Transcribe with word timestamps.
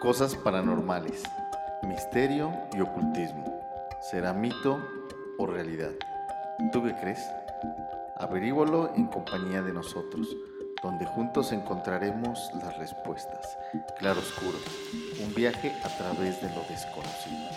Cosas 0.00 0.34
paranormales, 0.36 1.22
misterio 1.82 2.52
y 2.74 2.80
ocultismo. 2.80 3.60
¿Será 4.10 4.32
mito 4.34 4.78
o 5.38 5.46
realidad? 5.46 5.92
¿Tú 6.72 6.82
qué 6.82 6.94
crees? 7.00 7.20
Averígualo 8.16 8.92
en 8.96 9.06
compañía 9.06 9.62
de 9.62 9.72
nosotros, 9.72 10.28
donde 10.82 11.06
juntos 11.06 11.52
encontraremos 11.52 12.38
las 12.62 12.76
respuestas. 12.76 13.56
Claro 13.98 14.20
Oscuro, 14.20 14.58
un 15.24 15.34
viaje 15.34 15.72
a 15.82 15.88
través 15.96 16.40
de 16.42 16.48
lo 16.50 16.62
desconocido. 16.68 17.48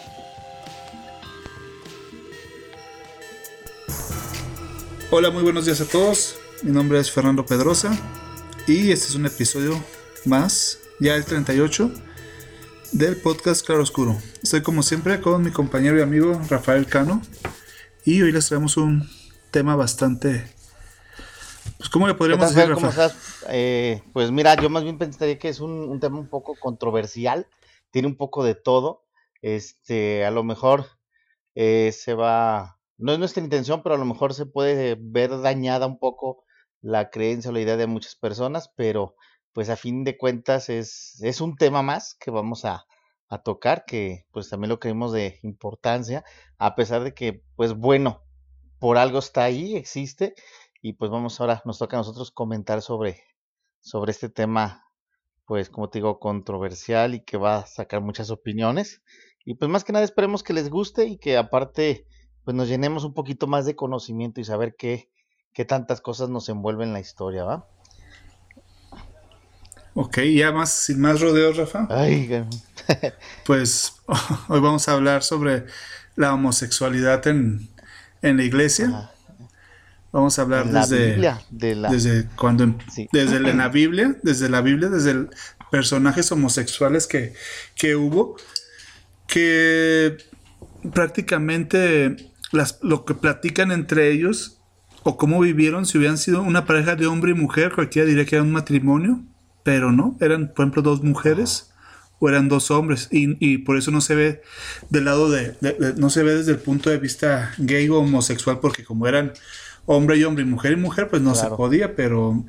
Hola, 5.12 5.32
muy 5.32 5.44
buenos 5.44 5.66
días 5.66 5.82
a 5.82 5.86
todos. 5.86 6.38
Mi 6.64 6.72
nombre 6.72 7.00
es 7.00 7.12
Fernando 7.12 7.46
Pedrosa 7.46 7.92
y 8.68 8.92
este 8.92 9.08
es 9.08 9.16
un 9.16 9.26
episodio 9.26 9.82
más, 10.26 10.80
ya 11.00 11.16
el 11.16 11.24
38, 11.24 11.92
del 12.92 13.18
podcast 13.18 13.66
Claro 13.66 13.84
Oscuro. 13.84 14.18
Estoy 14.42 14.62
como 14.62 14.84
siempre 14.84 15.22
con 15.22 15.44
mi 15.44 15.52
compañero 15.52 15.98
y 15.98 16.02
amigo 16.02 16.40
Rafael 16.50 16.86
Cano 16.86 17.22
y 18.06 18.22
hoy 18.22 18.32
les 18.32 18.48
traemos 18.48 18.78
un 18.78 19.10
tema 19.52 19.76
bastante... 19.76 20.46
Pues, 21.78 21.90
¿Cómo 21.90 22.08
le 22.08 22.14
podríamos 22.14 22.54
decir, 22.54 22.74
¿Cómo 22.74 22.90
estás? 22.90 23.44
Eh, 23.50 24.02
pues 24.14 24.32
mira, 24.32 24.56
yo 24.56 24.70
más 24.70 24.84
bien 24.84 24.98
pensaría 24.98 25.38
que 25.38 25.50
es 25.50 25.60
un, 25.60 25.72
un, 25.72 26.00
tema 26.00 26.18
un 26.18 26.30
poco 26.30 26.56
controversial, 26.60 27.48
tiene 27.92 28.08
un 28.08 28.16
poco 28.16 28.44
de 28.44 28.56
todo. 28.56 29.06
Este, 29.42 30.26
a 30.26 30.32
lo 30.32 30.44
mejor 30.44 30.88
eh, 31.56 31.92
se 31.94 32.14
va 32.14 32.78
no 32.98 33.14
es 33.14 33.20
nuestra 33.20 33.44
intención, 33.44 33.84
pero 33.84 33.96
a 33.96 33.98
lo 33.98 34.06
mejor 34.06 34.34
se 34.34 34.46
puede 34.46 34.98
ver 35.00 35.40
dañada 35.42 35.86
un 35.86 36.00
poco 36.00 36.44
la 36.82 37.10
creencia 37.10 37.52
o 37.52 37.54
la 37.54 37.62
idea 37.62 37.78
de 37.78 37.88
muchas 37.88 38.16
personas, 38.16 38.74
pero 38.76 39.16
pues 39.58 39.72
a 39.72 39.76
fin 39.76 40.04
de 40.04 40.20
cuentas 40.20 40.70
es, 40.70 41.20
es 41.24 41.42
un 41.42 41.56
tema 41.56 41.82
más 41.82 42.14
que 42.14 42.30
vamos 42.30 42.64
a, 42.64 42.86
a 43.28 43.42
tocar, 43.42 43.86
que 43.86 44.28
pues 44.32 44.50
también 44.50 44.70
lo 44.70 44.80
creemos 44.80 45.12
de 45.12 45.40
importancia, 45.42 46.24
a 46.60 46.76
pesar 46.76 47.04
de 47.04 47.16
que 47.16 47.42
pues 47.56 47.74
bueno, 47.74 48.22
por 48.78 49.00
algo 49.00 49.18
está 49.18 49.46
ahí, 49.46 49.76
existe, 49.76 50.36
y 50.80 50.94
pues 50.94 51.10
vamos 51.10 51.42
ahora, 51.42 51.64
nos 51.66 51.80
toca 51.80 51.98
a 51.98 52.02
nosotros 52.02 52.30
comentar 52.30 52.84
sobre, 52.84 53.24
sobre 53.80 54.12
este 54.12 54.30
tema, 54.30 54.86
pues 55.48 55.72
como 55.72 55.90
te 55.90 55.98
digo, 55.98 56.20
controversial 56.20 57.16
y 57.16 57.22
que 57.22 57.38
va 57.38 57.56
a 57.58 57.66
sacar 57.66 58.02
muchas 58.02 58.30
opiniones. 58.30 59.02
Y 59.44 59.56
pues 59.56 59.72
más 59.72 59.84
que 59.84 59.92
nada 59.92 60.06
esperemos 60.06 60.44
que 60.44 60.54
les 60.54 60.70
guste 60.70 61.08
y 61.08 61.18
que 61.18 61.36
aparte 61.36 62.06
pues 62.44 62.54
nos 62.54 62.70
llenemos 62.70 63.06
un 63.06 63.16
poquito 63.16 63.48
más 63.48 63.66
de 63.66 63.76
conocimiento 63.76 64.40
y 64.40 64.44
saber 64.44 64.76
qué, 64.76 65.10
qué 65.52 65.66
tantas 65.66 66.00
cosas 66.00 66.30
nos 66.30 66.48
envuelven 66.48 66.94
la 66.94 67.00
historia, 67.00 67.44
¿va? 67.44 67.68
Ok, 70.00 70.20
ya 70.20 70.52
más, 70.52 70.72
sin 70.72 71.02
más 71.02 71.20
rodeos, 71.20 71.58
Rafa. 71.58 71.88
Ay, 71.90 72.30
pues 73.46 73.94
hoy 74.48 74.60
vamos 74.60 74.88
a 74.88 74.94
hablar 74.94 75.24
sobre 75.24 75.66
la 76.16 76.36
homosexualidad 76.36 77.26
en, 77.26 77.68
en 78.22 78.38
la 78.38 78.44
iglesia. 78.44 78.90
Ajá. 78.90 79.12
Vamos 80.12 80.38
a 80.38 80.44
hablar 80.44 80.72
desde, 80.72 81.12
Biblia, 81.12 81.42
de 81.50 81.76
la... 81.76 81.90
desde 81.90 82.28
cuando 82.36 82.76
sí. 82.92 83.10
desde 83.12 83.40
la, 83.40 83.50
en 83.50 83.58
la 83.60 83.70
Biblia, 83.70 84.16
desde 84.22 84.50
la 84.50 84.62
Biblia, 84.62 84.90
desde 84.90 85.12
el, 85.12 85.30
personajes 85.72 86.32
homosexuales 86.32 87.08
que, 87.08 87.34
que 87.76 87.96
hubo, 87.96 88.38
que 89.26 90.18
prácticamente 90.94 92.32
las, 92.52 92.78
lo 92.84 93.04
que 93.04 93.16
platican 93.16 93.72
entre 93.72 94.12
ellos 94.12 94.60
o 95.02 95.18
cómo 95.18 95.40
vivieron, 95.40 95.88
si 95.88 95.98
hubieran 95.98 96.20
sido 96.20 96.44
una 96.44 96.66
pareja 96.66 96.96
de 96.96 97.08
hombre 97.08 97.32
y 97.32 97.34
mujer, 97.34 97.74
cualquiera 97.74 98.08
diría 98.08 98.26
que 98.26 98.36
era 98.36 98.44
un 98.44 98.52
matrimonio, 98.52 99.24
pero 99.68 99.92
no, 99.92 100.16
eran, 100.22 100.54
por 100.54 100.64
ejemplo, 100.64 100.82
dos 100.82 101.04
mujeres 101.04 101.74
o 102.20 102.30
eran 102.30 102.48
dos 102.48 102.72
hombres 102.72 103.10
y, 103.12 103.36
y 103.46 103.58
por 103.60 103.78
eso 103.78 103.92
no 103.92 104.00
se 104.00 104.16
ve 104.16 104.42
del 104.90 105.04
lado 105.04 105.30
de, 105.30 105.58
de, 105.60 105.74
de, 105.74 105.94
no 105.96 106.10
se 106.10 106.24
ve 106.24 106.36
desde 106.36 106.54
el 106.54 106.60
punto 106.60 106.90
de 106.90 106.98
vista 107.00 107.52
gay 107.58 107.90
o 107.90 107.98
homosexual, 108.00 108.60
porque 108.62 108.86
como 108.86 109.08
eran 109.08 109.34
hombre 109.86 110.16
y 110.16 110.24
hombre 110.24 110.44
y 110.44 110.48
mujer 110.48 110.72
y 110.72 110.76
mujer, 110.78 111.10
pues 111.10 111.22
no 111.22 111.34
Claro. 111.34 111.50
se 111.50 111.56
podía, 111.58 111.96
pero... 111.98 112.46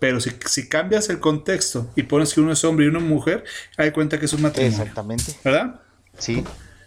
Pero 0.00 0.20
si, 0.20 0.30
si 0.46 0.68
cambias 0.68 1.08
el 1.08 1.20
contexto 1.20 1.88
y 1.94 2.02
pones 2.02 2.34
que 2.34 2.40
uno 2.40 2.50
es 2.52 2.62
hombre 2.64 2.84
y 2.86 2.88
uno 2.88 2.98
es 2.98 3.04
mujer, 3.04 3.44
hay 3.78 3.92
cuenta 3.92 4.18
que 4.18 4.26
es 4.26 4.32
un 4.32 4.42
matrimonio. 4.42 4.76
Exactamente. 4.76 5.36
¿Verdad? 5.44 5.80
Sí. 6.18 6.44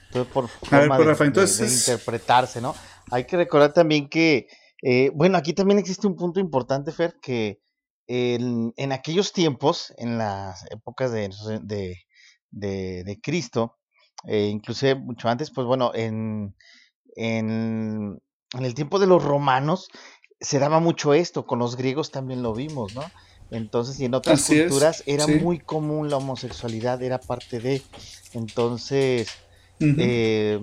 Entonces, 0.08 0.34
por 0.34 0.46
A 0.72 0.80
ver, 0.82 0.90
de, 0.92 1.04
Rafa, 1.06 1.24
de- 1.24 1.28
entonces 1.30 1.86
de 1.86 1.94
interpretarse, 1.94 2.60
¿no? 2.62 2.76
Hay 3.12 3.24
que 3.24 3.38
recordar 3.38 3.72
también 3.74 4.10
que, 4.10 4.48
eh, 4.84 5.10
bueno, 5.16 5.38
aquí 5.38 5.54
también 5.54 5.80
existe 5.80 6.06
un 6.06 6.16
punto 6.18 6.40
importante, 6.42 6.92
Fer, 6.92 7.16
que 7.22 7.60
en, 8.10 8.74
en 8.76 8.92
aquellos 8.92 9.34
tiempos, 9.34 9.94
en 9.98 10.18
las 10.18 10.66
épocas 10.72 11.12
de, 11.12 11.30
de, 11.62 11.96
de, 12.50 13.04
de 13.04 13.22
Cristo, 13.22 13.78
eh, 14.26 14.48
inclusive 14.48 14.96
mucho 14.96 15.30
antes, 15.30 15.52
pues 15.52 15.68
bueno, 15.68 15.92
en, 15.94 16.56
en, 17.16 18.20
en 18.54 18.66
el 18.66 18.74
tiempo 18.74 18.98
de 18.98 19.06
los 19.06 19.24
romanos 19.24 19.90
se 20.42 20.58
daba 20.58 20.80
mucho 20.80 21.14
esto, 21.14 21.46
con 21.46 21.60
los 21.60 21.76
griegos 21.76 22.10
también 22.10 22.42
lo 22.42 22.54
vimos, 22.54 22.96
¿no? 22.96 23.04
Entonces, 23.52 24.00
y 24.00 24.06
en 24.06 24.16
otras 24.16 24.42
Así 24.42 24.60
es, 24.60 24.70
culturas 24.70 25.04
era 25.06 25.28
sí. 25.28 25.36
muy 25.36 25.60
común 25.60 26.10
la 26.10 26.18
homosexualidad, 26.18 27.04
era 27.04 27.20
parte 27.20 27.60
de, 27.60 27.84
entonces, 28.34 29.30
eh, 29.80 30.60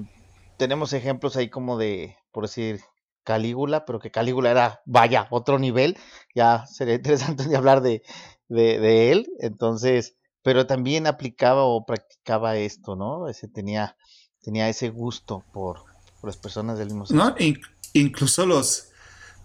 tenemos 0.56 0.92
ejemplos 0.92 1.36
ahí 1.36 1.48
como 1.48 1.78
de, 1.78 2.16
por 2.32 2.44
decir, 2.44 2.80
Calígula, 3.26 3.84
pero 3.84 3.98
que 3.98 4.10
Calígula 4.10 4.50
era, 4.50 4.80
vaya, 4.86 5.26
otro 5.30 5.58
nivel, 5.58 5.98
ya 6.34 6.64
sería 6.66 6.94
interesante 6.94 7.44
de 7.44 7.56
hablar 7.60 7.82
de, 7.82 8.02
de, 8.48 8.78
de 8.78 9.12
él, 9.12 9.28
entonces, 9.40 10.14
pero 10.42 10.66
también 10.66 11.06
aplicaba 11.06 11.64
o 11.64 11.84
practicaba 11.84 12.56
esto, 12.56 12.96
¿no? 12.96 13.28
Ese 13.28 13.48
tenía, 13.48 13.96
tenía 14.40 14.68
ese 14.68 14.88
gusto 14.90 15.44
por, 15.52 15.80
por 16.20 16.28
las 16.30 16.36
personas 16.36 16.78
del 16.78 16.86
mismo 16.88 17.04
sexo. 17.04 17.22
¿no? 17.22 17.34
In- 17.38 17.60
incluso 17.92 18.46
los, 18.46 18.88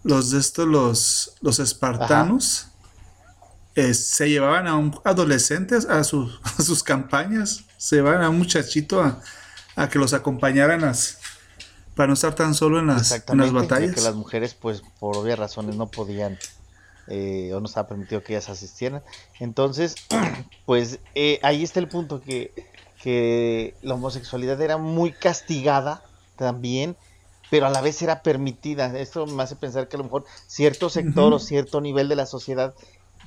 los 0.03 0.30
de 0.31 0.40
estos, 0.40 0.68
los, 0.68 1.36
los 1.41 1.59
espartanos, 1.59 2.68
eh, 3.75 3.94
se 3.94 4.30
llevaban 4.30 4.68
a 4.68 4.75
un 4.75 4.94
adolescentes 5.03 5.86
a, 5.90 6.03
sus 6.03 6.40
a 6.59 6.62
sus 6.62 6.84
campañas, 6.84 7.66
se 7.78 7.96
llevaban 7.97 8.22
a 8.22 8.30
un 8.30 8.38
muchachito 8.38 9.02
a, 9.02 9.20
a 9.75 9.90
que 9.90 9.97
los 9.97 10.14
acompañaran 10.14 10.81
las, 10.81 11.18
para 11.96 12.07
no 12.07 12.13
estar 12.13 12.35
tan 12.35 12.53
solo 12.53 12.79
en 12.79 12.88
las, 12.88 13.12
en 13.12 13.38
las 13.38 13.52
batallas. 13.52 13.94
que 13.94 14.02
las 14.02 14.16
mujeres, 14.16 14.53
pues, 14.53 14.81
por 15.00 15.18
obvias 15.18 15.38
razones 15.38 15.75
no 15.75 15.88
podían 15.88 16.38
eh, 17.07 17.52
o 17.53 17.59
no 17.59 17.66
estaba 17.66 17.88
permitido 17.90 18.24
que 18.24 18.34
ellas 18.34 18.50
asistieran. 18.50 19.03
Entonces, 19.40 19.96
pues, 20.66 21.00
eh, 21.16 21.40
ahí 21.44 21.63
está 21.63 21.79
el 21.79 21.88
punto 21.88 22.22
que, 22.22 22.53
que 23.02 23.75
la 23.81 23.96
homosexualidad 23.96 24.62
era 24.62 24.78
muy 24.78 25.12
castigada 25.12 26.03
también, 26.38 26.96
pero 27.50 27.66
a 27.66 27.69
la 27.69 27.81
vez 27.81 28.02
era 28.02 28.23
permitida. 28.23 28.97
Esto 28.97 29.25
me 29.25 29.44
hace 29.44 29.56
pensar 29.56 29.88
que 29.88 29.97
a 29.97 30.00
lo 30.00 30.06
mejor 30.06 30.25
cierto 30.47 30.90
sector 30.90 31.34
o 31.34 31.40
cierto 31.40 31.81
nivel 31.81 32.08
de 32.08 32.16
la 32.16 32.25
sociedad 32.25 32.73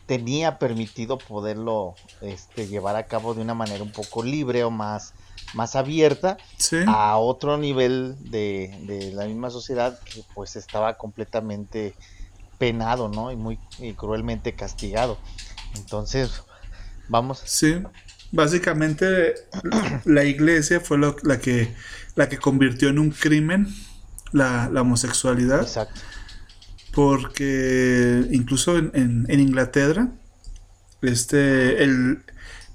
tenía 0.06 0.58
permitido 0.58 1.18
poderlo 1.18 1.94
este, 2.20 2.66
llevar 2.66 2.96
a 2.96 3.06
cabo 3.06 3.34
de 3.34 3.42
una 3.42 3.54
manera 3.54 3.82
un 3.82 3.92
poco 3.92 4.22
libre 4.22 4.64
o 4.64 4.70
más, 4.70 5.14
más 5.54 5.76
abierta 5.76 6.36
Sí, 6.58 6.78
a 6.86 7.16
otro 7.18 7.56
nivel 7.58 8.16
de, 8.30 8.76
de 8.86 9.12
la 9.12 9.26
misma 9.26 9.50
sociedad 9.50 9.98
que 10.04 10.22
pues 10.34 10.56
estaba 10.56 10.96
completamente 10.98 11.94
penado, 12.58 13.08
¿no? 13.08 13.30
Y 13.32 13.36
muy 13.36 13.58
y 13.78 13.94
cruelmente 13.94 14.54
castigado. 14.54 15.18
Entonces, 15.76 16.42
vamos, 17.08 17.42
sí. 17.44 17.82
Básicamente 18.32 19.34
la 20.04 20.24
iglesia 20.24 20.80
fue 20.80 20.98
lo- 20.98 21.16
la, 21.22 21.38
que, 21.38 21.72
la 22.16 22.28
que 22.28 22.38
convirtió 22.38 22.88
en 22.88 22.98
un 22.98 23.10
crimen 23.10 23.68
la, 24.32 24.68
la 24.72 24.82
homosexualidad. 24.82 25.62
exacto, 25.62 26.00
porque 26.92 28.26
incluso 28.30 28.78
en, 28.78 28.90
en- 28.94 29.26
en 29.28 29.40
Inglaterra, 29.40 30.08
este, 31.02 31.82
el, 31.82 32.24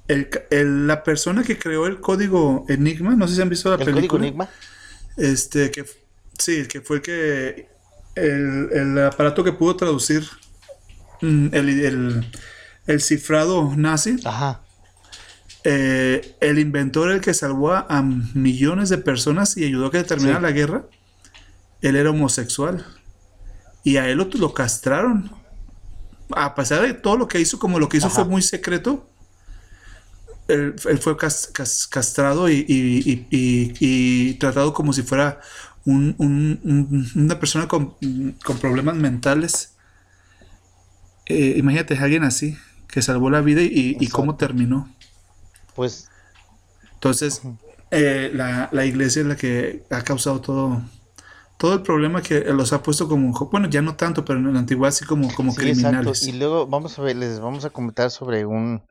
el 0.09 0.29
el- 0.49 0.87
la 0.87 1.03
persona 1.03 1.43
que 1.43 1.57
creó 1.57 1.87
el 1.87 2.01
código 2.01 2.65
Enigma, 2.67 3.15
no 3.15 3.27
sé 3.27 3.35
si 3.35 3.41
han 3.41 3.49
visto 3.49 3.69
la 3.69 3.75
el 3.75 3.85
película, 3.85 4.07
código 4.07 4.25
Enigma, 4.25 4.49
este, 5.15 5.71
que 5.71 5.85
sí, 6.37 6.67
que 6.67 6.81
fue 6.81 6.97
el 6.97 7.01
que 7.01 7.69
el, 8.15 8.69
el 8.73 9.03
aparato 9.05 9.43
que 9.43 9.53
pudo 9.53 9.75
traducir 9.77 10.27
mm, 11.21 11.47
el, 11.53 11.69
el- 11.85 12.31
el 12.87 13.01
cifrado 13.01 13.73
nazi, 13.77 14.17
ajá, 14.25 14.61
eh, 15.63 16.35
el 16.39 16.57
inventor, 16.59 17.11
el 17.11 17.21
que 17.21 17.33
salvó 17.33 17.73
a, 17.73 17.85
a 17.89 18.01
millones 18.01 18.89
de 18.89 18.97
personas 18.97 19.57
y 19.57 19.65
ayudó 19.65 19.87
a 19.87 19.91
que 19.91 20.03
terminara 20.03 20.39
Sí. 20.39 20.43
la 20.43 20.51
guerra, 20.51 20.83
él 21.81 21.95
era 21.95 22.09
homosexual. 22.09 22.85
Y 23.83 23.97
a 23.97 24.07
él 24.09 24.17
lo, 24.17 24.25
lo 24.33 24.53
castraron. 24.53 25.31
A 26.31 26.53
pesar 26.55 26.81
de 26.81 26.93
todo 26.93 27.17
lo 27.17 27.27
que 27.27 27.39
hizo, 27.39 27.59
como 27.59 27.79
lo 27.79 27.89
que 27.89 27.97
hizo 27.97 28.07
Ajá. 28.07 28.15
fue 28.17 28.25
muy 28.25 28.41
secreto, 28.41 29.08
él, 30.49 30.75
él 30.89 30.97
fue 30.99 31.15
cas- 31.17 31.47
cas- 31.53 31.87
castrado 31.87 32.49
y, 32.49 32.65
y- 32.67 32.99
y- 33.05 33.27
y- 33.29 33.73
y 33.79 34.33
tratado 34.35 34.73
como 34.73 34.91
si 34.93 35.03
fuera 35.03 35.39
un- 35.85 36.15
un- 36.17 36.59
un- 36.63 37.11
una 37.15 37.39
persona 37.39 37.67
con, 37.67 37.95
con 38.43 38.57
problemas 38.57 38.95
mentales. 38.95 39.75
Eh, 41.25 41.55
imagínate 41.57 41.95
a 41.97 42.03
alguien 42.03 42.23
así, 42.23 42.57
que 42.87 43.01
salvó 43.01 43.29
la 43.29 43.41
vida 43.41 43.61
y, 43.61 43.95
cómo 44.09 44.31
Exacto. 44.31 44.35
terminó. 44.47 44.89
pues 45.75 46.09
Entonces, 46.95 47.41
eh, 47.91 48.31
la, 48.33 48.69
la, 48.71 48.85
iglesia 48.85 49.21
es 49.21 49.27
la 49.27 49.35
que 49.35 49.83
ha 49.89 50.01
causado 50.01 50.41
todo, 50.41 50.81
todo 51.57 51.75
el 51.75 51.81
problema 51.81 52.21
que 52.21 52.41
los 52.51 52.73
ha 52.73 52.81
puesto 52.83 53.07
como, 53.07 53.31
bueno, 53.51 53.69
ya 53.69 53.81
no 53.81 53.95
tanto, 53.95 54.25
pero 54.25 54.39
en 54.39 54.51
la 54.53 54.59
antigüedad 54.59 54.91
sí 54.91 55.05
como, 55.05 55.33
como 55.33 55.53
criminales. 55.55 56.23
Y 56.27 56.33
luego 56.33 56.67
vamos 56.67 56.97
a 56.99 57.01
ver, 57.03 57.15
les 57.15 57.39
vamos 57.39 57.63
a 57.63 57.69
comentar 57.69 58.11
sobre 58.11 58.45
un, 58.45 58.81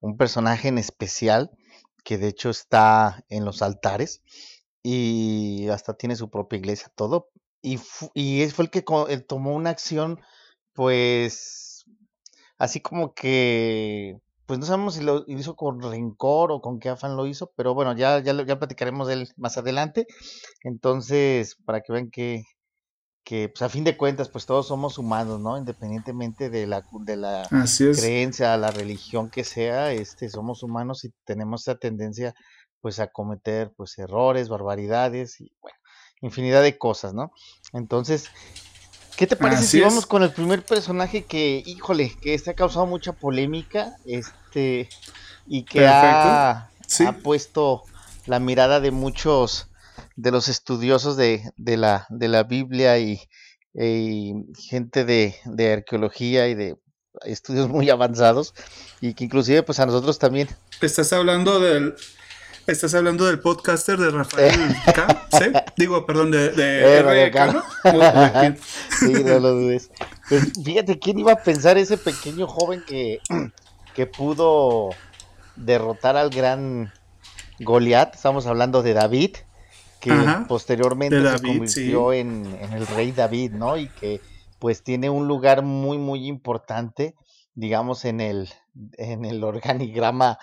un 0.00 0.16
personaje 0.16 0.68
en 0.68 0.78
especial 0.78 1.50
que 2.04 2.18
de 2.18 2.28
hecho 2.28 2.50
está 2.50 3.24
en 3.28 3.44
los 3.44 3.62
altares 3.62 4.22
y 4.82 5.68
hasta 5.68 5.94
tiene 5.94 6.14
su 6.14 6.30
propia 6.30 6.58
iglesia, 6.58 6.92
todo. 6.94 7.30
Y, 7.62 7.80
y 8.14 8.46
fue 8.50 8.66
el 8.66 8.70
que 8.70 8.82
tomó 8.82 9.54
una 9.54 9.70
acción, 9.70 10.20
pues, 10.72 11.84
así 12.58 12.80
como 12.80 13.12
que, 13.12 14.18
pues 14.46 14.60
no 14.60 14.66
sabemos 14.66 14.94
si 14.94 15.02
lo 15.02 15.24
hizo 15.26 15.56
con 15.56 15.82
rencor 15.82 16.52
o 16.52 16.60
con 16.60 16.78
qué 16.78 16.90
afán 16.90 17.16
lo 17.16 17.26
hizo, 17.26 17.52
pero 17.56 17.74
bueno, 17.74 17.96
ya, 17.96 18.20
ya, 18.20 18.32
ya 18.44 18.58
platicaremos 18.60 19.08
de 19.08 19.14
él 19.14 19.28
más 19.36 19.58
adelante. 19.58 20.06
Entonces, 20.62 21.56
para 21.64 21.80
que 21.80 21.92
vean 21.92 22.10
que, 22.10 22.44
que 23.26 23.48
pues 23.48 23.60
a 23.62 23.68
fin 23.68 23.82
de 23.82 23.96
cuentas 23.96 24.28
pues 24.28 24.46
todos 24.46 24.68
somos 24.68 24.98
humanos, 24.98 25.40
¿no? 25.40 25.58
Independientemente 25.58 26.48
de 26.48 26.64
la, 26.68 26.84
de 27.00 27.16
la 27.16 27.48
creencia, 27.76 28.56
la 28.56 28.70
religión 28.70 29.30
que 29.30 29.42
sea, 29.42 29.90
este, 29.90 30.30
somos 30.30 30.62
humanos 30.62 31.04
y 31.04 31.12
tenemos 31.24 31.62
esa 31.62 31.74
tendencia 31.74 32.36
pues 32.80 33.00
a 33.00 33.08
cometer 33.08 33.72
pues 33.76 33.98
errores, 33.98 34.48
barbaridades 34.48 35.40
y 35.40 35.50
bueno, 35.60 35.76
infinidad 36.20 36.62
de 36.62 36.78
cosas, 36.78 37.14
¿no? 37.14 37.32
Entonces, 37.72 38.30
¿qué 39.16 39.26
te 39.26 39.34
parece 39.34 39.64
si 39.64 39.80
vamos 39.80 40.06
con 40.06 40.22
el 40.22 40.30
primer 40.30 40.64
personaje 40.64 41.24
que, 41.24 41.64
híjole, 41.66 42.14
que 42.22 42.32
este 42.32 42.52
ha 42.52 42.54
causado 42.54 42.86
mucha 42.86 43.12
polémica, 43.12 43.96
este, 44.04 44.88
y 45.48 45.64
que 45.64 45.84
ha, 45.84 46.70
ha 47.04 47.12
puesto 47.24 47.82
la 48.26 48.38
mirada 48.38 48.78
de 48.78 48.92
muchos 48.92 49.68
de 50.16 50.30
los 50.30 50.48
estudiosos 50.48 51.16
de, 51.16 51.42
de, 51.56 51.76
la, 51.76 52.06
de 52.10 52.28
la 52.28 52.44
Biblia 52.44 52.98
y, 52.98 53.20
gente 54.58 55.04
de, 55.04 55.34
de, 55.44 55.72
arqueología 55.74 56.48
y 56.48 56.54
de 56.54 56.76
estudios 57.24 57.68
muy 57.70 57.90
avanzados 57.90 58.54
y 59.00 59.14
que 59.14 59.24
inclusive 59.24 59.62
pues 59.62 59.80
a 59.80 59.86
nosotros 59.86 60.18
también. 60.18 60.48
Estás 60.80 61.12
hablando 61.12 61.60
del... 61.60 61.94
Estás 62.66 62.94
hablando 62.94 63.26
del 63.26 63.38
podcaster 63.38 63.96
de 63.96 64.10
Rafael 64.10 64.52
K. 64.92 65.28
¿Sí? 65.38 65.52
Digo, 65.76 66.04
perdón, 66.04 66.32
de, 66.32 66.50
de 66.50 67.26
eh, 67.26 67.30
K. 67.30 67.64
sí, 68.98 69.12
no 69.12 69.38
lo 69.38 69.52
dudes. 69.52 69.88
Pues 70.28 70.52
fíjate, 70.64 70.98
¿quién 70.98 71.20
iba 71.20 71.30
a 71.30 71.42
pensar 71.42 71.78
ese 71.78 71.96
pequeño 71.96 72.48
joven 72.48 72.82
que, 72.84 73.20
que 73.94 74.06
pudo 74.06 74.90
derrotar 75.54 76.16
al 76.16 76.30
gran 76.30 76.92
Goliat? 77.60 78.16
Estamos 78.16 78.48
hablando 78.48 78.82
de 78.82 78.94
David 78.94 79.36
que 80.00 80.12
posteriormente 80.48 81.20
se 81.20 81.42
convirtió 81.42 82.12
en, 82.12 82.46
el 82.72 82.86
rey 82.86 83.12
David, 83.12 83.52
¿no? 83.52 83.76
Y 83.76 83.88
que 83.88 84.20
pues 84.58 84.82
tiene 84.82 85.10
un 85.10 85.28
lugar 85.28 85.62
muy, 85.62 85.98
muy 85.98 86.26
importante, 86.26 87.14
digamos, 87.54 88.04
en 88.04 88.20
el, 88.20 88.48
en 88.98 89.24
el 89.24 89.44
organigrama 89.44 90.38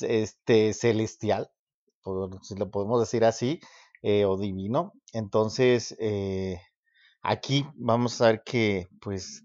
este, 0.00 0.72
celestial, 0.74 1.50
si 2.42 2.54
lo 2.56 2.70
podemos 2.70 3.00
decir 3.00 3.24
así, 3.24 3.60
eh, 4.02 4.24
o 4.24 4.36
divino. 4.36 4.92
Entonces, 5.12 5.96
eh, 6.00 6.60
aquí 7.22 7.66
vamos 7.74 8.20
a 8.20 8.26
ver 8.26 8.42
que 8.44 8.88
pues 9.00 9.44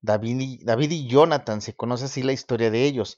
David 0.00 0.40
y, 0.40 0.64
David 0.64 0.90
y 0.90 1.06
Jonathan, 1.06 1.60
se 1.60 1.74
conoce 1.74 2.06
así 2.06 2.22
la 2.22 2.32
historia 2.32 2.70
de 2.70 2.84
ellos. 2.84 3.16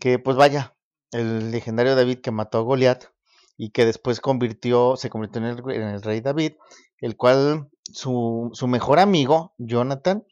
Que 0.00 0.18
pues 0.18 0.36
vaya, 0.36 0.74
el 1.10 1.50
legendario 1.50 1.94
David 1.94 2.20
que 2.20 2.30
mató 2.30 2.58
a 2.58 2.62
Goliat, 2.62 3.04
y 3.56 3.70
que 3.70 3.84
después 3.84 4.20
convirtió, 4.20 4.96
se 4.96 5.10
convirtió 5.10 5.40
en 5.42 5.48
el, 5.48 6.02
rey 6.02 6.20
David, 6.20 6.52
el 6.98 7.16
cual 7.16 7.68
su, 7.84 8.50
su 8.52 8.66
mejor 8.66 8.98
amigo, 8.98 9.54
Jonathan, 9.58 10.24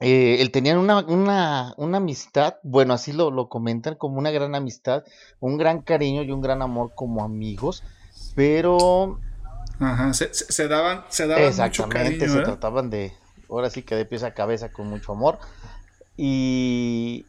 eh, 0.00 0.38
él 0.40 0.50
tenían 0.50 0.78
una, 0.78 1.00
una, 1.00 1.74
una, 1.76 1.98
amistad, 1.98 2.56
bueno, 2.64 2.94
así 2.94 3.12
lo, 3.12 3.30
lo, 3.30 3.48
comentan, 3.48 3.94
como 3.94 4.18
una 4.18 4.32
gran 4.32 4.54
amistad, 4.54 5.04
un 5.38 5.58
gran 5.58 5.82
cariño 5.82 6.22
y 6.22 6.32
un 6.32 6.40
gran 6.40 6.60
amor 6.60 6.92
como 6.94 7.22
amigos, 7.22 7.84
pero... 8.34 9.20
Ajá, 9.78 10.12
se, 10.12 10.32
se, 10.34 10.68
daban, 10.68 11.04
se 11.08 11.26
daban 11.26 11.44
Exactamente, 11.44 12.28
se 12.28 12.40
trataban 12.40 12.90
de, 12.90 13.12
ahora 13.48 13.70
sí 13.70 13.82
que 13.82 13.94
de 13.94 14.04
pies 14.04 14.22
a 14.22 14.34
cabeza 14.34 14.72
con 14.72 14.88
mucho 14.88 15.12
amor. 15.12 15.38
Y 16.16 17.26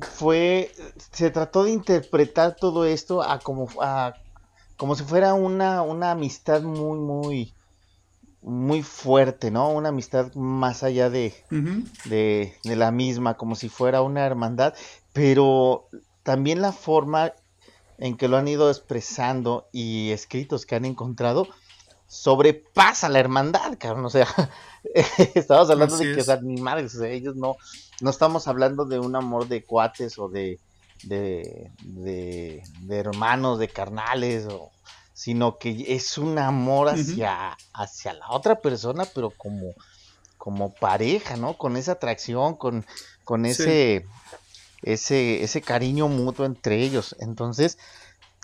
fue, 0.00 0.72
se 1.12 1.30
trató 1.30 1.64
de 1.64 1.72
interpretar 1.72 2.56
todo 2.56 2.84
esto 2.84 3.22
a 3.22 3.38
como, 3.38 3.68
a, 3.80 4.14
como 4.76 4.94
si 4.94 5.04
fuera 5.04 5.34
una, 5.34 5.82
una 5.82 6.12
amistad 6.12 6.62
muy, 6.62 6.98
muy, 6.98 7.54
muy 8.42 8.82
fuerte, 8.82 9.50
¿no? 9.50 9.70
Una 9.70 9.88
amistad 9.88 10.32
más 10.34 10.82
allá 10.82 11.10
de, 11.10 11.34
de, 12.04 12.54
de, 12.62 12.76
la 12.76 12.90
misma, 12.92 13.36
como 13.36 13.56
si 13.56 13.68
fuera 13.68 14.02
una 14.02 14.24
hermandad, 14.24 14.74
pero 15.12 15.88
también 16.22 16.62
la 16.62 16.72
forma 16.72 17.32
en 17.98 18.16
que 18.16 18.28
lo 18.28 18.36
han 18.36 18.46
ido 18.46 18.70
expresando 18.70 19.68
y 19.72 20.10
escritos 20.10 20.64
que 20.64 20.76
han 20.76 20.84
encontrado 20.84 21.48
sobrepasa 22.08 23.08
la 23.10 23.20
hermandad, 23.20 23.76
cabrón, 23.78 24.06
o 24.06 24.10
sea, 24.10 24.26
estamos 25.34 25.70
hablando 25.70 25.96
de 25.96 26.16
que, 26.16 26.30
o 26.30 26.40
ni 26.42 26.60
madres, 26.60 26.98
ellos 27.00 27.36
no, 27.36 27.56
no 28.00 28.10
estamos 28.10 28.48
hablando 28.48 28.86
de 28.86 28.98
un 28.98 29.14
amor 29.14 29.46
de 29.46 29.62
cuates 29.62 30.18
o 30.18 30.28
de, 30.28 30.58
de, 31.04 31.70
de, 31.82 32.62
hermanos, 32.88 33.58
de 33.58 33.68
carnales, 33.68 34.46
o, 34.46 34.72
sino 35.12 35.58
que 35.58 35.84
es 35.88 36.16
un 36.16 36.38
amor 36.38 36.88
hacia, 36.88 37.56
hacia 37.74 38.14
la 38.14 38.30
otra 38.30 38.60
persona, 38.60 39.04
pero 39.14 39.30
como, 39.30 39.74
como 40.38 40.72
pareja, 40.72 41.36
¿no? 41.36 41.58
Con 41.58 41.76
esa 41.76 41.92
atracción, 41.92 42.56
con, 42.56 42.86
con 43.22 43.44
ese, 43.44 44.06
ese, 44.82 45.42
ese 45.42 45.60
cariño 45.60 46.08
mutuo 46.08 46.46
entre 46.46 46.82
ellos. 46.82 47.14
Entonces, 47.20 47.78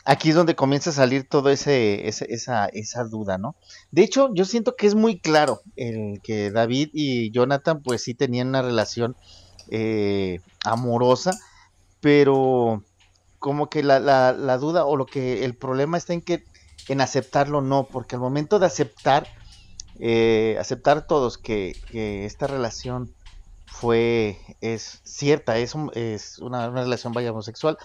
aquí 0.05 0.31
es 0.31 0.35
donde 0.35 0.55
comienza 0.55 0.91
a 0.91 0.93
salir 0.93 1.29
toda 1.29 1.53
ese, 1.53 2.07
esa, 2.09 2.67
esa 2.67 3.05
duda, 3.05 3.39
¿no? 3.39 3.57
De 3.91 4.03
hecho, 4.03 4.31
yo 4.35 4.45
siento 4.45 4.77
que 4.77 4.87
es 4.87 4.95
muy 4.95 5.19
claro 5.19 5.63
el 5.77 6.21
que 6.23 6.51
David 6.51 6.91
y 6.93 7.31
Jonathan, 7.31 7.83
pues 7.83 8.03
sí 8.03 8.15
tenían 8.15 8.49
una 8.49 8.63
relación 8.63 9.17
eh, 9.71 10.41
amorosa, 10.65 11.33
pero 12.01 12.83
como 13.39 13.69
que 13.69 13.83
la, 13.83 13.99
la, 13.99 14.33
la, 14.33 14.59
duda 14.59 14.85
o 14.85 14.97
lo 14.97 15.07
que 15.07 15.45
el 15.45 15.55
problema 15.55 15.99
está 15.99 16.13
en 16.13 16.23
que 16.23 16.45
en 16.89 17.01
aceptarlo 17.01 17.61
no, 17.63 17.85
porque 17.85 18.17
al 18.17 18.21
momento 18.21 18.59
de 18.59 18.67
aceptar, 18.67 19.27
eh, 19.99 20.57
aceptar 20.61 21.07
todos 21.07 21.39
que, 21.39 21.75
que, 21.91 22.27
esta 22.27 22.47
relación 22.47 23.15
fue, 23.67 24.39
es 24.61 25.01
cierta, 25.05 25.59
es, 25.59 25.75
es 25.95 26.39
una, 26.39 26.69
una 26.69 26.83
relación 26.83 27.13
vaya 27.13 27.33
homosexual, 27.33 27.79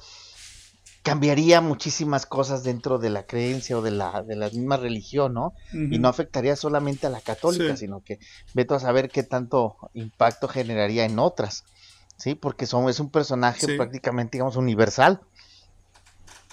cambiaría 1.04 1.62
muchísimas 1.62 2.26
cosas 2.26 2.64
dentro 2.64 3.00
de 3.00 3.10
la 3.10 3.24
creencia 3.24 3.78
o 3.78 3.82
de 3.82 3.92
la, 3.92 4.22
de 4.22 4.36
la 4.36 4.50
misma 4.50 4.78
religión, 4.78 5.34
¿no? 5.34 5.54
Y 5.74 5.98
no 6.00 6.08
afectaría 6.08 6.56
solamente 6.56 7.08
a 7.08 7.10
la 7.10 7.22
católica, 7.22 7.78
sino 7.78 8.02
que 8.04 8.20
vete 8.54 8.74
a 8.74 8.80
saber 8.80 9.10
qué 9.10 9.24
tanto 9.24 9.78
impacto 9.94 10.48
generaría 10.48 11.06
en 11.06 11.18
otras, 11.20 11.64
¿sí? 12.18 12.36
Porque 12.36 12.66
son, 12.66 12.90
es 12.90 13.00
un 13.00 13.10
personaje 13.10 13.78
prácticamente, 13.78 14.38
digamos, 14.38 14.58
universal. 14.58 15.22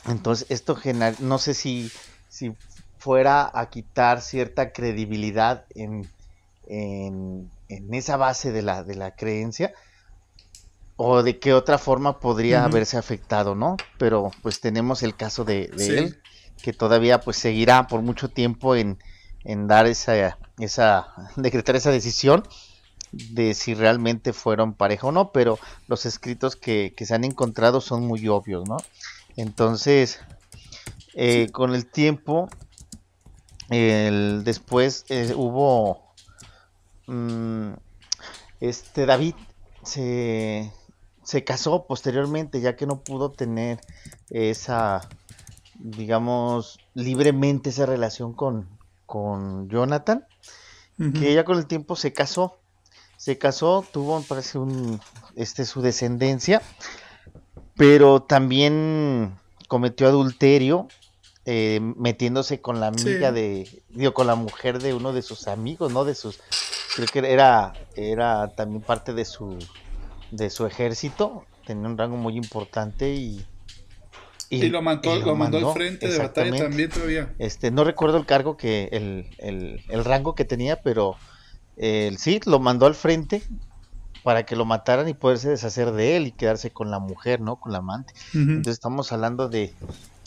Entonces, 0.09 0.47
esto 0.50 0.76
genera, 0.76 1.17
no 1.19 1.38
sé 1.38 1.53
si, 1.53 1.91
si 2.29 2.55
fuera 2.99 3.50
a 3.53 3.69
quitar 3.69 4.21
cierta 4.21 4.73
credibilidad 4.73 5.65
en, 5.75 6.09
en, 6.69 7.50
en 7.69 7.95
esa 7.95 8.17
base 8.17 8.53
de 8.53 8.62
la, 8.62 8.85
de 8.85 8.95
la 8.95 9.17
creencia, 9.17 9.75
o 10.97 11.23
de 11.23 11.38
qué 11.38 11.53
otra 11.53 11.79
forma 11.79 12.21
podría 12.21 12.65
haberse 12.65 12.97
afectado, 12.97 13.55
¿no? 13.55 13.76
Pero 13.99 14.31
pues 14.43 14.61
tenemos 14.61 15.03
el 15.03 15.15
caso 15.15 15.45
de, 15.45 15.71
él, 15.79 16.21
que 16.62 16.73
todavía 16.73 17.21
pues 17.21 17.37
seguirá 17.37 17.87
por 17.87 18.03
mucho 18.03 18.29
tiempo 18.29 18.75
en, 18.75 18.99
en 19.45 19.67
dar 19.67 19.87
esa, 19.87 20.38
esa, 20.59 21.09
decretar 21.37 21.76
esa 21.76 21.91
decisión 21.91 22.43
de 23.12 23.55
si 23.55 23.75
realmente 23.75 24.33
fueron 24.33 24.75
pareja 24.75 25.07
o 25.07 25.12
no, 25.12 25.33
pero 25.33 25.59
los 25.87 26.07
escritos 26.07 26.57
que, 26.57 26.93
que 26.97 27.07
se 27.07 27.15
han 27.15 27.25
encontrado 27.25 27.81
son 27.81 28.07
muy 28.07 28.26
obvios, 28.29 28.69
¿no? 28.69 28.79
Entonces, 29.37 30.19
eh, 31.15 31.49
con 31.53 31.75
el 31.75 31.87
tiempo, 31.87 32.49
el, 33.71 34.45
después 34.45 35.05
eh, 35.09 35.33
hubo 35.35 36.12
mm, 37.07 37.73
este 38.61 39.07
David 39.07 39.35
se 39.83 40.73
se 41.26 41.42
casó 41.42 41.87
posteriormente, 41.87 42.61
ya 42.61 42.76
que 42.76 42.87
no 42.87 43.00
pudo 43.00 43.33
tener 43.33 43.80
esa, 44.30 45.00
digamos, 45.75 46.78
libremente 46.95 47.71
esa 47.71 47.85
relación 47.85 48.33
con, 48.33 48.68
con 49.06 49.68
Jonathan, 49.68 50.25
que 51.18 51.30
ella 51.33 51.45
con 51.45 51.59
el 51.59 51.66
tiempo 51.66 51.97
se 51.97 52.12
casó, 52.12 52.59
se 53.16 53.38
casó, 53.38 53.85
tuvo, 53.92 54.21
me 54.21 54.25
parece, 54.25 54.59
un, 54.59 55.00
este, 55.35 55.64
su 55.64 55.83
descendencia, 55.83 56.62
pero 57.76 58.23
también 58.23 59.37
cometió 59.68 60.06
adulterio 60.06 60.87
eh, 61.45 61.80
metiéndose 61.80 62.61
con 62.61 62.78
la 62.78 62.87
amiga 62.87 63.30
Sí. 63.30 63.35
de, 63.35 63.83
digo, 63.88 64.14
con 64.14 64.28
la 64.28 64.37
mujer 64.37 64.80
de 64.80 64.95
uno 64.95 65.12
de 65.12 65.23
sus 65.23 65.49
amigos, 65.49 65.92
¿no? 65.92 66.04
De 66.04 66.14
sus, 66.14 66.38
creo 66.95 67.09
que 67.09 67.18
era, 67.33 67.73
era 67.97 68.49
también 68.54 68.80
parte 68.83 69.12
de 69.12 69.25
su, 69.25 69.59
de 70.30 70.50
su 70.50 70.66
ejército, 70.66 71.45
tenía 71.66 71.88
un 71.88 71.99
rango 71.99 72.16
muy 72.16 72.37
importante 72.37 73.14
y... 73.14 73.45
Y, 74.49 74.68
lo 74.68 74.80
mandó, 74.80 75.16
y 75.16 75.23
lo 75.23 75.35
mandó 75.35 75.59
al 75.59 75.75
frente 75.75 76.06
de 76.09 76.18
batalla 76.18 76.56
también 76.56 76.88
todavía. 76.88 77.35
Este, 77.38 77.73
no 77.73 77.83
recuerdo 77.83 78.16
el 78.16 78.26
cargo 78.26 78.56
que, 78.56 78.88
el, 78.92 79.28
el, 79.38 79.83
el 79.88 80.04
rango 80.04 80.37
que 80.37 80.45
tenía, 80.45 80.83
pero 80.83 81.16
eh, 81.76 82.14
sí, 82.16 82.40
lo 82.47 82.61
mandó 82.61 82.87
al 82.87 82.95
frente 82.95 83.42
para 84.23 84.45
que 84.45 84.56
lo 84.56 84.64
mataran 84.64 85.09
y 85.09 85.14
poderse 85.14 85.49
deshacer 85.49 85.92
de 85.92 86.16
él 86.16 86.26
y 86.28 86.33
quedarse 86.33 86.71
con 86.71 86.90
la 86.90 86.99
mujer, 87.00 87.40
¿no? 87.40 87.56
Con 87.56 87.73
la 87.73 87.78
amante. 87.78 88.14
Entonces 88.35 88.75
estamos 88.75 89.12
hablando 89.12 89.49
de 89.49 89.75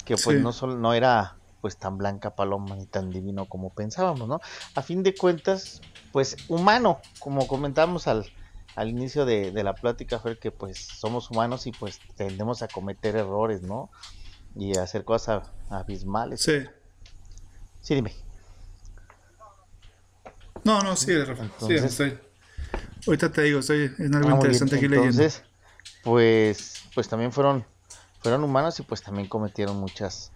que 0.06 0.16
pues 0.16 0.38
Sí. 0.38 0.44
no 0.44 0.54
solo 0.54 0.78
no 0.78 0.94
era 0.94 1.36
pues 1.62 1.78
tan 1.78 1.98
blanca 1.98 2.36
paloma 2.36 2.76
ni 2.76 2.86
tan 2.86 3.12
divino 3.12 3.46
como 3.46 3.72
pensábamos, 3.74 4.28
¿no? 4.28 4.40
A 4.76 4.82
fin 4.82 5.04
de 5.04 5.14
cuentas, 5.16 5.82
pues 6.14 6.38
humano, 6.48 7.00
como 7.20 7.46
comentábamos 7.48 8.08
al, 8.08 8.26
al 8.76 8.90
inicio 8.90 9.26
de, 9.26 9.52
de 9.52 9.64
la 9.64 9.74
plática, 9.76 10.20
fue 10.20 10.38
que 10.40 10.52
pues 10.52 10.78
somos 10.80 11.30
humanos 11.32 11.68
y 11.68 11.72
pues 11.72 12.00
tendemos 12.16 12.62
a 12.62 12.68
cometer 12.68 13.16
errores, 13.16 13.62
¿no? 13.62 13.90
Y 14.56 14.78
a 14.78 14.84
hacer 14.84 15.04
cosas 15.06 15.48
abismales. 15.70 16.42
Sí. 16.42 16.60
Sí, 17.82 17.96
dime. 17.96 18.14
No, 20.64 20.82
no, 20.82 20.96
sí, 20.96 21.16
Rafa. 21.18 21.44
Sí, 21.46 21.50
Entonces- 21.74 21.84
estoy. 21.86 22.18
Ahorita 23.08 23.32
te 23.32 23.44
digo, 23.44 23.60
estoy 23.60 23.92
en 23.98 24.14
algo 24.14 24.30
Ah, 24.30 24.34
interesante 24.34 24.76
aquí 24.76 24.88
leyendo. 24.88 25.10
Entonces, 25.10 25.44
pues, 26.04 26.84
pues 26.94 27.08
también 27.08 27.32
fueron, 27.32 27.66
fueron 28.22 28.44
humanos 28.44 28.78
y 28.80 28.84
pues 28.84 29.02
también 29.02 29.28
cometieron 29.28 29.78
muchas, 29.78 30.32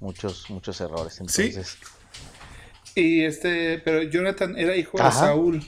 muchos, 0.00 0.48
muchos 0.48 0.80
errores. 0.80 1.14
Sí. 1.14 1.20
Entonces, 1.20 1.76
Y 2.94 3.24
este, 3.24 3.78
pero 3.80 4.02
Jonathan 4.02 4.56
era 4.58 4.74
hijo 4.74 4.96
de. 4.96 5.12
Saúl, 5.12 5.62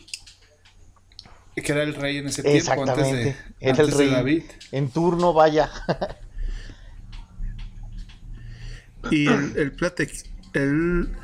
que 1.57 1.73
era 1.73 1.83
el 1.83 1.95
rey 1.95 2.19
en 2.19 2.29
ese 2.29 2.45
tiempo, 2.45 2.83
antes 2.83 3.11
de, 3.11 3.23
Exactamente, 3.23 3.55
era 3.61 3.83
el 3.83 3.91
antes 3.91 3.97
de 3.97 4.07
rey. 4.07 4.11
David. 4.11 4.45
en 4.73 4.91
turno, 4.91 5.33
vaya. 5.33 5.71
Y 9.11 9.29
el, 9.33 9.57
el 9.57 9.77
el, 10.53 11.17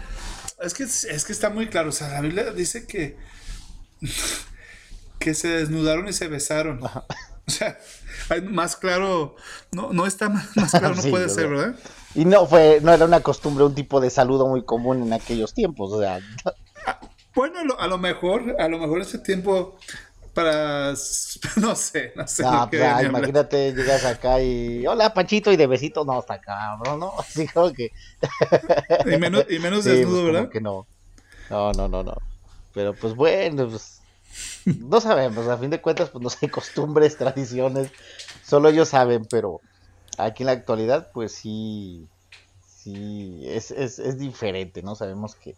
es 0.61 0.75
que 0.75 0.85
es 0.85 1.25
que 1.25 1.33
está 1.33 1.51
muy 1.51 1.69
claro, 1.69 1.91
o 1.91 1.93
sea, 1.93 2.09
la 2.09 2.21
Biblia 2.21 2.53
dice 2.53 2.87
que 2.87 3.19
que 5.19 5.35
se 5.35 5.49
desnudaron 5.49 6.09
y 6.09 6.13
se 6.13 6.29
besaron. 6.29 6.83
O 7.49 7.51
sea, 7.51 7.79
hay 8.29 8.43
más 8.43 8.77
claro, 8.77 9.37
no, 9.71 9.93
no 9.93 10.07
está 10.07 10.29
más, 10.29 10.57
más 10.57 10.75
claro, 10.75 10.95
no 10.97 11.03
Sí, 11.03 11.11
puede 11.11 11.27
¿verdad? 11.27 11.35
ser, 11.35 11.49
¿verdad? 11.49 11.77
Y 12.15 12.25
no 12.25 12.47
fue, 12.47 12.81
no 12.83 12.93
era 12.93 13.05
una 13.05 13.21
costumbre, 13.21 13.65
un 13.65 13.75
tipo 13.75 14.01
de 14.01 14.11
saludo 14.11 14.49
muy 14.49 14.65
común 14.65 15.03
en 15.03 15.13
aquellos 15.13 15.55
tiempos. 15.55 15.93
O 15.93 16.01
sea, 16.01 16.21
Bueno, 17.35 17.61
a 17.61 17.65
lo, 17.65 17.81
a 17.81 17.87
lo 17.87 17.99
mejor, 17.99 18.57
a 18.59 18.69
lo 18.69 18.79
mejor 18.79 19.01
ese 19.03 19.19
tiempo 19.19 19.77
para, 20.37 20.91
no 21.57 21.75
sé, 21.75 22.13
no 22.15 22.29
sé. 22.29 22.43
no, 22.43 22.61
lo 22.61 22.71
que 22.71 22.85
ah, 22.85 23.03
imagínate, 23.03 23.73
llegas 23.73 24.05
acá 24.05 24.39
y 24.43 24.87
hola 24.87 25.15
Panchito 25.15 25.51
y 25.51 25.57
de 25.57 25.67
besito, 25.67 26.05
no, 26.05 26.21
está 26.21 26.39
cabrón, 26.43 27.01
¿no? 27.01 27.13
Así 27.19 27.49
como 27.49 27.73
que. 27.73 27.91
Y 29.07 29.17
menos, 29.17 29.47
y 29.49 29.59
menos 29.59 29.85
Sí, 29.85 29.91
desnudo, 29.91 30.23
pues, 30.23 30.35
¿verdad? 30.35 30.51
que 30.51 30.61
no. 30.61 30.87
No, 31.49 31.73
no, 31.73 31.89
no, 31.89 32.03
no. 32.03 32.15
Pero 32.75 32.93
pues 32.93 33.15
bueno, 33.15 33.67
pues 33.67 34.03
no 34.67 35.01
sabemos, 35.01 35.49
a 35.49 35.57
fin 35.57 35.71
de 35.71 35.81
cuentas 35.81 36.11
pues 36.11 36.23
no 36.23 36.29
hay 36.43 36.49
costumbres, 36.51 37.17
tradiciones, 37.17 37.91
solo 38.45 38.69
ellos 38.69 38.91
saben, 38.91 39.25
pero 39.25 39.63
aquí 40.19 40.43
en 40.43 40.49
la 40.49 40.53
actualidad 40.53 41.09
pues 41.15 41.33
sí, 41.33 42.07
sí, 42.67 43.41
es, 43.47 43.71
es, 43.71 43.99
es 43.99 44.19
diferente, 44.19 44.83
¿no? 44.83 44.97
Sabemos 44.97 45.35
que 45.35 45.57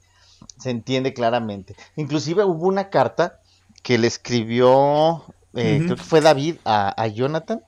se 0.56 0.70
entiende 0.70 1.12
claramente. 1.14 1.74
Inclusive 1.96 2.44
hubo 2.44 2.68
una 2.68 2.90
carta 2.90 3.40
que 3.82 3.98
le 3.98 4.06
escribió, 4.06 5.24
eh, 5.54 5.80
creo 5.84 5.96
que 5.96 6.02
fue 6.02 6.20
David 6.20 6.56
a, 6.64 7.00
a 7.00 7.06
Jonathan, 7.08 7.62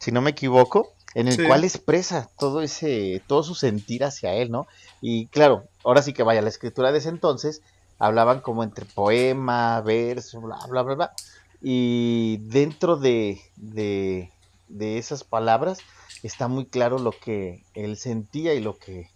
si 0.00 0.12
no 0.12 0.20
me 0.20 0.30
equivoco, 0.30 0.92
en 1.14 1.28
el 1.28 1.36
Sí. 1.36 1.44
cual 1.46 1.64
expresa 1.64 2.28
todo 2.38 2.62
ese, 2.62 3.22
todo 3.26 3.42
su 3.42 3.54
sentir 3.54 4.04
hacia 4.04 4.34
él, 4.34 4.50
¿no? 4.50 4.66
Y 5.00 5.26
claro, 5.28 5.64
ahora 5.84 6.02
sí 6.02 6.12
que 6.12 6.22
vaya, 6.22 6.40
la 6.42 6.48
escritura 6.48 6.90
de 6.92 6.98
ese 6.98 7.10
entonces 7.10 7.60
hablaban 7.98 8.40
como 8.40 8.64
entre 8.64 8.86
poema, 8.86 9.80
verso, 9.82 10.40
bla, 10.40 10.56
bla, 10.68 10.82
bla, 10.82 10.94
bla. 10.94 11.12
Y 11.60 12.38
dentro 12.48 12.96
de, 12.96 13.40
de, 13.56 14.30
de 14.68 14.98
esas 14.98 15.22
palabras 15.22 15.78
está 16.22 16.48
muy 16.48 16.66
claro 16.66 16.98
lo 16.98 17.12
que 17.12 17.62
él 17.74 17.96
sentía 17.96 18.54
y 18.54 18.60
lo 18.60 18.76
que, 18.78 19.08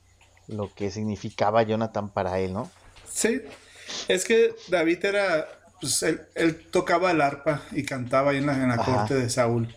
lo 0.47 0.73
que 0.75 0.91
significaba 0.91 1.63
Jonathan 1.63 2.11
para 2.11 2.39
él, 2.41 2.53
¿no? 2.53 2.71
Sí, 3.11 3.41
es 4.09 4.25
que 4.25 4.55
David 4.69 5.05
era, 5.05 5.49
pues 5.81 6.03
él, 6.03 6.23
él 6.35 6.57
tocaba 6.71 7.11
el 7.11 7.21
arpa 7.21 7.63
y 7.73 7.85
cantaba 7.85 8.31
ahí 8.33 8.39
en 8.39 8.47
la, 8.47 8.55
en 8.55 8.69
la 8.69 8.75
Ajá. 8.75 8.85
corte 8.85 9.15
de 9.15 9.29
Saúl. 9.31 9.75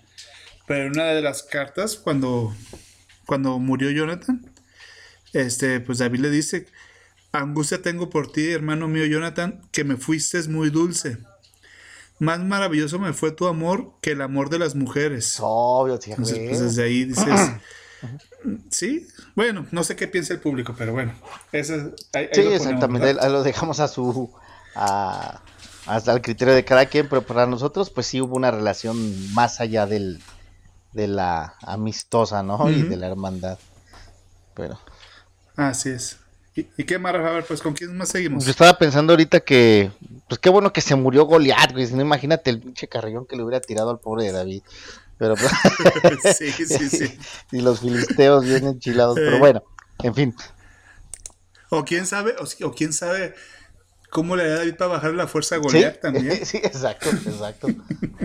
Pero 0.68 0.86
en 0.86 0.92
una 0.92 1.06
de 1.06 1.22
las 1.22 1.44
cartas, 1.44 1.96
cuando, 1.96 2.54
cuando 3.26 3.58
murió 3.60 3.90
Jonathan, 3.92 4.46
este, 5.34 5.80
pues 5.80 5.98
David 5.98 6.20
le 6.20 6.30
dice, 6.30 6.68
angustia 7.32 7.82
tengo 7.82 8.10
por 8.10 8.32
ti, 8.32 8.50
hermano 8.52 8.88
mío 8.88 9.06
Jonathan, 9.06 9.62
que 9.72 9.84
me 9.84 9.98
fuiste 9.98 10.42
muy 10.48 10.70
dulce. 10.70 11.18
Más 12.20 12.40
maravilloso 12.40 13.00
me 13.00 13.14
fue 13.14 13.32
tu 13.32 13.48
amor 13.48 13.94
que 14.02 14.12
el 14.12 14.22
amor 14.22 14.50
de 14.50 14.60
las 14.60 14.76
mujeres. 14.76 15.38
Obvio, 15.40 16.00
sí, 16.02 16.12
Entonces, 16.12 16.40
pues 16.48 16.60
desde 16.60 16.84
ahí 16.84 17.06
dices, 17.06 17.52
sí, 18.70 19.08
bueno, 19.36 19.66
no 19.72 19.84
sé 19.84 19.96
qué 19.96 20.08
piensa 20.08 20.34
el 20.34 20.40
público, 20.40 20.76
pero 20.78 20.94
bueno, 20.94 21.14
eso 21.52 21.76
es- 21.76 21.82
ahí- 22.14 22.26
ahí 22.26 22.30
Sí, 22.34 22.42
lo 22.44 22.50
ponemos, 22.50 22.56
exactamente, 22.56 23.14
lo 23.30 23.44
dejamos 23.44 23.80
a 23.80 23.88
su 23.88 24.32
a- 24.76 25.42
hasta 25.90 26.14
el 26.14 26.22
criterio 26.22 26.54
de 26.54 26.64
cada 26.64 26.86
quien, 26.86 27.10
pero 27.10 27.24
para 27.24 27.46
nosotros 27.48 27.90
pues 27.90 28.08
sí 28.08 28.22
hubo 28.22 28.36
una 28.36 28.52
relación 28.52 29.34
más 29.34 29.60
allá 29.60 29.86
del 29.86 30.22
de 30.94 31.08
la 31.08 31.56
amistosa, 31.62 32.42
¿no? 32.44 32.70
Y 32.70 32.84
de 32.84 32.98
la 32.98 33.08
hermandad. 33.08 33.60
Pero 34.56 34.80
Así 35.56 35.90
es. 35.90 36.18
¿Y, 36.56 36.68
y 36.78 36.84
qué 36.84 36.98
más? 36.98 37.14
A 37.16 37.18
ver, 37.18 37.44
pues 37.44 37.62
con 37.62 37.74
quién 37.74 37.96
más 37.98 38.10
seguimos. 38.10 38.46
yo 38.46 38.52
estaba 38.52 38.78
pensando 38.78 39.14
ahorita 39.14 39.40
que 39.42 39.92
pues 40.28 40.40
qué 40.40 40.50
bueno 40.50 40.72
que 40.72 40.82
se 40.82 40.96
murió 40.96 41.26
Goliat, 41.26 41.74
güey, 41.74 41.88
si 41.88 41.96
no 41.96 42.02
imagínate 42.02 42.50
el 42.50 42.60
pinche 42.60 42.88
carrillón 42.88 43.26
que 43.26 43.36
le 43.36 43.44
hubiera 43.44 43.60
tirado 43.60 43.90
al 43.90 44.00
pobre 44.00 44.26
de 44.26 44.32
David. 44.32 44.62
Pero 45.18 45.36
pues, 45.36 45.52
sí, 46.38 46.52
sí, 46.52 46.90
sí. 46.90 47.20
y 47.52 47.62
los 47.62 47.82
filisteos 47.82 48.46
bien 48.46 48.66
enchilados, 48.68 49.16
pero 49.16 49.40
bueno, 49.40 49.64
en 50.02 50.16
fin. 50.16 50.36
O 51.70 51.84
quién 51.84 52.06
sabe, 52.06 52.36
o 52.64 52.72
quién 52.72 52.94
sabe 52.94 53.36
cómo 54.10 54.36
le 54.36 54.48
da 54.48 54.56
David 54.58 54.76
para 54.76 54.92
bajar 54.92 55.14
la 55.14 55.28
fuerza 55.28 55.56
a 55.56 55.58
Goliat 55.60 55.96
sí, 55.96 56.00
también. 56.02 56.46
sí, 56.46 56.58
exacto, 56.58 57.10
exacto. 57.10 57.68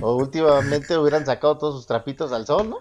O 0.00 0.16
últimamente 0.16 0.96
hubieran 0.98 1.24
sacado 1.26 1.58
todos 1.58 1.74
sus 1.76 1.86
trapitos 1.86 2.32
al 2.32 2.46
sol, 2.46 2.70
¿no? 2.70 2.78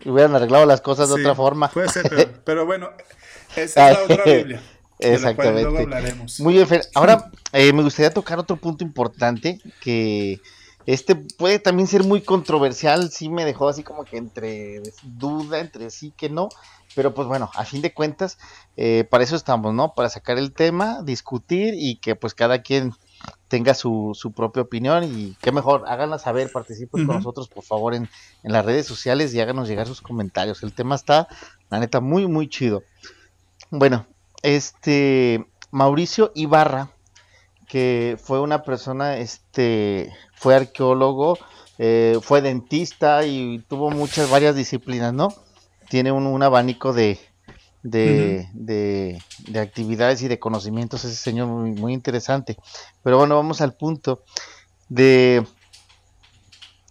Y 0.00 0.10
hubieran 0.10 0.34
arreglado 0.34 0.64
las 0.66 0.80
cosas 0.80 1.08
de 1.08 1.16
Sí, 1.16 1.20
otra 1.20 1.34
forma. 1.34 1.68
Puede 1.70 1.88
ser, 1.88 2.08
pero, 2.08 2.30
pero 2.44 2.66
bueno, 2.66 2.90
esa 3.56 3.90
es 3.90 3.98
la 3.98 4.04
otra 4.04 4.24
Biblia. 4.24 4.60
de 4.98 5.18
la 5.18 5.34
cual 5.34 5.52
luego 5.52 5.78
Exactamente. 5.78 5.82
hablaremos. 5.82 6.40
Muy 6.40 6.54
bien, 6.54 6.66
Fer. 6.66 6.82
Ahora 6.94 7.30
eh, 7.52 7.72
me 7.72 7.82
gustaría 7.82 8.10
tocar 8.12 8.38
otro 8.38 8.56
punto 8.56 8.84
importante 8.84 9.60
que 9.80 10.40
este 10.88 11.16
puede 11.16 11.58
también 11.58 11.86
ser 11.86 12.02
muy 12.02 12.22
controversial. 12.22 13.10
Sí 13.10 13.28
me 13.28 13.44
dejó 13.44 13.68
así 13.68 13.82
como 13.82 14.06
que 14.06 14.16
entre 14.16 14.80
duda, 15.02 15.60
entre 15.60 15.90
sí 15.90 16.14
que 16.16 16.30
no. 16.30 16.48
Pero 16.94 17.12
pues 17.12 17.28
bueno, 17.28 17.50
a 17.54 17.66
fin 17.66 17.82
de 17.82 17.92
cuentas, 17.92 18.38
eh, 18.78 19.04
para 19.04 19.22
eso 19.22 19.36
estamos, 19.36 19.74
¿no? 19.74 19.92
Para 19.92 20.08
sacar 20.08 20.38
el 20.38 20.54
tema, 20.54 21.02
discutir 21.02 21.74
y 21.76 21.96
que 21.96 22.16
pues 22.16 22.32
cada 22.32 22.62
quien 22.62 22.94
tenga 23.48 23.74
su, 23.74 24.12
su 24.14 24.32
propia 24.32 24.62
opinión 24.62 25.04
y 25.04 25.36
qué 25.42 25.52
mejor, 25.52 25.84
háganla 25.86 26.18
saber, 26.18 26.50
participen 26.50 27.06
con 27.06 27.16
nosotros 27.16 27.48
por 27.48 27.64
favor 27.64 27.92
en, 27.94 28.08
en 28.42 28.52
las 28.52 28.64
redes 28.64 28.86
sociales 28.86 29.34
y 29.34 29.40
háganos 29.40 29.68
llegar 29.68 29.86
sus 29.86 30.00
comentarios. 30.00 30.62
El 30.62 30.72
tema 30.72 30.94
está, 30.94 31.28
la 31.68 31.80
neta, 31.80 32.00
muy, 32.00 32.26
muy 32.26 32.48
chido. 32.48 32.82
Bueno, 33.70 34.06
este 34.42 35.46
Mauricio 35.70 36.32
Ibarra, 36.34 36.92
que 37.66 38.18
fue 38.18 38.40
una 38.40 38.62
persona, 38.62 39.18
este, 39.18 40.10
fue 40.38 40.54
arqueólogo, 40.54 41.38
eh, 41.78 42.18
fue 42.22 42.40
dentista 42.42 43.24
y 43.26 43.58
tuvo 43.68 43.90
muchas, 43.90 44.30
varias 44.30 44.56
disciplinas, 44.56 45.12
¿no? 45.12 45.28
Tiene 45.88 46.12
un, 46.12 46.26
un 46.26 46.42
abanico 46.42 46.92
de, 46.92 47.18
de, 47.82 48.48
de, 48.52 49.22
de 49.46 49.60
actividades 49.60 50.22
y 50.22 50.28
de 50.28 50.38
conocimientos 50.38 51.04
ese 51.04 51.16
señor 51.16 51.48
muy, 51.48 51.72
muy 51.72 51.92
interesante. 51.92 52.56
Pero 53.02 53.18
bueno, 53.18 53.36
vamos 53.36 53.60
al 53.60 53.74
punto 53.74 54.22
de, 54.88 55.44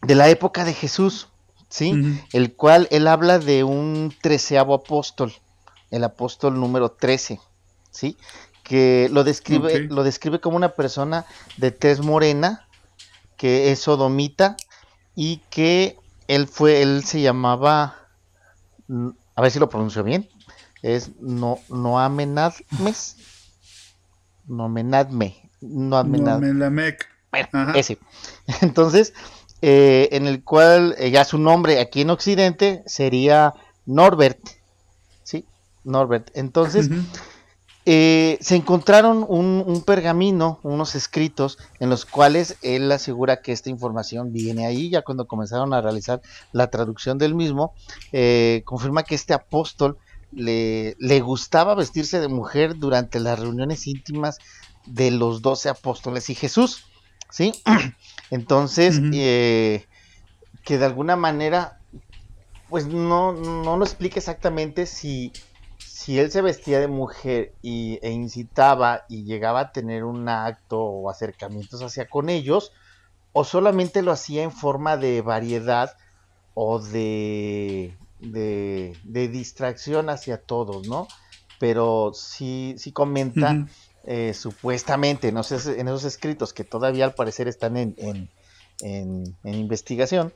de 0.01 0.16
la 0.16 0.30
época 0.30 0.66
de 0.66 0.74
Jesús, 0.74 1.27
¿sí? 1.70 1.94
El 2.34 2.56
cual 2.56 2.88
él 2.92 3.08
habla 3.08 3.39
de 3.39 3.63
un 3.63 4.13
treceavo 4.22 4.74
apóstol, 4.74 5.34
el 5.92 6.04
apóstol 6.04 6.60
número 6.60 6.92
13, 6.92 7.39
¿sí? 7.92 8.18
Que 8.63 9.10
lo 9.12 9.24
describe, 9.24 9.88
lo 9.88 10.04
describe 10.04 10.39
como 10.42 10.58
una 10.58 10.70
persona 10.70 11.25
de 11.58 11.72
tez 11.72 12.01
morena, 12.01 12.67
que 13.38 13.72
es 13.72 13.79
sodomita, 13.79 14.58
y 15.15 15.38
que 15.50 15.98
él 16.27 16.48
fue, 16.48 16.82
él 16.82 17.03
se 17.03 17.22
llamaba, 17.22 17.96
mm, 18.88 19.10
a 19.36 19.41
ver 19.41 19.51
si 19.51 19.60
lo 19.60 19.70
pronuncio 19.70 20.03
bien, 20.03 20.29
es 20.82 21.12
no, 21.20 21.60
Noamenadmes, 21.70 23.17
Noamenadme, 24.48 25.50
Noamenadme. 25.62 26.98
Bueno, 27.32 27.74
ese. 27.74 27.98
Entonces, 28.62 29.13
eh, 29.62 30.10
en 30.12 30.27
el 30.27 30.44
cual 30.44 30.96
eh, 30.98 31.10
ya 31.10 31.25
su 31.25 31.38
nombre 31.38 31.79
aquí 31.79 32.01
en 32.01 32.12
Occidente 32.12 32.84
sería 32.86 33.53
Norbert, 33.86 34.39
¿sí? 35.24 35.46
Norbert. 35.84 36.29
Entonces, 36.36 36.89
eh, 37.89 38.38
se 38.41 38.58
encontraron 38.58 39.25
un, 39.29 39.82
pergamino, 39.86 40.60
unos 40.62 40.94
escritos, 40.96 41.58
en 41.79 41.89
los 41.89 42.03
cuales 42.03 42.58
él 42.62 42.91
asegura 42.91 43.41
que 43.41 43.53
esta 43.53 43.70
información 43.70 44.34
viene 44.34 44.65
ahí, 44.65 44.89
ya 44.89 45.03
cuando 45.03 45.25
comenzaron 45.25 45.74
a 45.74 45.79
realizar 45.79 46.22
la 46.51 46.70
traducción 46.70 47.17
del 47.17 47.34
mismo, 47.34 47.74
eh, 48.12 48.62
confirma 48.65 49.03
que 49.03 49.15
este 49.15 49.34
apóstol 49.34 49.98
le, 50.34 50.98
le, 51.00 51.22
gustaba 51.22 51.75
vestirse 51.75 52.20
de 52.20 52.27
mujer 52.27 52.75
durante 52.75 53.22
las 53.22 53.39
reuniones 53.39 53.88
íntimas 53.88 54.39
de 54.86 55.12
los 55.12 55.41
doce 55.41 55.70
apóstoles 55.70 56.29
y 56.29 56.36
Jesús, 56.36 56.84
¿sí? 57.29 57.53
Entonces, 58.32 59.00
eh, 59.13 59.86
que 60.65 60.77
de 60.77 60.86
alguna 60.86 61.15
manera, 61.15 61.79
pues 62.67 62.86
no, 62.86 63.32
no 63.32 63.77
nos 63.77 63.88
explica 63.91 64.20
exactamente 64.20 64.88
si 64.88 65.32
si 65.98 66.20
él 66.20 66.30
se 66.30 66.44
vestía 66.44 66.80
de 66.80 66.88
mujer 66.88 67.56
y, 67.63 67.98
e 68.04 68.12
incitaba 68.12 69.06
y 69.10 69.24
llegaba 69.24 69.62
a 69.62 69.72
tener 69.72 70.04
un 70.04 70.30
acto 70.30 70.80
o 70.80 71.10
acercamientos 71.10 71.82
hacia 71.82 72.08
con 72.08 72.30
ellos, 72.30 72.72
o 73.34 73.44
solamente 73.44 74.04
lo 74.04 74.12
hacía 74.12 74.44
en 74.44 74.51
forma 74.51 74.96
de 74.96 75.24
variedad 75.24 75.98
o 76.54 76.77
de, 76.77 77.98
de, 78.20 79.27
distracción 79.27 80.12
hacia 80.12 80.39
todos, 80.39 80.88
¿no? 80.88 81.08
Pero 81.58 82.12
sí, 82.13 82.75
sí 82.77 82.92
comenta 82.92 83.66
eh, 84.04 84.36
supuestamente 84.36 85.32
no 85.32 85.42
sé, 85.42 85.56
en 85.80 85.88
esos 85.88 86.04
escritos 86.04 86.54
que 86.54 86.63
todavía 86.63 87.06
al 87.06 87.16
parecer 87.16 87.48
están 87.48 87.75
en, 87.75 87.96
en, 87.98 88.30
en, 88.82 89.36
en 89.44 89.54
investigación, 89.56 90.32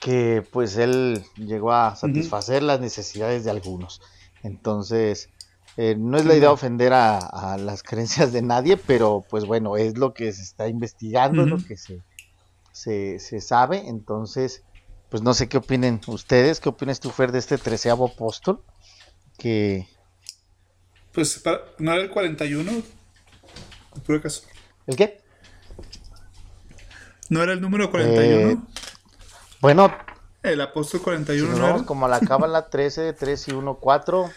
que 0.00 0.44
pues 0.50 0.76
él 0.78 1.22
llegó 1.36 1.70
a 1.70 1.94
satisfacer 1.94 2.64
las 2.64 2.80
necesidades 2.80 3.44
de 3.44 3.52
algunos. 3.52 4.00
Entonces, 4.46 5.28
eh, 5.76 5.96
no 5.98 6.16
es 6.16 6.24
la 6.24 6.34
idea 6.34 6.52
ofender 6.52 6.92
a, 6.92 7.56
las 7.58 7.82
creencias 7.82 8.32
de 8.32 8.42
nadie, 8.42 8.76
pero 8.76 9.24
pues 9.28 9.44
bueno, 9.44 9.76
es 9.76 9.98
lo 9.98 10.14
que 10.14 10.32
se 10.32 10.42
está 10.42 10.68
investigando, 10.68 11.42
es 11.42 11.48
lo 11.48 11.58
que 11.58 11.76
se, 11.76 13.18
se, 13.18 13.40
sabe. 13.40 13.88
Entonces, 13.88 14.62
pues 15.10 15.22
no 15.22 15.34
sé 15.34 15.48
qué 15.48 15.58
opinen 15.58 16.00
ustedes, 16.06 16.60
qué 16.60 16.68
opinas 16.68 17.00
tú, 17.00 17.10
Fer, 17.10 17.32
de 17.32 17.40
este 17.40 17.58
treceavo 17.58 18.06
apóstol. 18.06 18.62
Que. 19.36 19.88
Pues, 21.12 21.42
¿no 21.78 21.92
era 21.92 22.02
el 22.02 22.10
41? 22.10 22.72
Por 24.06 24.22
caso. 24.22 24.42
¿El 24.86 24.96
qué? 24.96 25.20
¿No 27.28 27.42
era 27.42 27.52
el 27.52 27.60
número 27.60 27.90
41? 27.90 28.50
Eh, 28.50 28.58
bueno, 29.60 29.90
el 30.52 30.60
apóstol 30.60 31.02
41 31.02 31.56
no, 31.56 31.86
como 31.86 32.08
la 32.08 32.20
cábala 32.20 32.68
13, 32.68 33.12
3 33.12 33.48
y 33.48 33.52
1, 33.52 33.74
4, 33.76 34.30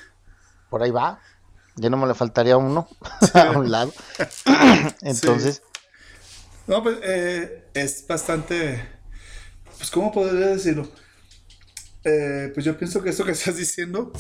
por 0.69 0.83
ahí 0.83 0.91
va. 0.91 1.21
Ya 1.75 1.89
no 1.89 1.97
me 1.97 2.07
le 2.07 2.13
faltaría 2.13 2.57
uno 2.57 2.87
a 3.33 3.51
un 3.51 3.71
lado. 3.71 3.93
Entonces. 5.01 5.61
No, 6.67 6.83
pues 6.83 6.97
eh, 7.03 7.69
es 7.73 8.05
bastante. 8.07 8.87
Pues, 9.77 9.89
¿cómo 9.91 10.11
podría 10.11 10.47
decirlo? 10.47 10.87
Eh, 12.03 12.51
pues 12.53 12.65
yo 12.65 12.77
pienso 12.77 13.01
que 13.01 13.09
esto 13.09 13.25
que 13.25 13.31
estás 13.33 13.55
diciendo, 13.55 14.11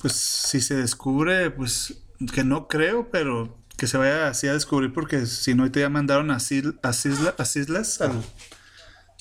pues 0.00 0.12
si 0.12 0.60
se 0.60 0.74
descubre, 0.74 1.50
pues 1.50 1.94
que 2.32 2.44
no 2.44 2.68
creo, 2.68 3.10
pero 3.10 3.56
que 3.76 3.86
se 3.86 3.98
vaya 3.98 4.28
así 4.28 4.48
a 4.48 4.54
descubrir, 4.54 4.92
porque 4.92 5.26
si 5.26 5.54
no, 5.54 5.70
te 5.70 5.80
ya 5.80 5.90
mandaron 5.90 6.30
a, 6.30 6.36
a, 6.36 6.38
Islas, 6.38 8.00
al, 8.00 8.22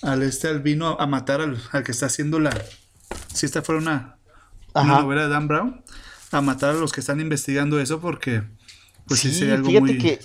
al 0.05 0.21
este 0.21 0.47
al 0.47 0.61
vino 0.61 0.97
a 0.99 1.07
matar 1.07 1.41
al, 1.41 1.83
que 1.83 1.91
está 1.91 2.05
haciendo 2.05 2.39
la. 2.39 2.51
Si 3.33 3.45
esta 3.45 3.61
fuera 3.61 3.81
una, 3.81 4.17
novela 4.73 5.23
de 5.23 5.29
Dan 5.29 5.47
Brown, 5.47 5.83
a 6.31 6.41
matar 6.41 6.71
a 6.71 6.73
los 6.73 6.93
que 6.93 7.01
están 7.01 7.19
investigando 7.19 7.79
eso 7.79 7.99
porque. 7.99 8.43
Pues 9.07 9.19
sí, 9.19 9.33
sería 9.33 9.55
algo 9.55 9.69
muy. 9.81 9.97
Que... 9.97 10.19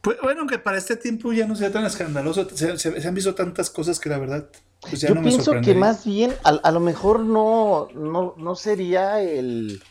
Pues, 0.00 0.18
bueno, 0.22 0.40
aunque 0.40 0.58
para 0.58 0.76
este 0.76 0.96
tiempo 0.96 1.32
ya 1.32 1.46
no 1.46 1.56
sea 1.56 1.72
tan 1.72 1.86
escandaloso, 1.86 2.46
se, 2.50 3.08
han 3.08 3.14
visto 3.14 3.34
tantas 3.34 3.70
cosas 3.70 3.98
que 3.98 4.10
la 4.10 4.18
verdad. 4.18 4.48
Pues 4.82 5.00
ya 5.00 5.08
Yo 5.08 5.22
pienso 5.22 5.52
que 5.62 5.74
más 5.74 6.04
bien, 6.04 6.34
a, 6.44 6.70
lo 6.70 6.80
mejor 6.80 7.20
no, 7.20 7.88
no, 7.94 8.54
sería 8.54 9.22
el. 9.22 9.82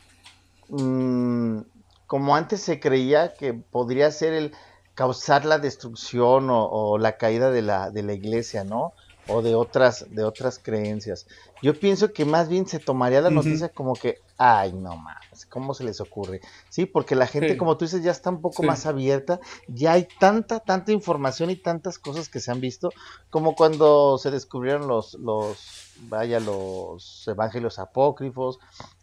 Mm, 0.69 1.61
como 2.05 2.35
antes 2.35 2.61
se 2.61 2.79
creía 2.79 3.33
que 3.33 3.53
podría 3.53 4.11
ser 4.11 4.33
el 4.33 4.51
causar 4.95 5.45
la 5.45 5.57
destrucción 5.57 6.47
o, 6.49 6.97
la 6.97 7.17
caída 7.17 7.51
de 7.51 7.61
la, 7.61 7.89
de 7.89 8.03
la 8.03 8.13
iglesia, 8.13 8.63
¿no? 8.63 8.93
O 9.27 9.41
de 9.41 9.55
otras, 9.55 10.05
de 10.09 10.23
otras 10.23 10.59
creencias. 10.61 11.27
Yo 11.61 11.79
pienso 11.79 12.11
que 12.11 12.25
más 12.25 12.49
bien 12.49 12.67
se 12.67 12.79
tomaría 12.79 13.21
la 13.21 13.29
noticia 13.29 13.69
como 13.69 13.93
que, 13.93 14.19
ay, 14.37 14.73
no 14.73 14.97
más, 14.97 15.45
¿cómo 15.49 15.73
se 15.73 15.85
les 15.85 16.01
ocurre? 16.01 16.41
Sí, 16.69 16.85
porque 16.85 17.15
la 17.15 17.25
gente, 17.25 17.55
como 17.55 17.77
tú 17.77 17.85
dices, 17.85 18.03
ya 18.03 18.11
está 18.11 18.29
un 18.29 18.41
poco 18.41 18.63
más 18.63 18.85
abierta, 18.85 19.39
ya 19.69 19.93
hay 19.93 20.05
tanta, 20.19 20.59
tanta 20.59 20.91
información 20.91 21.49
y 21.49 21.55
tantas 21.55 21.99
cosas 21.99 22.27
que 22.27 22.41
se 22.41 22.51
han 22.51 22.59
visto, 22.59 22.91
como 23.29 23.55
cuando 23.55 24.17
se 24.17 24.29
descubrieron 24.29 24.89
los, 24.89 25.13
los, 25.13 25.93
vaya, 26.09 26.41
los 26.41 27.25
evangelios 27.29 27.79
apócrifos, 27.79 28.59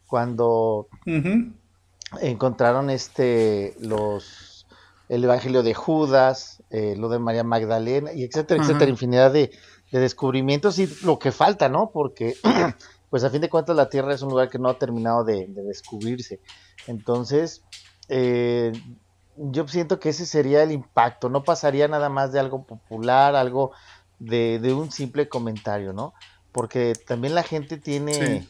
cuando 0.07 0.89
encontraron 2.21 2.91
este, 2.91 3.75
los 3.81 4.50
el 5.11 5.25
Evangelio 5.25 5.65
de 5.65 5.75
Judas, 5.75 6.63
eh, 6.71 6.95
lo 6.97 7.09
de 7.09 7.19
María 7.19 7.43
Magdalena, 7.43 8.13
y 8.13 8.23
etcétera, 8.23 8.63
etcétera, 8.63 8.89
infinidad 8.89 9.33
de, 9.33 9.51
descubrimientos 9.91 10.79
y 10.79 10.87
lo 11.05 11.19
que 11.19 11.33
falta, 11.33 11.69
¿no? 11.69 11.91
Porque, 11.91 12.37
pues 13.11 13.25
a 13.25 13.31
fin 13.31 13.41
de 13.41 13.51
cuentas, 13.51 13.75
la 13.75 13.89
Tierra 13.89 14.15
es 14.15 14.23
un 14.23 14.29
lugar 14.29 14.49
que 14.49 14.61
no 14.61 14.69
ha 14.69 14.79
terminado 14.79 15.25
de, 15.25 15.49
descubrirse. 15.49 16.39
Entonces, 16.87 17.65
eh, 18.09 18.71
yo 19.37 19.67
siento 19.67 19.99
que 19.99 20.11
ese 20.11 20.27
sería 20.27 20.63
el 20.63 20.71
impacto, 20.71 21.29
no 21.29 21.43
pasaría 21.43 21.89
nada 21.89 22.09
más 22.09 22.31
de 22.31 22.39
algo 22.39 22.65
popular, 22.65 23.35
algo 23.35 23.73
de, 24.21 24.61
un 24.73 24.93
simple 24.93 25.29
comentario, 25.29 25.93
¿no? 25.93 26.15
Porque 26.53 26.93
también 27.05 27.35
la 27.35 27.43
gente 27.43 27.79
tiene 27.79 28.47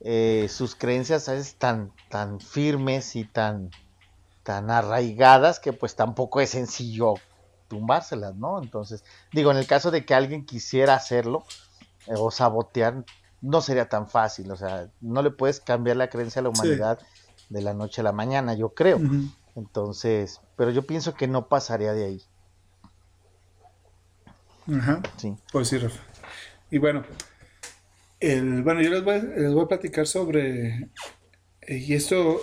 eh, 0.00 0.46
sus 0.50 0.74
creencias 0.74 1.24
¿sabes? 1.24 1.54
tan, 1.54 1.90
tan 2.10 2.38
firmes 2.38 3.16
y 3.16 3.24
tan 3.24 3.70
tan 4.46 4.70
arraigadas 4.70 5.58
que 5.58 5.72
pues 5.72 5.96
tampoco 5.96 6.40
es 6.40 6.50
sencillo 6.50 7.14
tumbárselas, 7.66 8.36
¿no? 8.36 8.62
Entonces, 8.62 9.02
digo, 9.32 9.50
en 9.50 9.56
el 9.56 9.66
caso 9.66 9.90
de 9.90 10.06
que 10.06 10.14
alguien 10.14 10.46
quisiera 10.46 10.94
hacerlo 10.94 11.44
eh, 12.06 12.14
o 12.16 12.30
sabotear, 12.30 13.04
no 13.40 13.60
sería 13.60 13.88
tan 13.88 14.08
fácil, 14.08 14.52
o 14.52 14.56
sea, 14.56 14.88
no 15.00 15.20
le 15.22 15.32
puedes 15.32 15.58
cambiar 15.58 15.96
la 15.96 16.08
creencia 16.08 16.38
a 16.38 16.44
la 16.44 16.50
humanidad 16.50 17.00
de 17.48 17.60
la 17.60 17.74
noche 17.74 18.02
a 18.02 18.04
la 18.04 18.12
mañana, 18.12 18.54
yo 18.54 18.68
creo. 18.68 19.00
Entonces, 19.56 20.40
pero 20.54 20.70
yo 20.70 20.86
pienso 20.86 21.14
que 21.14 21.26
no 21.26 21.48
pasaría 21.48 21.92
de 21.92 22.04
ahí. 22.04 22.22
Ajá. 24.72 25.02
Sí. 25.16 25.34
Pues 25.50 25.66
sí, 25.66 25.78
Rafa. 25.78 26.00
Y 26.70 26.78
bueno, 26.78 27.04
el, 28.20 28.62
bueno, 28.62 28.80
yo 28.80 28.90
les 28.90 29.02
voy, 29.02 29.20
les 29.20 29.52
voy 29.52 29.64
a 29.64 29.68
platicar 29.68 30.06
sobre, 30.06 30.88
eh, 31.62 31.78
y 31.78 31.94
esto 31.94 32.40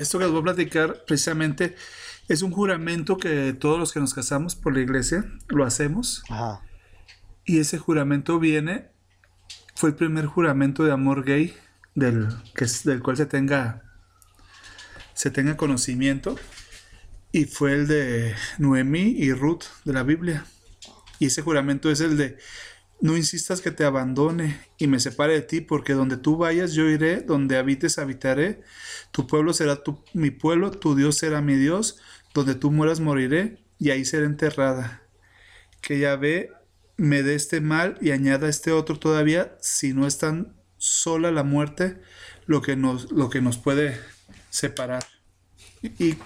esto 0.00 0.18
que 0.18 0.24
les 0.24 0.32
voy 0.32 0.40
a 0.40 0.44
platicar 0.44 1.04
precisamente 1.06 1.76
es 2.28 2.42
un 2.42 2.50
juramento 2.52 3.18
que 3.18 3.52
todos 3.52 3.78
los 3.78 3.92
que 3.92 4.00
nos 4.00 4.14
casamos 4.14 4.56
por 4.56 4.72
la 4.72 4.80
iglesia 4.80 5.24
lo 5.48 5.64
hacemos. 5.64 6.22
Y 7.44 7.58
ese 7.58 7.78
juramento 7.78 8.38
viene, 8.38 8.88
fue 9.74 9.90
el 9.90 9.96
primer 9.96 10.26
juramento 10.26 10.84
de 10.84 10.92
amor 10.92 11.24
gay 11.24 11.54
del, 11.94 12.28
que 12.54 12.66
del 12.84 13.02
cual 13.02 13.16
se 13.16 13.26
tenga, 13.26 13.82
se 15.14 15.30
tenga 15.30 15.56
conocimiento. 15.56 16.36
Y 17.32 17.44
fue 17.44 17.74
el 17.74 17.86
de 17.86 18.34
Noemí 18.58 19.14
y 19.18 19.32
Ruth 19.32 19.64
de 19.84 19.92
la 19.92 20.02
Biblia. 20.02 20.46
Y 21.18 21.26
ese 21.26 21.42
juramento 21.42 21.90
es 21.90 22.00
el 22.00 22.16
de 22.16 22.38
no 23.00 23.16
insistas 23.16 23.60
que 23.60 23.70
te 23.70 23.84
abandone 23.84 24.60
y 24.78 24.86
me 24.86 25.00
separe 25.00 25.34
de 25.34 25.42
ti, 25.42 25.60
porque 25.60 25.94
donde 25.94 26.16
tú 26.16 26.36
vayas 26.36 26.72
yo 26.72 26.88
iré, 26.88 27.20
donde 27.20 27.56
habites 27.56 27.98
habitaré, 27.98 28.62
tu 29.10 29.26
pueblo 29.26 29.52
será 29.52 29.82
tu, 29.82 30.02
mi 30.12 30.30
pueblo, 30.30 30.70
tu 30.70 30.94
Dios 30.94 31.16
será 31.16 31.40
mi 31.40 31.56
Dios, 31.56 31.98
donde 32.34 32.54
tú 32.54 32.70
mueras 32.70 33.00
moriré, 33.00 33.58
y 33.78 33.90
ahí 33.90 34.04
seré 34.04 34.26
enterrada. 34.26 35.02
Que 35.80 35.98
Yahvé 35.98 36.52
me 36.96 37.22
dé 37.22 37.34
este 37.34 37.60
mal 37.60 37.96
y 38.00 38.10
añada 38.10 38.48
este 38.48 38.72
otro 38.72 38.98
todavía, 38.98 39.56
si 39.60 39.94
no 39.94 40.06
es 40.06 40.18
tan 40.18 40.54
sola 40.76 41.30
la 41.30 41.44
muerte 41.44 41.98
lo 42.46 42.62
que 42.62 42.76
nos, 42.76 43.10
lo 43.12 43.30
que 43.30 43.40
nos 43.40 43.56
puede 43.56 43.98
separar. 44.50 45.04
Y, 45.82 46.16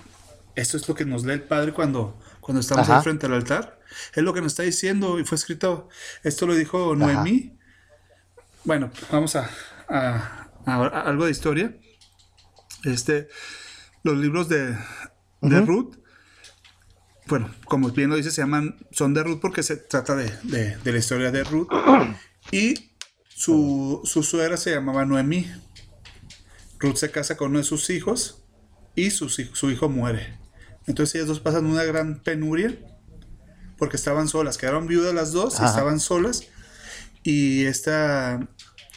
esto 0.56 0.76
es 0.76 0.88
lo 0.88 0.94
que 0.94 1.04
nos 1.04 1.24
lee 1.24 1.32
el 1.34 1.42
Padre 1.42 1.72
cuando, 1.72 2.18
cuando 2.44 2.60
estamos 2.60 2.88
ahí 2.88 3.02
frente 3.02 3.26
al 3.26 3.32
altar. 3.32 3.80
Es 4.14 4.22
lo 4.22 4.34
que 4.34 4.42
nos 4.42 4.52
está 4.52 4.62
diciendo 4.62 5.18
y 5.18 5.24
fue 5.24 5.36
escrito. 5.36 5.88
Esto 6.22 6.46
lo 6.46 6.54
dijo 6.54 6.94
Noemí. 6.94 7.56
Bueno, 8.64 8.90
vamos 9.10 9.34
a, 9.36 9.50
a, 9.88 10.48
algo 10.66 11.24
de 11.24 11.30
historia, 11.30 11.76
este, 12.84 13.28
los 14.02 14.16
libros 14.16 14.48
de, 14.48 14.76
de 15.42 15.60
Ruth, 15.60 15.96
bueno, 17.26 17.50
como 17.64 17.90
bien 17.90 18.10
lo 18.10 18.16
dice, 18.16 18.30
se 18.30 18.42
llaman, 18.42 18.76
son 18.90 19.14
de 19.14 19.22
Ruth 19.22 19.40
porque 19.40 19.62
se 19.62 19.76
trata 19.76 20.14
de, 20.14 20.30
de, 20.42 20.92
la 20.92 20.98
historia 20.98 21.30
de 21.30 21.44
Ruth. 21.44 21.68
Y 22.52 22.92
su, 23.28 24.02
su 24.04 24.22
suegra 24.22 24.56
se 24.56 24.72
llamaba 24.72 25.06
Noemí. 25.06 25.50
Ruth 26.78 26.96
se 26.96 27.10
casa 27.10 27.36
con 27.36 27.50
uno 27.50 27.58
de 27.58 27.64
sus 27.64 27.88
hijos 27.88 28.44
y 28.94 29.10
su, 29.10 29.28
su 29.30 29.70
hijo 29.70 29.88
muere. 29.88 30.43
Entonces 30.86 31.14
ellas 31.14 31.28
dos 31.28 31.40
pasan 31.40 31.66
una 31.66 31.84
gran 31.84 32.20
penuria 32.20 32.76
porque 33.78 33.96
estaban 33.96 34.28
solas, 34.28 34.58
quedaron 34.58 34.86
viudas 34.86 35.14
las 35.14 35.32
dos 35.32 35.60
y 35.60 35.64
estaban 35.64 36.00
solas. 36.00 36.44
Y 37.22 37.64
esta 37.64 38.46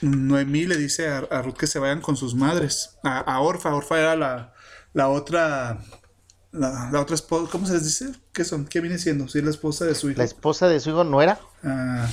Noemí 0.02 0.66
le 0.66 0.78
dice 0.78 1.08
a, 1.08 1.42
Ruth 1.42 1.56
que 1.56 1.68
se 1.68 1.80
vayan 1.80 2.02
con 2.02 2.18
sus 2.18 2.36
madres, 2.36 2.98
a, 3.04 3.40
Orfa. 3.40 3.74
Orfa 3.74 4.00
era 4.00 4.16
la, 4.16 4.54
la 4.94 5.10
otra 5.10 5.80
la, 6.52 7.00
otra 7.00 7.16
esposa, 7.16 7.50
¿cómo 7.52 7.66
se 7.68 7.74
les 7.74 7.84
dice? 7.84 8.12
¿Qué 8.34 8.44
son? 8.44 8.66
¿Qué 8.66 8.82
viene 8.82 8.98
siendo? 8.98 9.28
¿Sí, 9.28 9.42
la 9.42 9.50
esposa 9.50 9.86
de 9.86 9.96
su 9.96 10.10
hijo? 10.10 10.18
¿La 10.18 10.26
esposa 10.26 10.68
de 10.68 10.80
su 10.80 10.90
hijo 10.90 11.04
no 11.04 11.22
era? 11.22 11.40
Ah, 11.64 12.08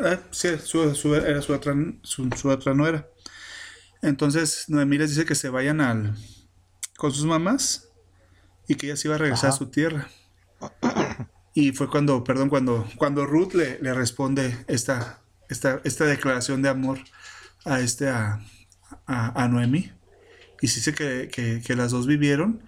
eh, 0.00 0.18
sí, 0.30 0.48
su, 0.64 0.94
su, 0.94 1.14
era 1.14 1.40
su 1.42 1.52
otra, 1.52 1.74
su, 2.02 2.28
su 2.36 2.48
otra 2.48 2.74
nuera. 2.74 3.08
Entonces 4.00 4.64
Noemí 4.68 4.98
les 4.98 5.10
dice 5.10 5.24
que 5.24 5.34
se 5.34 5.48
vayan 5.48 5.80
al, 5.80 6.16
con 6.96 7.12
sus 7.12 7.24
mamás 7.24 7.91
y 8.68 8.74
que 8.74 8.86
ella 8.86 8.96
se 8.96 9.08
iba 9.08 9.14
a 9.16 9.18
regresar 9.18 9.50
a 9.50 9.52
su 9.52 9.66
tierra. 9.66 10.08
Y 11.54 11.72
fue 11.72 11.90
cuando, 11.90 12.24
perdón, 12.24 12.48
cuando, 12.48 12.86
cuando 12.96 13.26
Ruth 13.26 13.52
le, 13.54 13.78
le 13.80 13.92
responde 13.92 14.56
esta, 14.68 15.20
esta, 15.48 15.80
esta, 15.84 16.06
declaración 16.06 16.62
de 16.62 16.70
amor 16.70 16.98
a, 17.64 17.80
este, 17.80 18.08
a, 18.08 18.40
a, 19.06 19.48
Noemí. 19.48 19.92
Y 20.60 20.68
sí 20.68 20.80
sé 20.80 20.94
que, 20.94 21.28
que, 21.28 21.76
las 21.76 21.90
dos 21.90 22.06
vivieron 22.06 22.62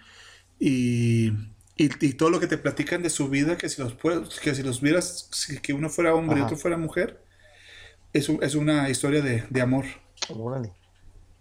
y, 0.59 1.33
y, 1.76 1.88
todo 2.14 2.28
lo 2.28 2.40
que 2.40 2.46
te 2.46 2.59
platican 2.59 3.02
de 3.02 3.11
su 3.11 3.28
vida, 3.28 3.57
que 3.57 3.68
si 3.68 3.80
los, 3.80 3.94
que 4.42 4.54
si 4.54 4.62
los 4.62 4.80
vieras, 4.80 5.30
que 5.62 5.72
uno 5.72 5.88
fuera 5.88 6.14
hombre 6.14 6.40
y 6.40 6.42
otro 6.42 6.57
fuera 6.57 6.76
mujer, 6.76 7.22
es, 8.12 8.28
es 8.28 8.54
una 8.54 8.90
historia 8.90 9.22
de, 9.22 9.44
de 9.48 9.61
amor. 9.62 9.87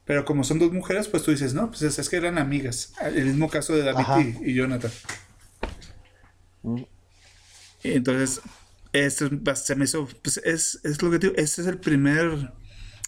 Pero 0.06 0.26
como 0.26 0.44
son 0.44 0.60
dos 0.60 0.72
mujeres, 0.72 1.08
pues 1.08 1.24
tú 1.24 1.32
dices, 1.32 1.54
no, 1.54 1.70
pues 1.70 1.82
es, 1.82 2.10
que 2.10 2.18
eran 2.18 2.38
amigas. 2.38 2.94
El 3.02 3.26
mismo 3.26 3.50
caso 3.50 3.74
de 3.74 3.84
David 3.84 4.42
y, 4.42 4.54
Jonathan. 4.54 4.92
Mm. 6.62 6.82
Entonces, 7.84 8.42
esto 8.92 9.30
se 9.56 9.76
me 9.76 9.86
hizo, 9.86 10.08
pues 10.22 10.38
es, 10.38 10.80
es 10.84 11.02
lo 11.02 11.10
que 11.12 11.20
digo, 11.20 11.34
este 11.38 11.62
es 11.62 11.68
el 11.68 11.80
primer, 11.80 12.52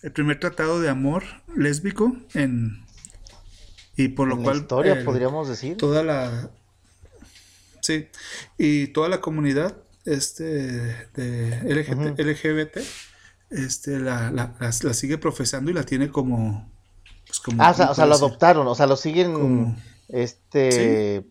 el 0.03 0.12
primer 0.12 0.39
tratado 0.39 0.81
de 0.81 0.89
amor 0.89 1.23
lésbico 1.55 2.15
en... 2.34 2.84
Y 3.97 4.10
por 4.10 4.27
lo 4.27 4.41
cual... 4.41 4.58
historia, 4.58 5.05
podríamos 5.05 5.47
decir. 5.47 5.77
Toda 5.77 6.03
la... 6.03 6.49
Sí, 7.81 8.08
y 8.58 8.88
toda 8.88 9.10
la 9.10 9.21
comunidad 9.21 9.77
este, 10.05 10.43
de 11.13 11.62
LGBT, 11.63 12.77
este, 13.51 13.99
la, 13.99 14.31
la, 14.31 14.55
la, 14.60 14.71
sigue 14.71 15.17
profesando 15.17 15.71
y 15.71 15.73
la 15.73 15.84
tiene 15.84 16.10
como 16.10 16.74
pues, 17.43 17.57
ah, 17.59 17.89
o 17.89 17.95
sea, 17.95 18.05
lo 18.05 18.15
adoptaron, 18.15 18.67
o 18.67 18.75
sea, 18.75 18.87
lo 18.87 18.95
siguen 18.95 19.75
este 20.09 21.25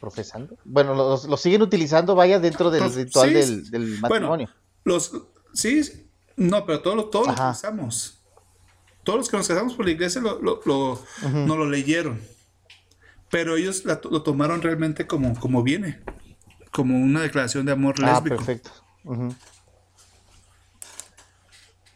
profesando. 0.00 0.56
Bueno, 0.64 0.94
lo, 0.94 1.36
siguen 1.36 1.62
utilizando, 1.62 2.14
vaya, 2.14 2.38
dentro 2.38 2.70
del 2.70 2.92
ritual 2.92 3.32
del, 3.32 3.98
matrimonio. 4.00 4.48
los, 4.84 5.12
sí, 5.52 6.08
no, 6.36 6.64
pero 6.64 6.80
todos, 6.80 6.96
lo 6.96 7.32
utilizamos. 7.32 8.14
Todos 9.02 9.18
los 9.20 9.28
que 9.28 9.36
nos 9.36 9.48
casamos 9.48 9.74
por 9.74 9.86
la 9.86 9.92
iglesia 9.92 10.20
lo, 10.20 10.40
lo, 10.40 11.02
no 11.32 11.56
lo 11.56 11.68
leyeron. 11.68 12.20
Pero 13.30 13.56
ellos 13.56 13.84
lo 13.84 14.22
tomaron 14.22 14.62
realmente 14.62 15.06
como, 15.06 15.38
como 15.38 15.62
viene. 15.62 16.00
Como 16.70 16.96
una 16.96 17.22
declaración 17.22 17.66
de 17.66 17.72
amor 17.72 17.96
ah, 18.02 18.14
lésbico. 18.14 18.36
perfecto. 18.36 18.70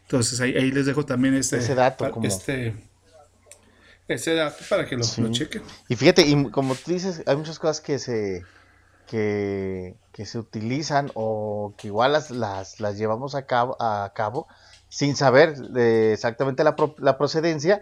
Entonces 0.03 0.39
ahí, 0.41 0.55
ahí, 0.55 0.71
les 0.71 0.85
dejo 0.85 1.05
también 1.05 1.33
este, 1.35 1.57
ese 1.57 1.73
dato. 1.73 2.09
Como... 2.11 2.27
Este, 2.27 2.75
ese 4.07 4.35
dato 4.35 4.63
para 4.69 4.85
que 4.85 4.97
lo, 4.97 5.03
chequen. 5.31 5.61
Y 5.87 5.95
fíjate, 5.95 6.23
y 6.27 6.49
como 6.51 6.75
tú 6.75 6.91
dices, 6.91 7.23
hay 7.25 7.35
muchas 7.35 7.59
cosas 7.59 7.81
que 7.81 7.99
se 7.99 8.43
que, 9.07 9.95
se 10.25 10.39
utilizan 10.39 11.11
o 11.13 11.73
que 11.77 11.87
igual 11.87 12.13
las, 12.13 12.31
las, 12.31 12.79
las 12.79 12.97
llevamos 12.97 13.35
a 13.35 13.45
cabo, 13.45 13.75
a 13.79 14.11
cabo 14.15 14.47
sin 14.89 15.15
saber 15.15 15.55
exactamente 15.75 16.63
la, 16.63 16.75
la, 16.99 17.17
procedencia 17.17 17.81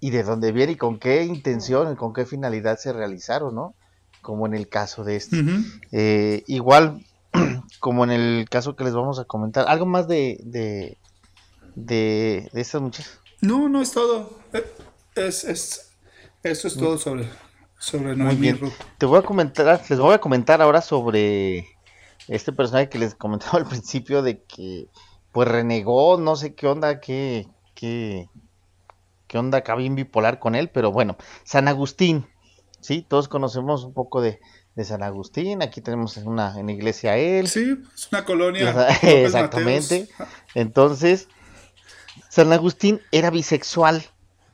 y 0.00 0.10
de 0.10 0.22
dónde 0.22 0.52
viene 0.52 0.72
y 0.72 0.76
con 0.76 0.98
qué 0.98 1.24
intención 1.24 1.92
y 1.92 1.96
con 1.96 2.12
qué 2.12 2.24
finalidad 2.24 2.78
se 2.78 2.92
realizaron, 2.92 3.54
¿no? 3.54 3.74
Como 4.20 4.46
en 4.46 4.54
el 4.54 4.68
caso 4.68 5.02
de 5.02 5.16
este. 5.16 5.44
Eh, 5.90 6.44
igual, 6.46 7.04
como 7.80 8.04
en 8.04 8.12
el 8.12 8.48
caso 8.48 8.76
que 8.76 8.84
les 8.84 8.94
vamos 8.94 9.18
a 9.18 9.24
comentar, 9.24 9.66
¿algo 9.68 9.86
más 9.86 10.06
de, 10.06 10.38
de, 10.44 10.98
de, 11.74 12.48
de 12.52 12.60
estas 12.60 12.80
muchachas? 12.80 13.18
No, 13.40 13.68
no 13.68 13.82
es 13.82 13.90
todo. 13.90 14.38
Eh, 14.52 14.64
es, 15.14 15.44
es, 15.44 15.92
eso 16.42 16.68
es 16.68 16.76
todo 16.76 16.98
sobre, 16.98 17.28
sobre 17.78 18.16
Noemí 18.16 18.52
Te 18.98 19.06
voy 19.06 19.18
a 19.18 19.22
comentar, 19.22 19.80
les 19.88 19.98
voy 19.98 20.14
a 20.14 20.18
comentar 20.18 20.62
ahora 20.62 20.80
sobre 20.80 21.66
este 22.28 22.52
personaje 22.52 22.88
que 22.88 22.98
les 22.98 23.14
comentaba 23.16 23.58
al 23.58 23.66
principio 23.66 24.22
de 24.22 24.42
que 24.42 24.88
pues 25.32 25.48
renegó, 25.48 26.18
no 26.18 26.36
sé 26.36 26.54
qué 26.54 26.66
onda, 26.66 27.00
qué, 27.00 27.48
qué, 27.74 28.28
qué 29.26 29.38
onda 29.38 29.58
acá 29.58 29.74
bien 29.74 29.94
bipolar 29.94 30.38
con 30.38 30.54
él, 30.54 30.68
pero 30.68 30.92
bueno, 30.92 31.16
San 31.44 31.68
Agustín, 31.68 32.26
sí, 32.80 33.04
todos 33.08 33.28
conocemos 33.28 33.84
un 33.84 33.94
poco 33.94 34.20
de, 34.20 34.40
de 34.74 34.84
San 34.84 35.02
Agustín, 35.02 35.62
aquí 35.62 35.80
tenemos 35.80 36.16
una 36.18 36.58
en 36.58 36.68
iglesia 36.68 37.16
él. 37.16 37.48
Sí, 37.48 37.78
es 37.94 38.08
una 38.12 38.24
colonia. 38.26 38.88
Exactamente. 39.02 40.08
Entonces, 40.54 41.28
San 42.28 42.52
Agustín 42.52 43.00
era 43.10 43.30
bisexual, 43.30 44.04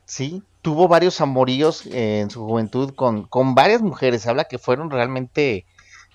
¿sí? 0.05 0.43
Tuvo 0.63 0.89
varios 0.89 1.21
amoríos 1.21 1.87
en 1.87 2.31
su 2.31 2.45
juventud 2.45 2.95
con, 2.95 3.25
con 3.25 3.55
varias 3.55 3.83
mujeres. 3.83 4.27
Habla 4.27 4.45
que 4.45 4.59
fueron 4.59 4.91
realmente. 4.91 5.67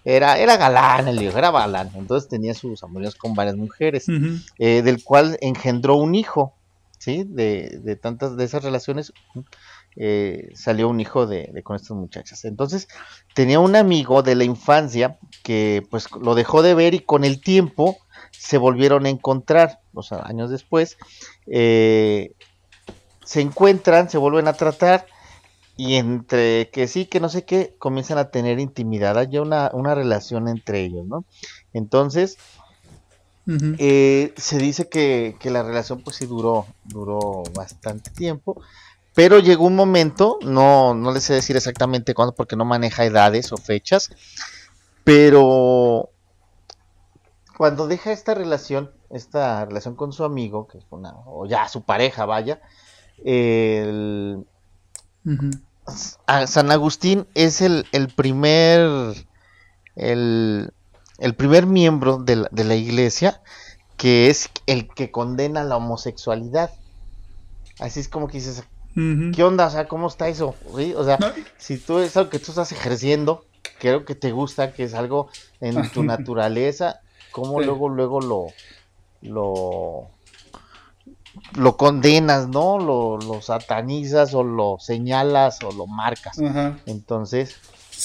Era, 0.06 0.38
era 0.38 0.58
galán 0.58 1.08
el 1.08 1.22
hijo, 1.22 1.38
era 1.38 1.52
galán. 1.52 1.92
Entonces 1.96 2.30
tenía 2.30 2.54
sus 2.54 2.84
amoríos 2.84 3.16
con 3.16 3.34
varias 3.36 3.56
mujeres, 3.56 4.06
eh, 4.60 4.82
del 4.82 5.02
cual 5.02 5.38
engendró 5.40 5.96
un 5.96 6.14
hijo, 6.14 6.54
¿sí? 6.98 7.24
De, 7.26 7.80
de 7.82 7.96
tantas 7.96 8.36
de 8.36 8.44
esas 8.44 8.64
relaciones 8.64 9.14
eh, 9.96 10.50
salió 10.56 10.90
un 10.90 11.00
hijo 11.00 11.28
de, 11.28 11.62
con 11.64 11.76
estas 11.76 11.92
muchachas. 11.92 12.46
Entonces 12.46 12.88
tenía 13.34 13.60
un 13.60 13.76
amigo 13.76 14.24
de 14.24 14.36
la 14.36 14.44
infancia 14.44 15.18
que 15.44 15.86
pues 15.90 16.08
lo 16.12 16.36
dejó 16.36 16.62
de 16.62 16.74
ver 16.74 16.94
y 16.94 17.00
con 17.00 17.24
el 17.24 17.42
tiempo 17.42 17.98
se 18.32 18.58
volvieron 18.58 19.06
a 19.06 19.10
encontrar, 19.10 19.80
o 19.94 20.02
sea, 20.02 20.20
años 20.26 20.50
después. 20.50 20.98
Eh, 21.48 22.34
se 23.24 23.42
encuentran, 23.42 24.10
se 24.10 24.18
vuelven 24.18 24.48
a 24.48 24.54
tratar 24.54 25.06
y 25.76 25.96
entre 25.96 26.70
que 26.70 26.88
sí, 26.88 27.06
que 27.06 27.20
no 27.20 27.30
sé 27.30 27.46
qué, 27.46 27.76
comienzan 27.80 28.18
a 28.18 28.30
tener 28.30 28.60
intimidad, 28.60 29.18
hay 29.18 29.38
una, 29.38 29.72
una 29.74 29.96
relación 29.96 30.48
entre 30.48 30.82
ellos, 30.82 31.06
¿no? 31.08 31.26
Entonces, 31.74 32.38
eh, 33.78 34.34
se 34.38 34.58
dice 34.58 34.88
que, 34.88 35.36
que, 35.40 35.50
la 35.50 35.64
relación 35.64 36.02
pues 36.02 36.18
sí 36.18 36.26
duró, 36.26 36.66
duró 36.86 37.44
bastante 37.54 38.12
tiempo, 38.12 38.62
pero 39.16 39.40
llegó 39.40 39.66
un 39.66 39.76
momento, 39.76 40.40
no, 40.44 40.94
no 40.94 41.12
les 41.12 41.24
sé 41.24 41.34
decir 41.34 41.58
exactamente 41.58 42.14
cuándo 42.14 42.34
porque 42.36 42.56
no 42.56 42.66
maneja 42.66 43.04
edades 43.04 43.52
o 43.52 43.58
fechas, 43.58 44.12
pero 45.04 46.10
cuando 47.58 47.88
deja 47.88 48.12
esta 48.12 48.34
relación, 48.34 48.92
esta 49.10 49.66
relación 49.66 49.96
con 49.96 50.14
su 50.14 50.24
amigo, 50.24 50.68
que 50.68 50.78
es 50.78 50.86
una, 50.90 51.14
o 51.26 51.46
ya 51.46 51.68
su 51.68 51.84
pareja, 51.84 52.26
vaya, 52.26 52.62
el, 53.24 54.46
San 56.48 56.72
Agustín 56.72 57.28
es 57.36 57.62
el, 57.62 57.86
primer 58.16 59.16
el, 59.96 60.72
primer 61.38 61.66
miembro 61.66 62.18
de 62.18 62.48
la, 62.64 62.76
iglesia 62.76 63.42
que 63.98 64.30
es 64.30 64.50
el 64.66 64.88
que 64.88 65.12
condena 65.12 65.64
la 65.64 65.78
homosexualidad. 65.78 66.72
Así 67.80 68.00
es 68.00 68.08
como 68.08 68.28
que 68.28 68.38
dices, 68.38 68.64
¿qué 68.96 69.44
onda? 69.44 69.68
O 69.68 69.70
sea, 69.70 69.88
¿cómo 69.88 70.08
está 70.08 70.28
eso? 70.28 70.56
O 70.72 71.04
sea, 71.04 71.18
si 71.58 71.78
tú 71.78 72.00
es 72.00 72.16
algo 72.18 72.30
que 72.30 72.40
tú 72.40 72.52
estás 72.52 72.72
ejerciendo, 72.72 73.46
creo 73.80 74.06
que 74.06 74.16
te 74.16 74.32
gusta, 74.32 74.74
que 74.74 74.84
es 74.84 74.94
algo 74.94 75.30
en 75.62 75.90
tu 75.92 76.04
naturaleza, 76.04 77.02
¿cómo 77.32 77.62
luego, 77.62 77.90
luego 77.90 78.22
lo, 78.22 78.48
lo, 79.22 80.10
lo 81.56 81.78
condenas, 81.78 82.48
¿no? 82.48 82.80
Lo, 82.80 83.18
lo, 83.18 83.42
satanizas 83.42 84.34
o 84.34 84.44
lo 84.44 84.78
señalas 84.80 85.64
o 85.64 85.72
lo 85.72 85.88
marcas. 85.88 86.38
Entonces, 86.86 87.56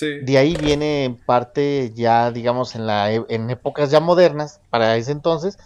de 0.00 0.38
ahí 0.38 0.56
viene 0.56 1.04
en 1.04 1.16
parte 1.16 1.92
ya, 1.94 2.30
digamos, 2.30 2.74
en, 2.74 2.86
la, 2.86 3.12
en 3.12 3.50
épocas 3.50 3.90
ya 3.90 4.00
modernas, 4.00 4.60
para 4.70 4.96
ese 4.96 5.12
entonces, 5.12 5.58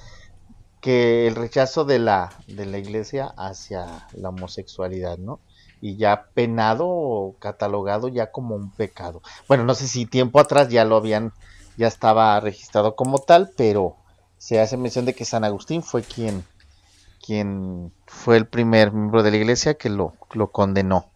que 0.81 1.29
el 1.29 1.37
rechazo 1.37 1.85
de 1.85 1.99
la, 1.99 2.33
de 2.47 2.67
la 2.67 2.79
iglesia 2.79 3.33
hacia 3.37 4.07
la 4.15 4.31
homosexualidad, 4.31 5.19
¿no? 5.19 5.41
Y 5.81 5.97
ya 5.97 6.27
penado 6.35 6.87
o 6.89 7.37
catalogado 7.39 8.09
ya 8.09 8.31
como 8.31 8.55
un 8.55 8.71
pecado. 8.71 9.23
Bueno, 9.49 9.65
no 9.65 9.75
sé 9.75 9.87
si 9.87 10.07
tiempo 10.07 10.41
atrás 10.41 10.69
ya 10.69 10.85
lo 10.85 10.97
habían, 10.97 11.33
ya 11.77 11.87
estaba 11.87 12.39
registrado 12.41 12.97
como 12.97 13.19
tal, 13.19 13.51
pero 13.57 13.97
se 14.39 14.61
hace 14.61 14.77
mención 14.77 15.05
de 15.05 15.15
que 15.15 15.25
San 15.25 15.45
Agustín 15.45 15.85
fue 15.85 16.03
quien, 16.03 16.45
quien 17.25 17.93
fue 18.07 18.37
el 18.37 18.47
primer 18.47 18.93
miembro 18.93 19.23
de 19.23 19.31
la 19.31 19.37
iglesia 19.37 19.75
que 19.75 19.89
lo, 19.89 20.15
lo 20.33 20.51
condenó, 20.51 21.11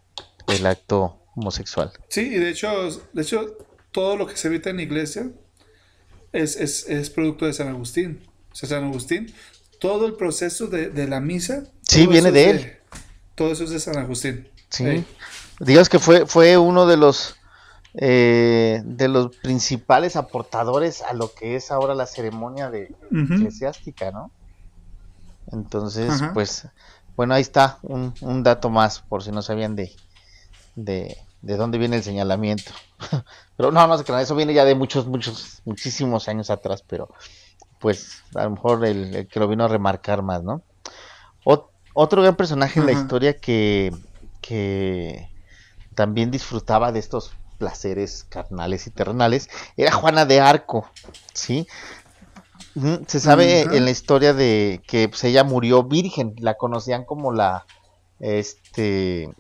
el 0.49 0.67
acto 0.67 1.19
homosexual. 1.35 1.93
Sí, 2.09 2.23
y 2.23 2.39
de 2.39 2.51
hecho, 2.51 2.69
de 3.13 3.23
hecho, 3.23 3.57
todo 3.91 4.17
lo 4.17 4.27
que 4.27 4.37
se 4.37 4.49
evita 4.49 4.71
en 4.71 4.77
la 4.77 4.83
iglesia 4.83 5.31
es, 6.33 6.57
es, 6.57 6.89
es 6.89 7.11
producto 7.11 7.47
de 7.47 7.53
San 7.53 7.69
Agustín. 7.69 8.23
O 8.53 8.55
sea, 8.55 8.69
San 8.69 8.85
Agustín, 8.85 9.33
todo 9.81 10.07
el 10.07 10.15
proceso 10.15 10.67
de, 10.67 10.91
de 10.91 11.07
la 11.07 11.21
misa. 11.21 11.65
Sí, 11.83 12.07
viene 12.07 12.33
de 12.33 12.51
él. 12.51 12.73
todo 13.35 13.53
eso 13.53 13.65
es 13.65 13.71
de 13.71 13.81
San 13.81 13.99
Agustín. 13.99 14.49
Sí. 14.71 15.05
Digamos 15.61 15.89
que 15.89 15.99
fue, 15.99 16.27
fue 16.27 16.57
uno 16.57 16.87
de 16.87 16.97
los 16.97 17.37
eh, 17.99 18.83
de 18.85 19.09
los 19.09 19.35
principales 19.39 20.17
aportadores 20.17 21.01
a 21.01 21.15
lo 21.15 21.33
que 21.33 21.57
es 21.57 21.71
ahora 21.71 21.95
la 21.95 22.05
ceremonia 22.05 22.69
de 22.69 22.95
eclesiástica, 23.11 24.11
¿no? 24.11 24.31
Entonces, 25.53 26.13
Ajá. 26.13 26.33
pues, 26.33 26.69
bueno, 27.17 27.35
ahí 27.35 27.43
está 27.43 27.79
un, 27.83 28.15
un 28.21 28.43
dato 28.43 28.71
más, 28.71 29.01
por 29.01 29.23
si 29.23 29.31
no 29.33 29.43
sabían 29.43 29.77
de, 29.77 29.93
de, 30.75 31.17
de 31.43 31.57
dónde 31.57 31.79
viene 31.79 31.97
el 31.97 32.03
señalamiento. 32.05 32.73
pero 33.57 33.73
no, 33.73 33.87
no 33.87 33.99
sé, 33.99 34.05
eso 34.23 34.37
viene 34.37 34.55
ya 34.55 34.65
de 34.65 34.75
muchos, 34.75 35.07
muchos, 35.07 35.63
muchísimos 35.65 36.29
años 36.29 36.51
atrás, 36.51 36.85
pero 36.87 37.09
pues 37.81 38.23
a 38.35 38.45
lo 38.45 38.51
mejor 38.53 38.85
el, 38.87 39.15
el 39.17 39.29
que 39.29 39.41
lo 39.41 39.49
vino 39.49 39.65
a 39.65 39.69
remarcar 39.69 40.23
más, 40.23 40.43
¿no? 40.43 40.63
Ot- 41.45 41.71
otro 41.95 42.23
gran 42.23 42.37
personaje 42.37 42.81
en 42.81 42.87
la 42.87 42.93
historia 42.93 43.39
que, 43.39 43.93
que 44.41 45.29
también 45.95 46.31
disfrutaba 46.31 46.93
de 46.93 47.01
estos 47.01 47.33
placeres 47.59 48.25
carnales 48.25 48.87
y 48.87 48.91
terrenales 48.91 49.49
era 49.77 49.93
Juana 49.93 50.27
de 50.27 50.41
Arco, 50.41 50.91
¿sí? 51.35 51.67
Se 53.07 53.21
sabe 53.21 53.63
en 53.63 53.85
la 53.85 53.91
historia 53.91 54.35
de 54.35 54.83
que 54.87 55.09
pues, 55.09 55.25
ella 55.25 55.45
murió 55.45 55.85
virgen, 55.85 56.35
la 56.39 56.55
conocían 56.55 57.05
como 57.05 57.33
la, 57.33 57.65
este, 58.21 59.31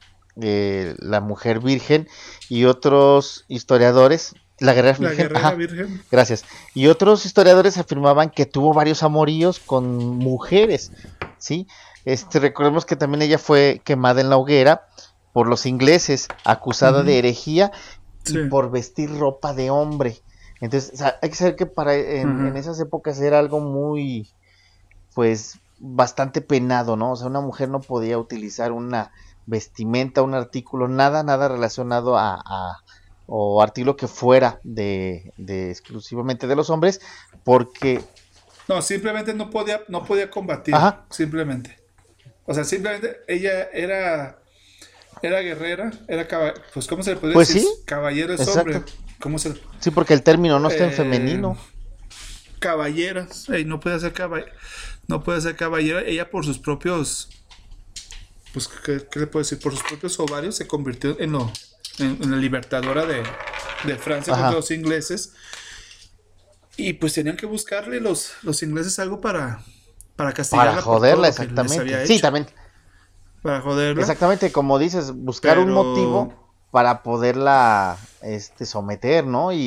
eh, 0.41 0.95
la 0.99 1.21
mujer 1.21 1.61
virgen 1.61 2.09
y 2.49 2.65
otros 2.65 3.45
historiadores, 3.49 4.35
la 4.59 4.73
guerrera 4.73 4.97
La 4.99 5.09
virgen, 5.11 5.29
guerrera 5.29 5.49
ajá, 5.49 5.55
virgen. 5.55 6.03
Gracias. 6.11 6.45
Y 6.75 6.87
otros 6.87 7.27
historiadores 7.27 7.77
afirmaban 7.77 8.31
que 8.31 8.47
tuvo 8.47 8.73
varios 8.73 9.03
amoríos 9.03 9.59
con 9.59 9.99
mujeres, 10.17 10.93
¿sí? 11.39 11.67
Este, 12.07 12.41
recordemos 12.41 12.87
que 12.87 12.97
también 12.97 13.23
ella 13.23 13.39
fue 13.39 13.83
quemada 13.85 14.21
en 14.21 14.31
la 14.31 14.39
hoguera 14.39 14.89
por 15.33 15.49
los 15.49 15.67
ingleses, 15.67 16.29
acusada 16.45 17.03
de 17.03 17.19
herejía 17.19 17.71
Sí. 18.25 18.39
y 18.41 18.49
por 18.49 18.71
vestir 18.71 19.17
ropa 19.17 19.53
de 19.53 19.71
hombre. 19.71 20.21
Entonces, 20.61 20.93
o 20.95 20.97
sea, 20.97 21.19
hay 21.23 21.29
que 21.31 21.37
saber 21.37 21.57
que 21.57 21.67
para 21.67 21.95
en, 21.95 22.57
esas 22.57 22.81
épocas 22.81 23.21
era 23.21 23.39
algo 23.39 23.61
muy, 23.61 24.31
pues, 25.15 25.59
bastante 25.79 26.41
penado, 26.41 26.97
¿no? 26.97 27.13
O 27.13 27.17
sea, 27.17 27.27
una 27.27 27.41
mujer 27.41 27.69
no 27.69 27.81
podía 27.81 28.19
utilizar 28.19 28.73
una 28.73 29.13
vestimenta, 29.45 30.23
un 30.23 30.35
artículo, 30.35 30.89
nada, 30.89 31.23
nada 31.23 31.49
relacionado 31.49 32.17
a, 32.17 32.35
a- 32.45 32.79
o 33.29 33.61
artículo 33.61 33.97
que 33.97 34.07
fuera 34.07 34.61
de, 34.63 35.33
de 35.37 35.71
exclusivamente 35.71 36.47
de 36.47 36.55
los 36.57 36.71
hombres, 36.71 37.01
porque 37.45 38.01
No, 38.69 38.81
simplemente 38.83 39.35
no 39.35 39.51
podía, 39.51 39.83
no 39.89 40.05
podía 40.05 40.31
combatir. 40.31 40.75
Ajá. 40.75 41.05
Simplemente. 41.11 41.77
O 42.47 42.55
sea, 42.55 42.63
simplemente 42.65 43.17
ella 43.27 43.65
era, 43.73 44.39
era 45.23 45.41
guerrera, 45.41 45.91
era 46.09 46.27
caba- 46.29 46.55
pues 46.73 46.87
¿cómo 46.87 47.03
se 47.03 47.11
le 47.11 47.17
podría 47.17 47.35
Pues 47.35 47.49
decir? 47.49 47.63
sí. 47.63 47.83
Caballero 47.85 48.33
es 48.35 48.41
Exacto. 48.41 48.61
hombre. 48.61 48.83
¿Cómo 49.21 49.39
se 49.39 49.55
sí, 49.81 49.91
porque 49.91 50.15
el 50.15 50.23
término 50.23 50.59
no 50.59 50.69
está 50.69 50.85
en 50.85 50.91
Eh, 50.91 50.95
femenino. 50.95 51.57
caballeras? 52.59 53.49
Ey, 53.49 53.65
no 53.65 53.81
puede 53.81 53.99
ser 54.01 54.13
caballera. 54.13 54.53
No 55.09 55.23
puede 55.23 55.41
ser 55.41 55.57
caballera. 55.57 56.03
Ella 56.03 56.31
por 56.31 56.45
sus 56.45 56.59
propios. 56.59 57.29
Pues, 58.53 58.69
¿qué, 58.69 59.07
qué 59.11 59.21
le 59.21 59.27
puedo 59.27 59.43
decir? 59.45 59.59
Por 59.61 59.73
sus 59.73 59.83
propios 59.83 60.19
ovarios 60.19 60.57
se 60.57 60.67
convirtió 60.67 61.19
en, 61.21 61.33
lo, 61.33 61.51
en, 61.99 62.19
en 62.23 62.31
la 62.31 62.37
libertadora 62.39 63.05
de, 63.07 63.23
de 63.85 63.97
Francia 63.97 64.33
Ajá. 64.33 64.43
contra 64.45 64.61
los 64.61 64.71
ingleses. 64.71 65.33
Y 66.77 66.95
pues 66.95 67.15
tenían 67.15 67.37
que 67.37 67.47
buscarle 67.47 68.01
los, 68.01 68.33
los 68.43 68.63
ingleses 68.63 68.99
algo 68.99 69.21
para, 69.21 69.63
para 70.15 70.33
castigarla. 70.33 70.73
Para 70.73 70.83
joderla, 70.83 71.29
exactamente. 71.29 72.07
Sí, 72.07 72.21
también. 72.21 72.47
Para 73.43 73.61
joderla. 73.61 74.01
Exactamente, 74.01 74.53
como 74.53 74.79
dices, 74.79 75.13
buscar 75.13 75.59
un 75.59 75.71
motivo 75.71 76.46
para 76.77 77.03
poderla 77.03 77.99
este, 78.21 78.67
someter, 78.67 79.27
¿no? 79.27 79.53
Y, 79.53 79.59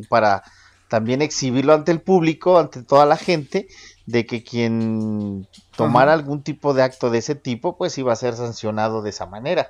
y 0.00 0.02
para 0.04 0.42
también 0.88 1.22
exhibirlo 1.22 1.72
ante 1.74 1.92
el 1.92 2.02
público, 2.02 2.58
ante 2.58 2.82
toda 2.84 3.06
la 3.06 3.16
gente, 3.16 3.68
de 4.06 4.26
que 4.26 4.44
quien 4.44 5.48
tomara 5.76 6.12
Ajá. 6.12 6.14
algún 6.14 6.42
tipo 6.42 6.74
de 6.74 6.82
acto 6.82 7.10
de 7.10 7.18
ese 7.18 7.34
tipo, 7.34 7.78
pues 7.78 7.96
iba 7.98 8.12
a 8.12 8.16
ser 8.16 8.34
sancionado 8.36 9.02
de 9.02 9.10
esa 9.10 9.26
manera. 9.26 9.68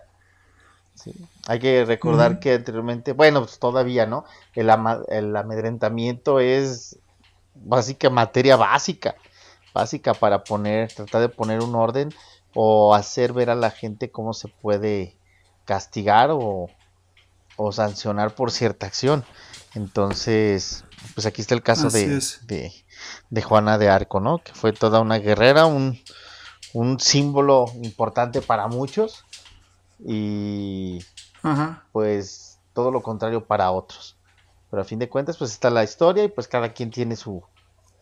Sí. 0.95 1.13
Hay 1.49 1.59
que 1.59 1.85
recordar 1.85 2.39
que 2.39 2.55
anteriormente, 2.55 3.13
bueno, 3.13 3.41
pues 3.43 3.59
todavía, 3.59 4.07
¿no? 4.07 4.25
El, 4.55 4.71
ama- 4.71 5.03
el 5.09 5.35
amedrentamiento 5.37 6.39
es 6.41 6.99
básica, 7.55 8.11
materia 8.11 8.57
básica, 8.57 9.17
básica 9.75 10.15
para 10.15 10.47
poner, 10.47 10.93
tratar 10.95 11.23
de 11.23 11.29
poner 11.31 11.61
un 11.63 11.75
orden 11.77 12.15
o 12.55 12.95
hacer 12.95 13.33
ver 13.33 13.51
a 13.51 13.55
la 13.55 13.71
gente 13.71 14.11
cómo 14.13 14.35
se 14.35 14.49
puede 14.49 15.19
castigar 15.65 16.31
o, 16.33 16.71
o 17.63 17.73
sancionar 17.73 18.35
por 18.35 18.51
cierta 18.51 18.87
acción. 18.87 19.25
Entonces, 19.75 20.85
pues 21.15 21.27
aquí 21.27 21.43
está 21.43 21.55
el 21.55 21.63
caso 21.63 21.91
de, 21.91 22.21
de, 22.47 22.73
de 23.29 23.43
Juana 23.43 23.77
de 23.77 23.91
Arco, 23.91 24.19
¿no? 24.19 24.39
Que 24.39 24.55
fue 24.55 24.73
toda 24.73 25.01
una 25.01 25.19
guerrera, 25.19 25.67
un, 25.67 26.01
un 26.73 26.99
símbolo 26.99 27.67
importante 27.83 28.41
para 28.41 28.67
muchos 28.67 29.25
y 30.03 31.05
Ajá. 31.43 31.85
pues 31.93 32.59
todo 32.73 32.91
lo 32.91 33.03
contrario 33.03 33.45
para 33.45 33.71
otros. 33.71 34.17
Pero 34.71 34.81
a 34.81 34.85
fin 34.87 34.99
de 34.99 35.11
cuentas, 35.11 35.37
pues 35.37 35.53
está 35.53 35.69
la 35.69 35.85
historia 35.85 36.25
y 36.25 36.29
pues 36.29 36.49
cada 36.49 36.73
quien 36.73 36.91
tiene 36.91 37.15
su, 37.15 37.43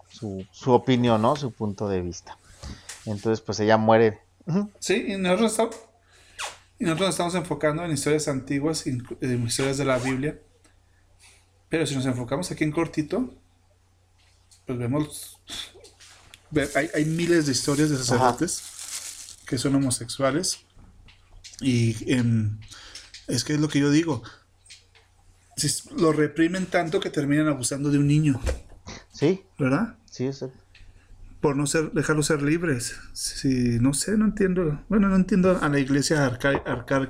su, 0.09 0.47
su 0.53 0.73
opinión, 0.73 1.21
¿no? 1.21 1.35
Su 1.35 1.51
punto 1.51 1.89
de 1.89 2.01
vista. 2.01 2.39
Entonces, 3.07 3.41
pues 3.41 3.59
ella 3.59 3.77
muere. 3.77 4.21
Sí, 4.79 5.05
y 5.09 5.13
estamos, 5.47 5.77
y 6.79 6.85
nosotros 6.85 7.07
nos 7.09 7.15
estamos 7.15 7.35
enfocando 7.35 7.85
en 7.85 7.91
historias 7.93 8.29
antiguas, 8.29 8.87
en 8.87 9.47
historias 9.47 9.79
de 9.79 9.85
la 9.85 9.99
Biblia. 9.99 10.39
Pero 11.69 11.87
si 11.87 11.95
nos 11.95 12.07
enfocamos 12.07 12.51
aquí 12.51 12.65
en 12.65 12.73
cortito, 12.73 13.35
pues 14.67 14.79
vemos, 14.79 15.39
ve- 16.51 16.71
hay, 16.75 16.89
hay 16.95 17.05
miles 17.05 17.47
de 17.47 17.53
historias 17.53 17.91
de 17.91 17.97
sacerdotes 17.99 18.63
que 19.47 19.59
son 19.59 19.75
homosexuales. 19.75 20.61
Y 21.61 22.13
em, 22.13 22.59
es 23.27 23.45
que 23.45 23.55
es 23.55 23.61
lo 23.61 23.69
que 23.69 23.81
yo 23.81 23.91
digo. 23.91 24.23
Si 25.57 25.69
lo 25.97 26.13
reprimen 26.13 26.67
tanto 26.67 27.01
que 27.01 27.11
terminan 27.11 27.49
abusando 27.49 27.91
de 27.91 27.99
un 27.99 28.07
niño, 28.07 28.41
Sí, 29.13 29.43
¿verdad? 29.59 29.97
sí, 30.11 30.27
exacto. 30.27 30.57
Por 31.41 31.57
no 31.57 31.67
ser, 31.67 31.93
dejarlos 31.93 32.27
ser 32.27 32.43
libres. 32.43 32.97
Si, 33.13 33.79
no 33.81 33.95
sé, 33.95 34.17
no 34.17 34.25
entiendo. 34.27 34.85
Bueno, 34.89 35.09
no 35.09 35.17
entiendo 35.17 35.59
a 35.61 35.69
la 35.69 35.79
iglesia 35.79 36.25
arca, 36.27 36.51
arca- 36.67 37.09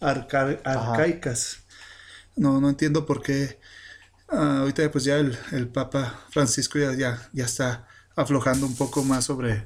arca- 0.00 0.58
arcaicas. 0.64 1.64
No, 2.36 2.60
no 2.60 2.68
entiendo 2.70 3.06
por 3.06 3.22
qué. 3.22 3.58
ah, 4.28 4.58
ahorita 4.60 4.90
pues 4.90 5.04
ya 5.04 5.18
el, 5.18 5.36
el 5.52 5.68
Papa 5.68 6.20
Francisco 6.30 6.78
ya, 6.78 6.94
ya, 6.94 7.28
ya 7.32 7.44
está 7.44 7.86
aflojando 8.16 8.66
un 8.66 8.76
poco 8.76 9.04
más 9.04 9.24
sobre, 9.26 9.64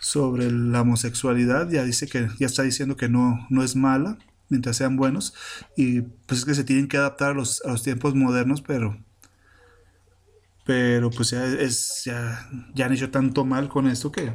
sobre 0.00 0.50
la 0.50 0.82
homosexualidad. 0.82 1.68
Ya 1.70 1.84
dice 1.84 2.06
que, 2.08 2.28
ya 2.38 2.46
está 2.46 2.62
diciendo 2.62 2.96
que 2.96 3.08
no, 3.08 3.46
no 3.50 3.62
es 3.62 3.76
mala 3.76 4.18
mientras 4.48 4.76
sean 4.76 4.96
buenos. 4.96 5.34
Y 5.76 6.02
pues 6.02 6.40
es 6.40 6.44
que 6.46 6.54
se 6.54 6.64
tienen 6.64 6.88
que 6.88 6.96
adaptar 6.98 7.32
a 7.32 7.34
los, 7.34 7.62
a 7.64 7.70
los 7.72 7.82
tiempos 7.82 8.14
modernos, 8.14 8.62
pero 8.62 8.98
pero 10.64 11.10
pues 11.10 11.30
ya 11.30 11.44
es 11.44 12.02
ya, 12.04 12.48
ya 12.74 12.86
han 12.86 12.92
hecho 12.92 13.10
tanto 13.10 13.44
mal 13.44 13.68
con 13.68 13.88
esto 13.88 14.12
que, 14.12 14.32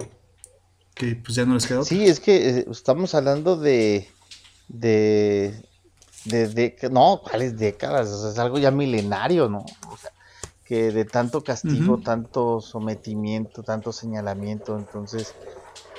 que 0.94 1.16
pues 1.16 1.36
ya 1.36 1.46
no 1.46 1.54
les 1.54 1.66
queda 1.68 1.80
otra. 1.80 1.90
Sí, 1.90 2.06
es 2.06 2.20
que 2.20 2.50
eh, 2.50 2.66
estamos 2.70 3.16
hablando 3.16 3.56
de, 3.58 4.10
de, 4.68 5.54
de, 6.26 6.76
no, 6.92 7.22
¿cuáles 7.24 7.58
décadas? 7.58 8.10
O 8.10 8.22
sea, 8.22 8.32
es 8.32 8.40
algo 8.40 8.58
ya 8.60 8.72
milenario, 8.72 9.48
¿no? 9.50 9.66
O 9.90 9.98
sea, 9.98 10.12
que 10.66 10.92
de 10.92 11.06
tanto 11.06 11.44
castigo, 11.44 12.00
tanto 12.00 12.60
sometimiento, 12.60 13.63
tanto 13.63 13.94
señalamiento, 13.94 14.78
entonces, 14.78 15.34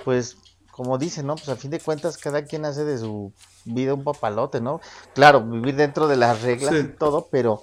pues, 0.05 0.37
como 0.71 0.99
dicen, 0.99 1.27
¿no? 1.27 1.37
Pues 1.37 1.49
a 1.49 1.57
fin 1.57 1.71
de 1.71 1.81
cuentas 1.81 2.19
cada 2.19 2.45
quien 2.45 2.67
hace 2.67 2.85
de 2.85 2.99
su 2.99 3.33
vida 3.65 3.95
un 3.95 4.05
papalote, 4.05 4.61
¿no? 4.61 4.81
Claro, 5.15 5.43
vivir 5.43 5.75
dentro 5.75 6.07
de 6.07 6.17
las 6.17 6.43
reglas 6.43 6.75
Sí. 6.75 6.81
y 6.81 6.89
todo, 6.89 7.29
pero 7.31 7.63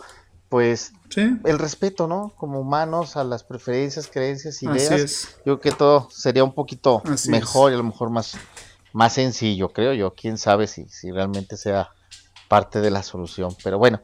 pues 0.50 0.92
Sí, 1.10 1.38
el 1.46 1.60
respeto, 1.60 2.08
¿no? 2.08 2.34
Como 2.38 2.60
humanos 2.60 3.16
a 3.16 3.24
las 3.24 3.44
preferencias, 3.44 4.08
creencias, 4.08 4.56
así 4.58 4.66
ideas. 4.66 4.92
es. 4.92 5.28
Yo 5.46 5.60
creo 5.60 5.60
que 5.62 5.72
todo 5.72 6.10
sería 6.12 6.44
un 6.44 6.54
poquito 6.54 7.02
Así 7.06 7.30
mejor 7.30 7.72
y 7.72 7.76
a 7.76 7.78
lo 7.78 7.84
mejor 7.84 8.10
más, 8.10 8.38
más 8.94 9.14
sencillo, 9.14 9.70
creo 9.70 9.94
yo. 9.94 10.14
Quién 10.14 10.38
sabe 10.38 10.68
si, 10.68 10.88
si 10.90 11.12
realmente 11.12 11.58
sea 11.58 11.90
parte 12.48 12.82
de 12.82 12.92
la 12.92 13.02
solución. 13.04 13.56
Pero 13.64 13.78
bueno, 13.78 14.02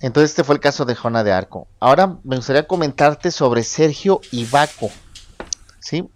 entonces 0.00 0.30
este 0.30 0.44
fue 0.44 0.54
el 0.54 0.60
caso 0.60 0.84
de 0.84 0.94
Jona 0.94 1.24
de 1.24 1.32
Arco. 1.32 1.66
Ahora 1.80 2.18
me 2.24 2.36
gustaría 2.36 2.66
comentarte 2.66 3.30
sobre 3.30 3.62
Sergio 3.64 4.20
Ibaco. 4.30 4.90
¿Sí? 5.80 6.08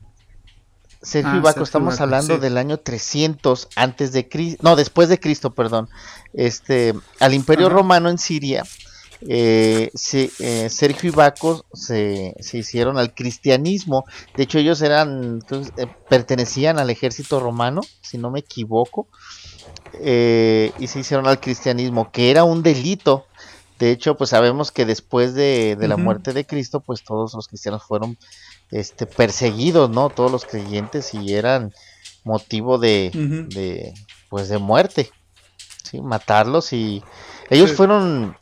Sergio 1.03 1.33
Ah, 1.33 1.37
Ibaco, 1.37 1.49
Sergio 1.49 1.63
estamos 1.65 1.95
Ibaco, 1.95 2.03
hablando 2.05 2.35
sí. 2.37 2.41
del 2.41 2.57
año 2.57 2.79
300 2.79 3.69
antes 3.77 4.13
de 4.13 4.29
Cristo, 4.29 4.63
no, 4.63 4.75
después 4.77 5.09
de 5.09 5.21
Cristo, 5.21 5.51
perdón. 5.55 5.89
Este, 6.33 6.95
al 7.21 7.35
Imperio 7.35 7.67
Ajá. 7.67 7.77
Romano 7.77 8.09
en 8.09 8.17
Siria, 8.19 8.65
eh, 9.29 9.91
se- 9.95 10.31
eh, 10.39 10.69
Sergio 10.71 11.09
y 11.09 11.13
Baco 11.13 11.65
se, 11.73 12.35
se 12.41 12.59
hicieron 12.59 12.99
al 12.99 13.15
cristianismo. 13.15 14.05
De 14.37 14.43
hecho, 14.45 14.59
ellos 14.59 14.83
eran, 14.83 15.39
eh, 15.77 15.87
pertenecían 16.09 16.79
al 16.79 16.91
ejército 16.91 17.41
romano, 17.41 17.81
si 18.03 18.19
no 18.19 18.31
me 18.31 18.41
equivoco, 18.41 19.09
eh, 19.93 20.73
y 20.79 20.87
se 20.89 21.01
hicieron 21.01 21.27
al 21.27 21.41
cristianismo, 21.41 22.11
que 22.11 22.31
era 22.31 22.45
un 22.45 22.63
delito. 22.63 23.27
De 23.79 23.91
hecho, 23.91 24.17
pues 24.17 24.31
sabemos 24.31 24.71
que 24.71 24.85
después 24.87 25.35
de, 25.35 25.77
de 25.77 25.89
la 25.89 25.97
muerte 26.05 26.33
de 26.33 26.47
Cristo, 26.47 26.81
pues 26.81 27.03
todos 27.05 27.35
los 27.35 27.49
cristianos 27.49 27.83
fueron 27.83 28.17
este, 28.71 29.07
perseguidos, 29.07 29.91
¿no? 29.91 30.11
Todos 30.11 30.31
los 30.31 30.45
creyentes 30.45 31.13
y 31.15 31.35
eran 31.35 31.73
motivo 32.25 32.79
de, 32.79 33.11
de 33.49 33.93
pues 34.31 34.49
de 34.49 34.59
muerte, 34.59 35.11
¿sí? 35.83 36.01
Matarlos 36.01 36.73
y 36.73 37.03
ellos 37.51 37.71
Sí. 37.71 37.77
fueron 37.77 38.37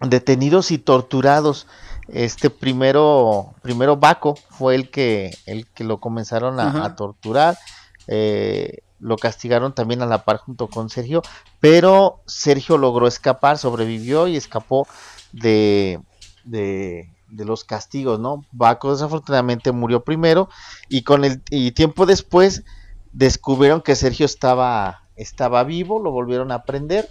detenidos 0.00 0.70
y 0.70 0.78
torturados. 0.78 1.66
Este 2.08 2.50
primero, 2.50 3.54
primero 3.62 3.96
Baco 3.96 4.36
fue 4.50 4.74
el 4.74 4.90
que, 4.90 5.36
el 5.46 5.66
que 5.66 5.84
lo 5.84 5.98
comenzaron 5.98 6.60
a, 6.60 6.94
torturar. 6.96 7.58
eh, 8.06 8.78
lo 8.98 9.16
castigaron 9.16 9.74
también 9.74 10.00
a 10.00 10.06
la 10.06 10.24
par 10.24 10.38
junto 10.38 10.68
con 10.68 10.88
Sergio, 10.88 11.22
pero 11.60 12.22
Sergio 12.26 12.78
logró 12.78 13.06
escapar, 13.06 13.58
sobrevivió 13.58 14.26
y 14.26 14.36
escapó 14.36 14.88
de, 15.32 16.00
de, 16.44 17.10
de 17.28 17.44
los 17.44 17.64
castigos, 17.64 18.18
¿no? 18.18 18.44
Baco 18.52 18.92
desafortunadamente 18.92 19.72
murió 19.72 20.02
primero 20.02 20.48
y 20.88 21.02
con 21.02 21.24
el 21.24 21.42
y 21.50 21.72
tiempo 21.72 22.06
después 22.06 22.64
descubrieron 23.12 23.82
que 23.82 23.96
Sergio 23.96 24.26
estaba 24.26 25.02
estaba 25.16 25.64
vivo, 25.64 25.98
lo 25.98 26.10
volvieron 26.10 26.52
a 26.52 26.64
prender 26.64 27.08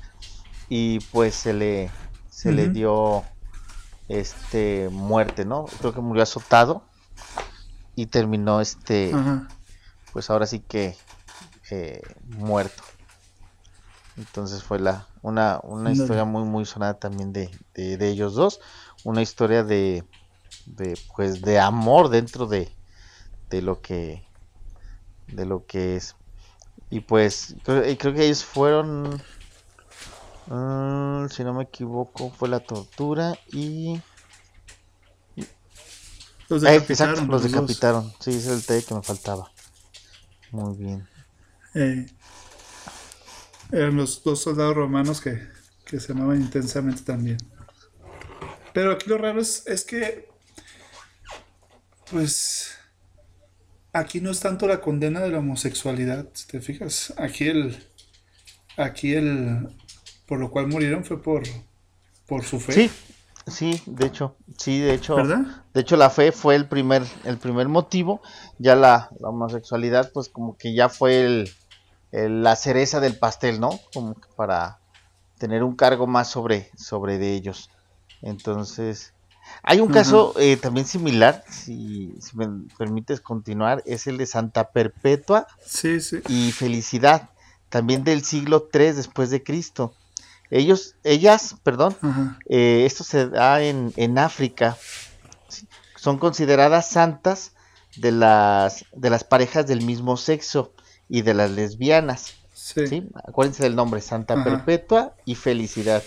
y 0.69 1.00
pues 1.12 1.36
se 1.36 1.54
le 1.54 1.89
se 2.36 2.52
le 2.52 2.67
dio 2.67 3.24
este 4.10 4.89
muerte, 4.91 5.45
¿no? 5.45 5.63
Creo 5.80 5.93
que 5.93 6.02
murió 6.02 6.21
azotado 6.21 6.84
y 7.95 8.08
terminó 8.08 8.60
este 8.60 9.13
pues 10.12 10.30
ahora 10.30 10.45
sí 10.45 10.60
que 10.60 10.98
eh, 11.71 12.02
muerto. 12.26 12.84
Entonces 14.17 14.63
fue 14.63 14.80
la 14.80 15.08
una, 15.21 15.62
una 15.63 15.91
historia 15.93 16.26
muy 16.26 16.43
muy 16.43 16.65
sonada 16.65 16.95
también 17.00 17.32
de, 17.32 17.50
de, 17.74 17.95
de 17.95 18.10
ellos 18.10 18.36
dos, 18.36 18.60
una 19.06 19.21
historia 19.21 19.63
de, 19.63 20.04
de 20.65 21.00
pues 21.15 21.41
de 21.41 21.58
amor 21.58 22.10
dentro 22.10 22.48
de, 22.48 22.69
de 23.50 23.62
lo 23.62 23.82
que 23.82 24.28
de 25.28 25.45
lo 25.45 25.65
que 25.65 25.95
es. 25.95 26.17
Y 26.89 27.00
pues 27.00 27.56
creo, 27.63 27.82
creo 27.98 28.13
que 28.13 28.26
ellos 28.26 28.43
fueron 28.43 29.21
si 31.31 31.43
no 31.43 31.53
me 31.53 31.63
equivoco 31.63 32.31
fue 32.31 32.49
la 32.49 32.59
tortura 32.61 33.38
y 33.51 34.01
Los 36.49 36.63
eh, 36.63 36.79
decapitaron. 36.79 36.88
exacto, 36.88 37.27
los 37.29 37.43
dos. 37.43 37.43
decapitaron 37.43 38.13
sí 38.19 38.31
ese 38.31 38.39
es 38.39 38.47
el 38.47 38.59
detalle 38.61 38.83
que 38.85 38.95
me 38.95 39.03
faltaba 39.03 39.51
muy 40.51 40.75
bien 40.77 41.07
Eh, 41.75 42.05
eran 43.71 43.95
los 43.95 44.23
dos 44.23 44.41
soldados 44.41 44.75
romanos 44.75 45.21
que, 45.21 45.47
que 45.85 45.99
se 45.99 46.11
amaban 46.13 46.41
intensamente 46.41 47.03
también. 47.03 47.38
Pero 48.73 48.91
aquí 48.91 49.09
lo 49.09 49.17
raro 49.17 49.41
es, 49.41 49.65
es 49.67 49.83
que, 49.85 50.29
pues, 52.09 52.75
aquí 53.93 54.21
no 54.21 54.31
es 54.31 54.39
tanto 54.39 54.67
la 54.67 54.81
condena 54.81 55.21
de 55.21 55.29
la 55.31 55.39
homosexualidad, 55.39 56.29
si 56.33 56.47
te 56.47 56.61
fijas. 56.61 57.13
Aquí 57.17 57.47
el, 57.47 57.77
aquí 58.77 59.13
el, 59.15 59.69
por 60.27 60.39
lo 60.39 60.49
cual 60.51 60.67
murieron 60.67 61.03
fue 61.03 61.21
por, 61.21 61.43
por 62.27 62.43
su 62.43 62.59
fe. 62.59 62.73
Sí, 62.73 62.91
sí, 63.47 63.81
de 63.85 64.07
hecho, 64.07 64.35
sí, 64.57 64.79
de 64.79 64.93
hecho, 64.93 65.15
¿Verdad? 65.17 65.45
de 65.73 65.81
hecho 65.81 65.95
la 65.97 66.09
fe 66.09 66.31
fue 66.31 66.55
el 66.55 66.67
primer, 66.67 67.03
el 67.23 67.38
primer 67.38 67.67
motivo, 67.67 68.21
ya 68.59 68.75
la, 68.75 69.09
la 69.19 69.29
homosexualidad, 69.29 70.11
pues 70.13 70.29
como 70.29 70.57
que 70.57 70.73
ya 70.73 70.89
fue 70.89 71.25
el, 71.25 71.49
el- 72.11 72.43
la 72.43 72.55
cereza 72.55 72.99
del 72.99 73.17
pastel, 73.17 73.59
¿no? 73.59 73.69
Como 73.93 74.15
que 74.15 74.27
para 74.35 74.79
tener 75.38 75.63
un 75.63 75.75
cargo 75.75 76.07
más 76.07 76.29
sobre, 76.29 76.71
sobre 76.77 77.17
de 77.17 77.33
ellos. 77.33 77.69
Entonces, 78.21 79.13
hay 79.63 79.79
un 79.79 79.89
caso 79.89 80.33
eh, 80.39 80.57
también 80.57 80.88
similar, 80.88 81.43
si, 81.49 82.13
si 82.19 82.38
me 82.38 82.47
permites 82.77 83.21
continuar, 83.21 83.83
es 83.85 84.07
el 84.07 84.17
de 84.17 84.25
Santa 84.25 84.71
Perpetua 84.71 85.47
Sí, 85.65 85.99
sí. 85.99 86.21
y 86.27 86.51
Felicidad, 86.51 87.29
también 87.69 88.03
del 88.03 88.23
siglo 88.23 88.69
III 88.71 88.95
después 88.95 89.29
de 89.29 89.43
Cristo. 89.43 89.95
Ellos, 90.51 90.95
ellas, 91.03 91.55
perdón, 91.63 91.95
eh, 92.49 92.84
esto 92.86 93.03
se 93.03 93.27
da 93.29 93.62
en, 93.62 93.93
en 93.95 94.17
África. 94.17 94.77
¿sí? 95.47 95.67
Son 95.95 96.17
consideradas 96.17 96.89
santas 96.89 97.53
de 97.97 98.12
las, 98.12 98.86
de 98.93 99.10
las 99.10 99.23
parejas 99.23 99.65
del 99.67 99.81
mismo 99.84 100.17
sexo 100.17 100.73
y 101.10 101.21
de 101.21 101.34
las 101.34 101.51
lesbianas. 101.51 102.36
Sí. 102.53 102.88
¿sí? 102.88 103.10
Acuérdense 103.27 103.63
del 103.63 103.75
nombre, 103.75 104.01
Santa 104.01 104.36
Ajá. 104.36 104.43
Perpetua 104.43 105.15
y 105.25 105.36
Felicidad. 105.36 106.03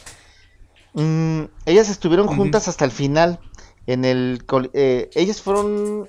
Mm, 0.95 1.45
ellas 1.67 1.89
estuvieron 1.89 2.29
juntas 2.29 2.69
hasta 2.69 2.85
el 2.85 2.91
final. 2.91 3.41
En 3.87 4.05
el, 4.05 4.45
eh, 4.73 5.11
ellas 5.15 5.41
fueron, 5.41 6.09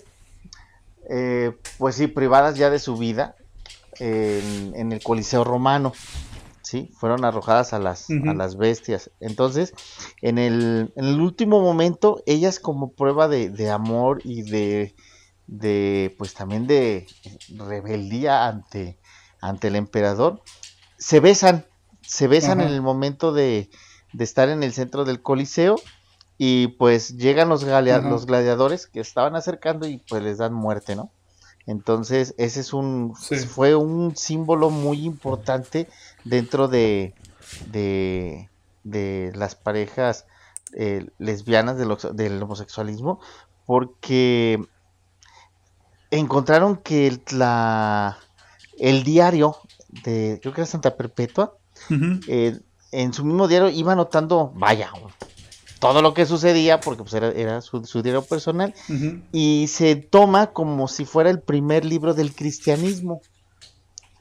eh, 1.10 1.56
pues 1.78 1.96
sí, 1.96 2.08
privadas 2.08 2.58
ya 2.58 2.70
de 2.70 2.80
su 2.80 2.98
vida 2.98 3.36
en, 4.00 4.74
en 4.76 4.92
el 4.92 5.02
Coliseo 5.02 5.44
Romano. 5.44 5.94
Sí, 6.70 6.92
fueron 6.94 7.26
arrojadas 7.26 7.74
a 7.74 7.80
las, 7.80 8.12
a 8.12 8.36
las 8.36 8.56
bestias. 8.56 9.10
Entonces, 9.20 9.74
en 10.22 10.38
el, 10.38 10.94
en 10.96 11.06
el 11.06 11.20
último 11.20 11.62
momento, 11.62 12.22
ellas 12.28 12.60
como 12.60 12.92
prueba 12.92 13.28
de, 13.28 13.50
de 13.50 13.72
amor 13.72 14.22
y 14.24 14.44
de, 14.44 14.94
de, 15.48 16.14
pues 16.20 16.36
también 16.36 16.68
de 16.68 17.08
rebeldía 17.58 18.46
ante, 18.46 19.00
ante 19.42 19.70
el 19.70 19.78
emperador, 19.78 20.44
se 21.00 21.20
besan, 21.20 21.66
se 22.04 22.28
besan 22.28 22.62
en 22.62 22.68
el 22.68 22.84
momento 22.84 23.34
de, 23.34 23.72
de 24.14 24.24
estar 24.24 24.48
en 24.48 24.62
el 24.62 24.72
centro 24.72 25.06
del 25.06 25.24
Coliseo 25.24 25.76
y 26.38 26.68
pues 26.68 27.18
llegan 27.18 27.50
los, 27.50 27.64
los 27.64 28.26
gladiadores 28.28 28.86
que 28.86 29.00
estaban 29.00 29.36
acercando 29.36 29.88
y 29.88 30.04
pues 30.08 30.22
les 30.22 30.38
dan 30.38 30.54
muerte, 30.54 30.96
¿no? 30.96 31.12
Entonces, 31.70 32.34
ese 32.40 32.62
es 32.62 32.74
un, 32.74 33.14
Sí. 33.20 33.36
fue 33.38 33.76
un 33.76 34.16
símbolo 34.16 34.72
muy 34.72 35.06
importante 35.06 35.88
dentro 36.24 36.68
de, 36.68 37.14
de, 37.72 38.50
de 38.84 39.32
las 39.36 39.54
parejas 39.54 40.26
eh, 40.74 41.06
lesbianas 41.20 41.78
del, 41.78 41.96
del 42.14 42.42
homosexualismo, 42.42 43.20
porque 43.68 44.60
encontraron 46.10 46.78
que 46.78 47.06
el, 47.06 47.22
la, 47.34 48.18
el 48.80 49.04
diario 49.04 49.58
de, 50.04 50.40
creo 50.42 50.54
que 50.56 50.62
era 50.62 50.66
Santa 50.66 50.96
Perpetua, 50.96 51.54
eh, 52.28 52.60
en 52.92 53.14
su 53.14 53.24
mismo 53.24 53.48
diario 53.48 53.70
iba 53.70 53.94
anotando, 53.94 54.52
vaya, 54.56 54.92
todo 55.80 56.02
lo 56.02 56.14
que 56.14 56.26
sucedía, 56.26 56.82
porque 56.82 57.04
pues 57.04 57.14
era, 57.14 57.30
era 57.32 57.62
su, 57.62 57.86
su 57.86 58.02
diario 58.02 58.24
personal, 58.24 58.74
y 59.32 59.68
se 59.68 59.96
toma 59.96 60.52
como 60.52 60.88
si 60.88 61.06
fuera 61.06 61.30
el 61.30 61.42
primer 61.42 61.86
libro 61.86 62.14
del 62.14 62.34
cristianismo, 62.34 63.22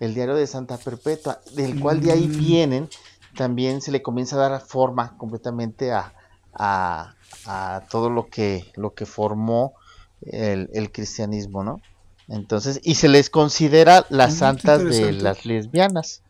el 0.00 0.14
diario 0.14 0.34
de 0.34 0.46
Santa 0.46 0.78
Perpetua, 0.78 1.40
del 1.54 1.80
cual 1.80 2.00
de 2.00 2.12
ahí 2.12 2.28
Mm. 2.28 2.38
vienen, 2.38 2.88
también 3.36 3.80
se 3.80 3.90
le 3.90 4.02
comienza 4.02 4.36
a 4.36 4.48
dar 4.48 4.60
forma 4.60 5.16
completamente 5.16 5.92
a, 5.92 6.12
a, 6.52 7.14
a 7.46 7.82
todo 7.90 8.10
lo 8.10 8.28
que, 8.28 8.70
lo 8.76 8.94
que 8.94 9.06
formó 9.06 9.74
el, 10.22 10.70
el 10.72 10.90
cristianismo, 10.92 11.64
¿no? 11.64 11.80
Entonces, 12.28 12.80
y 12.82 12.96
se 12.96 13.08
les 13.08 13.30
considera 13.30 14.04
las 14.10 14.34
qué 14.34 14.38
santas 14.38 14.84
de 14.84 15.12
las 15.12 15.46
lesbianas. 15.46 16.22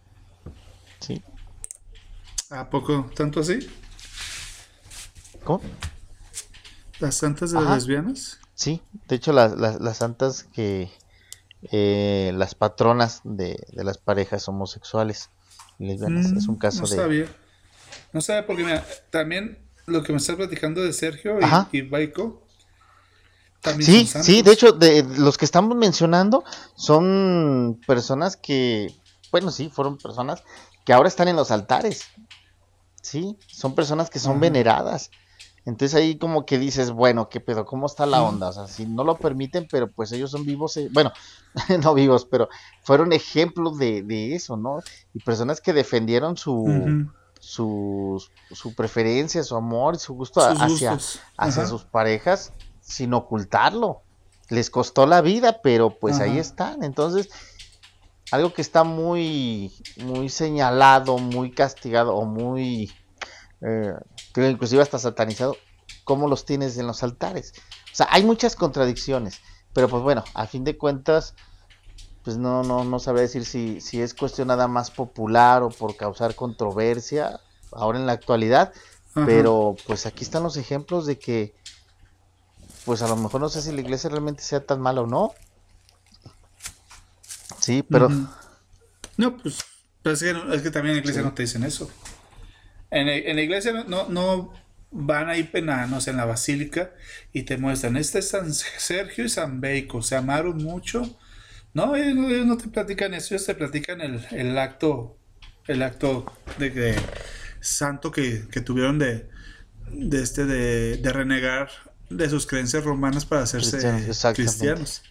¿Sí? 1.01 1.23
¿A 2.51 2.71
poco 2.71 3.11
tanto 3.15 3.41
así? 3.41 3.59
¿Cómo? 5.49 5.63
¿Las 7.01 7.15
santas 7.15 7.53
de 7.53 7.57
Ajá. 7.57 7.71
las 7.71 7.77
lesbianas? 7.77 8.39
Sí, 8.55 8.83
de 9.09 9.17
hecho 9.17 9.33
las, 9.33 9.57
las, 9.57 9.81
las 9.81 9.97
santas 9.97 10.43
que 10.43 10.91
eh, 11.73 12.33
las 12.35 12.55
patronas 12.55 13.23
de, 13.25 13.57
de 13.73 13.83
las 13.85 13.97
parejas 13.97 14.47
homosexuales 14.47 15.31
lesbianas 15.79 16.35
es 16.37 16.49
un 16.49 16.57
Mm, 16.57 16.59
caso 16.59 16.81
no 16.81 16.87
de 16.87 16.97
sabía. 16.97 17.27
No 18.13 18.21
sabía 18.21 18.47
porque 18.47 18.65
mira, 18.65 18.85
también 19.11 19.59
lo 19.87 20.03
que 20.03 20.13
me 20.13 20.19
estás 20.19 20.37
platicando 20.37 20.83
de 20.83 20.93
Sergio 20.93 21.41
y, 21.41 21.79
y 21.79 21.81
Baiko. 21.83 22.43
también 23.63 23.87
Sí, 23.87 24.07
son 24.07 24.23
sí, 24.23 24.43
de 24.43 24.53
hecho, 24.53 24.73
de 24.73 25.03
los 25.19 25.39
que 25.39 25.45
estamos 25.45 25.77
mencionando 25.77 26.45
son 26.77 27.81
personas 27.87 28.37
que, 28.37 28.95
bueno, 29.33 29.51
sí, 29.51 29.71
fueron 29.71 29.97
personas 29.99 30.43
que 30.85 30.93
ahora 30.93 31.09
están 31.09 31.29
en 31.29 31.37
los 31.37 31.51
altares. 31.51 32.03
Sí, 33.03 33.39
son 33.47 33.75
personas 33.75 34.11
que 34.11 34.19
son 34.19 34.41
veneradas. 34.41 35.11
Entonces 35.69 35.95
ahí 35.95 36.17
como 36.17 36.47
que 36.47 36.59
dices, 36.59 36.93
bueno, 36.93 37.29
¿qué 37.29 37.41
pedo? 37.41 37.67
¿Cómo 37.67 37.85
está 37.85 38.07
la 38.07 38.23
onda? 38.23 38.49
O 38.49 38.53
sea, 38.55 38.67
si 38.67 38.87
no 38.87 39.05
lo 39.05 39.19
permiten, 39.19 39.69
pero 39.71 39.93
pues 39.93 40.11
ellos 40.13 40.31
son 40.31 40.47
vivos, 40.47 40.75
eh, 40.79 40.89
bueno, 40.91 41.13
no 41.83 41.93
vivos, 41.93 42.25
pero 42.25 42.49
fueron 42.83 43.13
ejemplos 43.13 43.77
de, 43.77 44.03
de 44.03 44.35
eso, 44.35 44.57
¿no? 44.57 44.79
Y 45.13 45.19
personas 45.19 45.61
que 45.61 45.75
defendieron 45.75 46.39
su, 46.39 47.07
su, 47.39 48.25
su 48.51 48.75
preferencia, 48.75 49.43
su 49.43 49.57
amor, 49.57 49.99
su 49.99 50.15
gusto 50.15 50.41
Sus 50.41 50.59
hacia, 50.59 50.95
gustos. 50.95 51.21
hacia 51.37 51.67
sus 51.67 51.85
parejas 51.85 52.55
sin 52.81 53.13
ocultarlo. 53.13 54.01
Les 54.49 54.71
costó 54.71 55.05
la 55.05 55.21
vida, 55.21 55.61
pero 55.63 55.99
pues 55.99 56.19
ahí 56.21 56.39
están. 56.39 56.83
Entonces, 56.83 57.29
algo 58.31 58.55
que 58.55 58.63
está 58.63 58.85
muy, 58.85 59.71
muy 60.03 60.31
señalado, 60.31 61.19
muy 61.19 61.51
castigado 61.51 62.15
o 62.15 62.25
muy, 62.25 62.91
eh, 63.61 63.93
creo 64.33 64.51
inclusive 64.51 64.83
hasta 64.83 64.99
satanizado, 64.99 65.57
¿cómo 66.05 66.29
los 66.29 66.45
tienes 66.45 66.77
en 66.79 66.87
los 66.87 67.03
altares? 67.03 67.53
O 67.93 67.97
sea, 67.97 68.07
hay 68.11 68.23
muchas 68.25 68.55
contradicciones, 68.57 69.41
pero 69.73 69.89
pues 69.89 70.03
bueno, 70.03 70.25
a 70.35 70.47
fin 70.47 70.65
de 70.65 70.77
cuentas, 70.79 71.35
pues 72.25 72.37
no, 72.37 72.63
no, 72.63 72.85
no 72.85 72.99
sabré 72.99 73.23
decir 73.23 73.45
si, 73.45 73.81
si 73.81 74.01
es 74.01 74.15
cuestión 74.15 74.49
nada 74.49 74.69
más 74.69 74.91
popular 74.91 75.63
o 75.63 75.71
por 75.71 75.97
causar 75.97 76.35
controversia 76.35 77.41
ahora 77.73 77.99
en 77.99 78.07
la 78.07 78.13
actualidad, 78.13 78.73
Ajá. 79.15 79.27
pero 79.27 79.75
pues 79.87 80.07
aquí 80.07 80.25
están 80.25 80.43
los 80.43 80.57
ejemplos 80.57 81.07
de 81.07 81.19
que, 81.19 81.55
pues 82.85 83.03
a 83.03 83.09
lo 83.09 83.17
mejor 83.17 83.41
no 83.41 83.49
sé 83.49 83.63
si 83.63 83.73
la 83.73 83.81
iglesia 83.81 84.11
realmente 84.11 84.43
sea 84.43 84.65
tan 84.65 84.81
mala 84.81 85.03
o 85.03 85.07
no. 85.07 85.33
Sí, 87.61 87.83
pero. 87.83 88.09
No, 89.17 89.37
pues, 89.37 89.59
pues 90.03 90.23
es, 90.23 90.29
que, 90.29 90.33
no- 90.35 90.53
es 90.55 90.63
que 90.63 90.71
también 90.71 90.93
en 90.93 90.97
la 90.97 91.01
iglesia 91.01 91.23
no 91.23 91.35
te 91.35 91.43
dicen 91.43 91.65
eso. 91.65 91.91
En, 92.91 93.09
en 93.09 93.37
la 93.37 93.43
iglesia 93.43 93.73
no, 93.73 93.85
no, 93.85 94.09
no 94.09 94.53
van 94.91 95.29
ahí 95.29 95.43
penanos 95.45 96.09
en 96.09 96.17
la 96.17 96.25
basílica 96.25 96.93
y 97.33 97.43
te 97.43 97.59
muestran, 97.59 97.97
este 97.97 98.21
es 98.21 98.31
San 98.31 98.53
Sergio 98.55 99.25
y 99.25 99.29
San 99.29 99.61
Beico, 99.61 100.03
se 100.03 100.17
amaron 100.17 100.59
mucho. 100.59 101.19
No, 101.75 101.97
ellos, 101.97 102.15
no- 102.17 102.45
no 102.47 102.57
te 102.57 102.69
platican 102.69 103.15
eso, 103.15 103.35
ellos 103.35 103.47
te 103.47 103.55
platican 103.55 104.01
el, 104.01 104.25
el 104.33 104.59
acto, 104.59 105.19
el 105.67 105.83
acto 105.83 106.27
de, 106.59 106.71
de 106.71 106.97
santo 107.61 108.11
que, 108.11 108.49
que 108.51 108.61
tuvieron 108.61 108.99
de, 108.99 109.29
de 109.93 110.23
este 110.23 110.45
de, 110.47 110.99
de 110.99 111.13
renegar 111.13 111.71
de 112.11 112.29
sus 112.31 112.47
creencias 112.47 112.85
romanas 112.85 113.27
para 113.27 113.43
hacerse 113.43 113.79
Cristianos, 113.79 114.05
cristianos. 114.35 115.03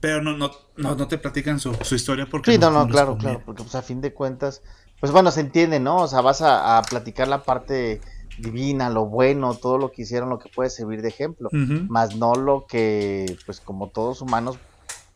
Pero 0.00 0.22
no, 0.22 0.36
no, 0.36 0.50
no, 0.76 0.94
no 0.96 1.08
te 1.08 1.18
platican 1.18 1.60
su, 1.60 1.74
su 1.82 1.94
historia 1.96 2.26
porque 2.26 2.52
sí, 2.52 2.58
no, 2.58 2.70
no, 2.70 2.86
les 2.86 2.88
claro, 2.88 3.18
claro, 3.18 3.42
porque 3.44 3.62
pues 3.62 3.74
a 3.74 3.82
fin 3.82 4.00
de 4.00 4.14
cuentas, 4.14 4.62
pues 5.00 5.12
bueno, 5.12 5.30
se 5.30 5.40
entiende, 5.40 5.80
¿no? 5.80 5.96
O 6.02 6.08
sea, 6.08 6.20
vas 6.20 6.42
a, 6.42 6.78
a 6.78 6.82
platicar 6.82 7.28
la 7.28 7.42
parte 7.42 8.00
divina, 8.38 8.90
lo 8.90 9.06
bueno, 9.06 9.54
todo 9.54 9.78
lo 9.78 9.92
que 9.92 10.02
hicieron, 10.02 10.28
lo 10.28 10.38
que 10.38 10.50
puede 10.50 10.70
servir 10.70 11.02
de 11.02 11.08
ejemplo, 11.08 11.48
más 11.52 12.16
no 12.16 12.34
lo 12.34 12.66
que, 12.66 13.36
pues 13.46 13.60
como 13.60 13.88
todos 13.88 14.20
humanos 14.20 14.58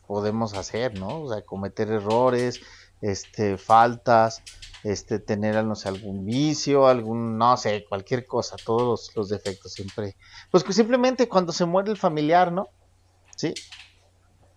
podemos 0.06 0.54
hacer, 0.54 0.98
¿no? 0.98 1.22
O 1.22 1.32
sea, 1.32 1.42
cometer 1.42 1.90
errores, 1.90 2.60
este, 3.00 3.58
faltas, 3.58 4.42
este, 4.84 5.18
tener, 5.18 5.62
no 5.64 5.74
sé, 5.74 5.88
algún 5.88 6.24
vicio, 6.24 6.86
algún, 6.86 7.38
no 7.38 7.56
sé, 7.56 7.84
cualquier 7.88 8.26
cosa, 8.26 8.56
todos 8.64 8.82
los, 8.82 9.16
los 9.16 9.28
defectos 9.28 9.72
siempre. 9.72 10.16
Pues 10.50 10.64
que 10.64 10.72
simplemente 10.72 11.28
cuando 11.28 11.52
se 11.52 11.64
muere 11.66 11.90
el 11.90 11.96
familiar, 11.96 12.50
¿no? 12.50 12.68
Sí. 13.36 13.54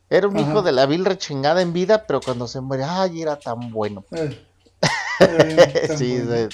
Era 0.10 0.28
un 0.28 0.38
Ajá. 0.38 0.50
hijo 0.50 0.62
de 0.62 0.72
la 0.72 0.86
vil 0.86 1.06
rechingada 1.06 1.62
en 1.62 1.74
vida, 1.74 2.06
pero 2.08 2.22
cuando 2.22 2.48
se 2.48 2.62
muere, 2.62 2.84
ay, 2.84 3.22
era 3.22 3.38
tan 3.38 3.72
bueno. 3.72 4.06
Eh, 4.12 4.46
sí, 5.98 6.20
bueno. 6.22 6.50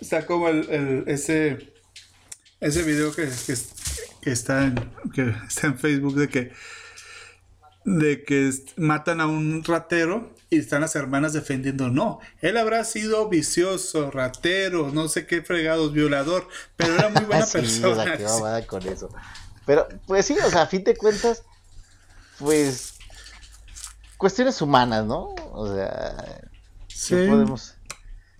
Está 0.00 0.26
como 0.26 0.48
el, 0.48 0.68
el- 0.70 1.04
ese 1.08 1.72
ese 2.60 2.82
video 2.82 3.14
que, 3.14 3.28
que, 3.46 3.52
es- 3.52 3.72
que 4.20 4.30
está 4.32 4.64
en, 4.64 4.74
que 5.14 5.34
está 5.46 5.68
en 5.68 5.78
Facebook 5.78 6.14
de 6.16 6.28
que 6.28 6.52
de 7.84 8.24
que 8.24 8.52
matan 8.76 9.20
a 9.20 9.26
un 9.26 9.64
ratero 9.64 10.34
y 10.50 10.58
están 10.58 10.80
las 10.82 10.94
hermanas 10.96 11.32
defendiendo 11.32 11.88
no 11.88 12.18
él 12.40 12.56
habrá 12.56 12.84
sido 12.84 13.28
vicioso 13.28 14.10
ratero 14.10 14.90
no 14.92 15.08
sé 15.08 15.26
qué 15.26 15.42
fregados 15.42 15.92
violador 15.92 16.48
pero 16.76 16.94
era 16.96 17.08
muy 17.08 17.24
buena 17.24 17.46
Sí, 17.46 17.52
persona 17.52 18.04
la 18.04 18.16
que 18.18 18.24
mamada 18.24 18.66
con 18.66 18.86
eso. 18.86 19.08
Pero, 19.66 19.86
pues 20.06 20.24
sí, 20.24 20.34
o 20.42 20.50
sea, 20.50 20.62
a 20.62 20.66
fin 20.66 20.82
de 20.82 20.96
cuentas, 20.96 21.42
pues, 22.38 22.94
cuestiones 24.16 24.62
humanas, 24.62 25.04
¿no? 25.04 25.34
O 25.52 25.74
sea, 25.74 26.40
sí, 26.98 27.14
¿qué 27.14 27.26
podemos, 27.28 27.74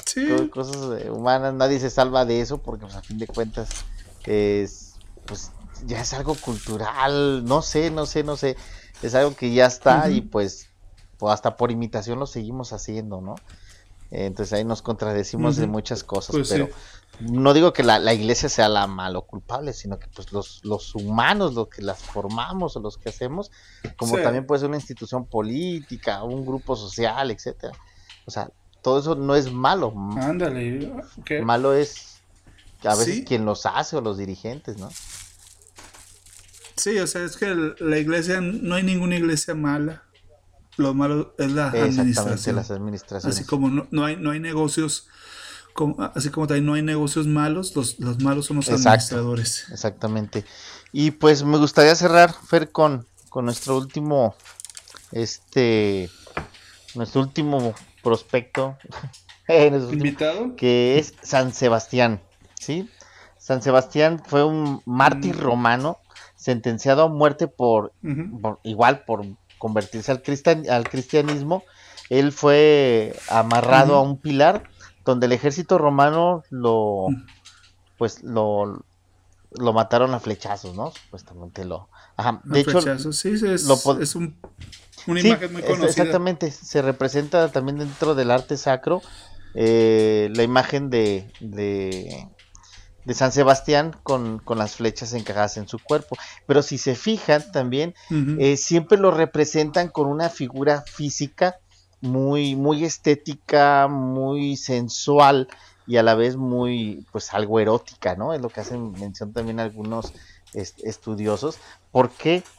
sí. 0.07 0.27
cosas 0.53 0.77
humanas, 1.11 1.55
nadie 1.55 1.79
se 1.81 1.91
salva 1.91 2.25
de 2.25 2.41
eso, 2.41 2.59
porque 2.59 2.85
pues 2.87 2.97
a 2.97 3.03
fin 3.03 3.19
de 3.19 3.27
cuentas, 3.27 3.69
es, 4.25 4.95
pues, 5.27 5.53
ya 5.87 6.01
es 6.01 6.13
algo 6.13 6.35
cultural, 6.35 7.45
no 7.45 7.63
sé, 7.63 7.91
no 7.91 8.05
sé, 8.07 8.25
no 8.25 8.37
sé, 8.37 8.57
es 9.03 9.15
algo 9.15 9.35
que 9.37 9.53
ya 9.53 9.67
está 9.67 10.11
y 10.11 10.21
pues, 10.23 10.69
pues, 11.19 11.33
hasta 11.33 11.57
por 11.57 11.71
imitación 11.71 12.19
lo 12.19 12.27
seguimos 12.27 12.73
haciendo, 12.73 13.21
¿no? 13.21 13.37
Entonces 14.11 14.55
ahí 14.55 14.65
nos 14.65 14.81
contradecimos 14.81 15.57
de 15.57 15.67
muchas 15.67 16.03
cosas, 16.03 16.35
Pues 16.35 16.49
sí. 16.49 16.55
pero 16.55 16.69
no 17.21 17.53
digo 17.53 17.75
que 17.75 17.83
la, 17.83 17.99
la 17.99 18.15
iglesia 18.15 18.49
sea 18.49 18.69
la 18.71 18.87
malo 18.87 19.23
culpable, 19.27 19.75
sino 19.75 19.99
que 19.99 20.07
pues 20.09 20.33
los, 20.33 20.65
los 20.65 20.95
humanos, 20.95 21.53
los 21.55 21.69
que 21.69 21.83
las 21.83 21.99
formamos 21.99 22.75
o 22.77 22.81
los 22.81 22.97
que 22.97 23.11
hacemos, 23.11 23.51
como 23.99 24.17
Sí. 24.17 24.23
también 24.23 24.47
puede 24.47 24.61
ser 24.61 24.69
una 24.69 24.79
institución 24.79 25.27
política, 25.27 26.23
un 26.23 26.47
grupo 26.47 26.75
social, 26.75 27.31
etcétera. 27.31 27.75
O 28.29 28.31
sea, 28.31 28.51
todo 28.83 29.01
eso 29.01 29.15
no 29.15 29.35
es 29.35 29.51
malo. 29.51 29.95
Ándale 30.19 30.93
¿qué? 31.25 31.41
Malo 31.41 31.73
es 31.73 32.19
a 32.85 32.95
veces 32.95 33.15
Sí. 33.17 33.25
quien 33.25 33.47
los 33.47 33.65
hace 33.65 33.97
o 33.97 34.03
los 34.03 34.19
dirigentes, 34.19 34.77
¿no? 34.77 34.91
sí 36.77 36.97
o 37.01 37.07
sea 37.09 37.25
es 37.25 37.37
que 37.37 37.47
el- 37.47 37.75
la 37.81 37.99
iglesia 37.99 38.41
no 38.41 38.77
hay 38.77 38.85
ninguna 38.85 39.17
iglesia 39.17 39.53
mala 39.55 40.05
lo 40.77 40.95
malo 40.95 41.35
es 41.39 41.51
la 41.51 41.69
Exactamente, 41.69 42.03
administración 42.03 42.57
las 42.57 42.71
administraciones. 42.71 43.37
Así 43.37 43.45
como 43.49 43.69
no, 43.69 43.89
no 43.91 44.05
hay, 44.05 44.15
no 44.17 44.31
hay 44.31 44.39
negocios, 44.39 45.09
como, 45.75 46.01
así 46.15 46.29
como 46.31 46.47
también 46.47 46.67
no 46.67 46.75
hay 46.75 46.83
negocios 46.83 47.27
malos, 47.27 47.75
los, 47.75 47.99
los 47.99 48.23
malos 48.23 48.47
son 48.47 48.59
los 48.59 48.69
Exacto. 48.69 48.91
administradores. 48.91 49.67
Exactamente. 49.73 50.45
Y 50.93 51.11
pues 51.11 51.43
me 51.43 51.59
gustaría 51.59 51.97
cerrar, 51.97 52.33
Fer, 52.33 52.71
con, 52.71 53.09
con 53.29 53.47
nuestro 53.47 53.77
último, 53.77 54.37
este, 55.11 56.09
nuestro 56.95 57.23
último 57.23 57.75
prospecto, 58.09 58.77
¿Invitado? 59.49 60.57
que 60.57 60.99
es 60.99 61.15
San 61.23 61.53
Sebastián, 61.53 62.21
¿sí? 62.59 62.89
San 63.39 63.63
Sebastián 63.63 64.23
fue 64.25 64.45
un 64.45 64.83
mártir 64.87 65.37
Mm. 65.37 65.41
romano 65.41 65.99
sentenciado 66.37 67.03
a 67.05 67.09
muerte 67.09 67.49
por, 67.49 67.93
igual 68.63 69.05
por 69.05 69.25
convertirse 69.59 70.11
al, 70.13 70.23
cristian- 70.23 70.69
al 70.71 70.89
cristianismo. 70.89 71.65
Él 72.11 72.33
fue 72.33 73.15
amarrado 73.29 73.95
a 73.97 74.01
un 74.03 74.19
pilar 74.19 74.63
donde 75.05 75.27
el 75.27 75.33
ejército 75.33 75.79
romano 75.79 76.43
lo, 76.51 77.09
pues 77.99 78.23
lo, 78.23 78.85
lo 79.53 79.73
mataron 79.73 80.15
a 80.15 80.21
flechazos, 80.21 80.75
¿no? 80.75 80.91
Supuestamente 80.93 81.65
lo. 81.65 81.89
Ajá. 82.17 82.41
De 82.45 82.59
A 82.59 82.63
hecho, 82.63 82.81
flechazos, 82.81 83.17
sí, 83.17 83.31
es, 83.31 83.65
lo 83.65 84.01
es 84.01 84.15
un- 84.15 84.37
una 85.09 85.21
Sí, 85.21 85.29
imagen 85.29 85.53
muy 85.53 85.63
conocida. 85.63 86.15
Exactamente, 86.17 86.51
se 86.51 86.83
representa 86.83 87.51
también 87.53 87.79
dentro 87.79 88.15
del 88.15 88.31
arte 88.31 88.57
sacro 88.57 89.03
eh, 89.55 90.29
la 90.33 90.43
imagen 90.45 90.91
de, 90.91 91.35
de, 91.41 92.29
de 93.05 93.15
San 93.15 93.33
Sebastián 93.33 93.93
con, 94.05 94.39
con 94.41 94.59
las 94.59 94.77
flechas 94.77 95.13
encajadas 95.15 95.57
en 95.57 95.69
su 95.69 95.81
cuerpo. 95.83 96.17
Pero 96.47 96.63
si 96.63 96.79
se 96.79 96.95
fijan 96.95 97.51
también, 97.53 97.95
eh, 98.37 98.57
siempre 98.57 98.99
lo 98.99 99.11
representan 99.11 99.89
con 99.91 100.09
una 100.09 100.31
figura 100.31 100.83
física 100.83 101.57
muy, 102.01 102.55
muy 102.57 102.85
estética, 102.85 103.89
muy 103.89 104.57
sensual 104.57 105.49
y 105.87 105.97
a 105.97 106.03
la 106.03 106.15
vez 106.15 106.37
muy, 106.37 107.07
pues 107.11 107.33
algo 107.35 107.61
erótica, 107.61 108.15
¿no? 108.17 108.35
Es 108.35 108.41
lo 108.41 108.53
que 108.53 108.61
hacen 108.61 108.99
mención 108.99 109.33
también 109.33 109.59
algunos 109.61 110.13
est- 110.53 110.79
estudiosos. 110.85 111.61
¿Por 111.91 112.17
qué? 112.17 112.51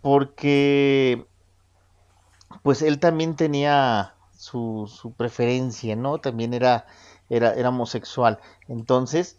Porque, 0.00 1.26
pues 2.62 2.82
él 2.82 2.98
también 2.98 3.36
tenía 3.36 4.14
su, 4.36 4.90
su 4.92 5.12
preferencia, 5.12 5.96
¿no? 5.96 6.18
También 6.18 6.54
era, 6.54 6.86
era, 7.30 7.54
era 7.54 7.68
homosexual. 7.68 8.38
Entonces, 8.68 9.36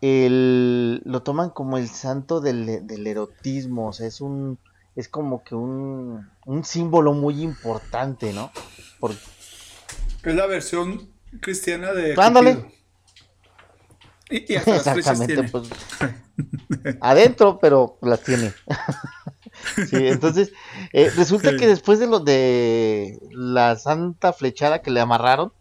el, 0.00 1.02
lo 1.04 1.22
toman 1.22 1.50
como 1.50 1.78
el 1.78 1.88
santo 1.88 2.40
del, 2.40 2.86
del 2.86 3.06
erotismo, 3.06 3.88
o 3.88 3.92
sea, 3.92 4.06
es 4.06 4.20
un, 4.20 4.58
es 4.96 5.08
como 5.08 5.44
que 5.44 5.54
un, 5.54 6.28
un 6.44 6.64
símbolo 6.64 7.12
muy 7.12 7.42
importante, 7.42 8.32
¿no? 8.32 8.50
Es 10.22 10.34
la 10.34 10.46
versión 10.46 11.08
cristiana 11.40 11.92
de 11.92 12.14
Ándale. 12.16 12.74
Y, 14.28 14.52
y 14.52 14.56
hasta 14.56 14.76
Exactamente, 14.76 15.44
pues 15.44 15.68
adentro, 17.00 17.58
pero 17.60 17.98
las 18.02 18.22
tiene. 18.22 18.52
Sí, 19.88 20.06
entonces 20.06 20.52
eh, 20.92 21.10
resulta 21.16 21.50
Sí. 21.50 21.56
que 21.56 21.66
después 21.66 21.98
de 21.98 22.06
lo 22.06 22.20
de 22.20 23.18
la 23.30 23.76
santa 23.76 24.32
flechada 24.32 24.82
que 24.82 24.90
le 24.90 25.00
amarraron, 25.00 25.52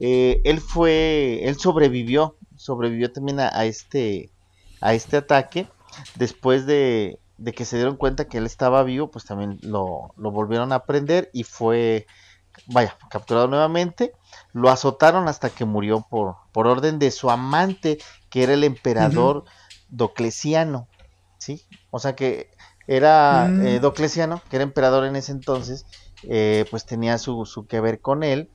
eh, 0.00 0.40
él 0.44 0.60
fue, 0.60 1.40
él 1.44 1.56
sobrevivió, 1.58 2.36
sobrevivió 2.56 3.12
también 3.12 3.40
a, 3.40 3.48
a 3.52 3.64
este, 3.64 4.30
a 4.80 4.94
este 4.94 5.16
ataque. 5.18 5.68
Después 6.14 6.64
de, 6.66 7.18
de 7.36 7.52
que 7.52 7.64
se 7.64 7.76
dieron 7.76 7.96
cuenta 7.96 8.26
que 8.26 8.38
él 8.38 8.46
estaba 8.46 8.82
vivo, 8.82 9.10
pues 9.10 9.24
también 9.26 9.58
lo, 9.62 10.12
lo 10.16 10.30
volvieron 10.30 10.72
a 10.72 10.84
prender 10.86 11.28
y 11.34 11.42
fue, 11.44 12.06
vaya, 12.66 12.96
capturado 13.10 13.46
nuevamente. 13.48 14.12
Lo 14.54 14.70
azotaron 14.70 15.28
hasta 15.28 15.50
que 15.50 15.64
murió 15.66 16.06
por, 16.08 16.36
por 16.52 16.66
orden 16.66 16.98
de 16.98 17.10
su 17.10 17.30
amante, 17.30 17.98
que 18.30 18.42
era 18.44 18.54
el 18.54 18.64
emperador 18.64 19.44
Docleciano, 19.90 20.88
¿sí? 21.36 21.60
O 21.90 21.98
sea 21.98 22.16
que 22.16 22.50
era 22.86 23.48
Mm. 23.48 23.66
eh, 23.66 23.80
Docleciano, 23.80 24.42
que 24.48 24.56
era 24.56 24.62
emperador 24.64 25.04
en 25.04 25.16
ese 25.16 25.32
entonces, 25.32 25.86
eh, 26.24 26.64
pues 26.70 26.84
tenía 26.86 27.18
su, 27.18 27.44
su 27.46 27.66
que 27.66 27.80
ver 27.80 28.00
con 28.00 28.22
él. 28.22 28.48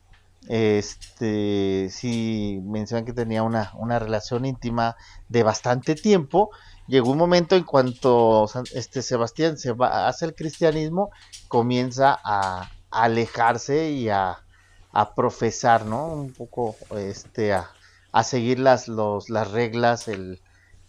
Este, 0.48 1.88
sí, 1.90 2.60
mencionan 2.64 3.04
que 3.04 3.12
tenía 3.12 3.42
una, 3.42 3.72
una 3.76 3.98
relación 3.98 4.44
íntima 4.46 4.96
de 5.28 5.42
bastante 5.42 5.94
tiempo. 5.94 6.50
Llegó 6.86 7.10
un 7.10 7.18
momento 7.18 7.54
en 7.56 7.64
cuanto 7.64 8.46
este 8.74 9.02
Sebastián 9.02 9.58
se 9.58 9.72
va 9.72 10.08
hacia 10.08 10.26
el 10.26 10.34
cristianismo, 10.34 11.10
comienza 11.48 12.18
a, 12.24 12.62
a 12.90 13.02
alejarse 13.02 13.90
y 13.90 14.08
a, 14.08 14.38
a 14.92 15.14
profesar, 15.14 15.84
¿no? 15.84 16.06
Un 16.06 16.32
poco, 16.32 16.76
este, 16.96 17.52
a, 17.52 17.70
a 18.12 18.24
seguir 18.24 18.58
las, 18.58 18.88
los, 18.88 19.28
las 19.28 19.50
reglas, 19.50 20.08
el, 20.08 20.40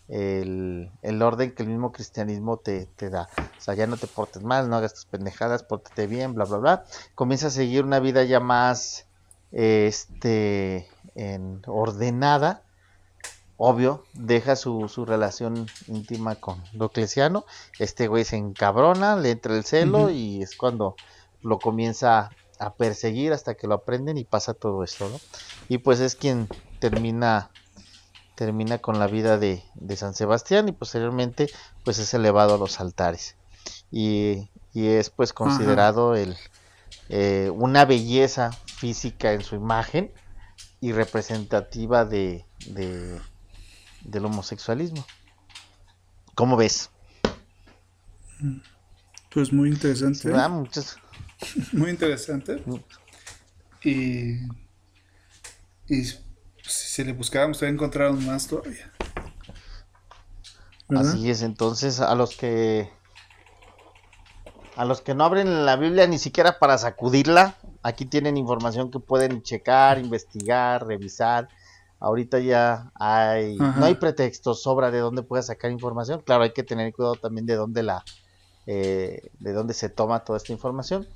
el, 0.09 0.91
el 1.01 1.21
orden 1.21 1.53
que 1.53 1.63
el 1.63 1.69
mismo 1.69 1.91
cristianismo 1.91 2.57
te, 2.57 2.87
te 2.87 3.09
da. 3.09 3.29
O 3.37 3.61
sea, 3.61 3.75
ya 3.75 3.87
no 3.87 3.97
te 3.97 4.07
portes 4.07 4.43
mal, 4.43 4.69
no 4.69 4.75
hagas 4.75 4.93
tus 4.93 5.05
pendejadas, 5.05 5.63
pórtate 5.63 6.07
bien, 6.07 6.33
bla, 6.33 6.45
bla, 6.45 6.57
bla. 6.57 6.85
Comienza 7.15 7.47
a 7.47 7.51
seguir 7.51 7.83
una 7.83 7.99
vida 7.99 8.23
ya 8.23 8.39
más, 8.39 9.05
este, 9.51 10.87
en, 11.15 11.61
ordenada. 11.67 12.63
Obvio, 13.57 14.05
deja 14.13 14.55
su, 14.55 14.87
su 14.87 15.05
relación 15.05 15.67
íntima 15.87 16.35
con 16.35 16.63
Docleciano. 16.73 17.45
Este 17.77 18.07
güey 18.07 18.23
se 18.23 18.37
encabrona, 18.37 19.17
le 19.17 19.31
entra 19.31 19.55
el 19.55 19.65
celo 19.65 20.09
y 20.09 20.41
es 20.41 20.55
cuando 20.55 20.95
lo 21.41 21.59
comienza 21.59 22.31
a 22.57 22.73
perseguir 22.73 23.33
hasta 23.33 23.55
que 23.55 23.67
lo 23.67 23.75
aprenden 23.75 24.17
y 24.17 24.23
pasa 24.23 24.53
todo 24.53 24.83
esto, 24.83 25.09
¿no? 25.09 25.19
Y 25.67 25.79
pues 25.79 25.99
es 25.99 26.15
quien 26.15 26.47
termina 26.79 27.51
termina 28.39 28.77
con 28.77 28.99
la 28.99 29.07
vida 29.07 29.37
de, 29.37 29.61
de 29.75 29.95
San 29.97 30.13
Sebastián 30.13 30.69
y 30.69 30.71
posteriormente 30.71 31.49
pues 31.83 31.99
es 31.99 32.13
elevado 32.13 32.55
a 32.55 32.57
los 32.57 32.79
altares 32.79 33.35
y, 33.91 34.49
y 34.73 34.87
es 34.87 35.09
pues 35.09 35.33
considerado 35.33 36.15
el 36.15 36.37
eh, 37.09 37.51
una 37.53 37.83
belleza 37.83 38.51
física 38.53 39.33
en 39.33 39.41
su 39.41 39.55
imagen 39.55 40.13
y 40.79 40.93
representativa 40.93 42.05
de, 42.05 42.45
de- 42.67 43.19
del 44.05 44.23
homosexualismo. 44.25 45.05
¿Cómo 46.33 46.55
ves? 46.55 46.91
Pues 49.33 49.51
muy 49.51 49.67
interesante. 49.69 50.29
¿verdad? 50.29 50.49
Muchos- 50.49 50.97
Muy 51.73 51.89
interesante. 51.89 52.63
Mm. 52.65 52.75
Y, 53.83 54.35
y 56.69 56.87
si 56.87 57.03
le 57.03 57.13
buscáramos, 57.13 57.57
todavía 57.57 57.75
encontráramos 57.75 58.23
más 58.23 58.47
todavía. 58.47 58.91
¿Verdad? 60.87 61.07
Así 61.07 61.29
es, 61.29 61.41
entonces 61.41 61.99
a 61.99 62.15
los 62.15 62.35
que 62.35 62.89
a 64.75 64.85
los 64.85 65.01
que 65.01 65.13
no 65.13 65.25
abren 65.25 65.65
la 65.65 65.75
Biblia 65.75 66.07
ni 66.07 66.17
siquiera 66.17 66.57
para 66.57 66.77
sacudirla, 66.77 67.55
aquí 67.83 68.05
tienen 68.05 68.37
información 68.37 68.89
que 68.91 68.99
pueden 68.99 69.43
checar, 69.43 69.99
investigar, 69.99 70.87
revisar. 70.87 71.49
Ahorita 71.99 72.39
ya 72.39 72.91
hay 72.95 73.57
Ajá. 73.59 73.79
no 73.79 73.85
hay 73.85 73.95
pretextos, 73.95 74.63
sobra 74.63 74.89
de 74.89 74.99
dónde 74.99 75.21
puedas 75.21 75.47
sacar 75.47 75.69
información. 75.71 76.21
Claro, 76.21 76.43
hay 76.43 76.53
que 76.53 76.63
tener 76.63 76.93
cuidado 76.93 77.15
también 77.15 77.45
de 77.45 77.55
dónde 77.55 77.83
la 77.83 78.05
eh, 78.67 79.31
de 79.39 79.51
dónde 79.51 79.73
se 79.73 79.89
toma 79.89 80.23
toda 80.23 80.37
esta 80.37 80.53
información, 80.53 81.07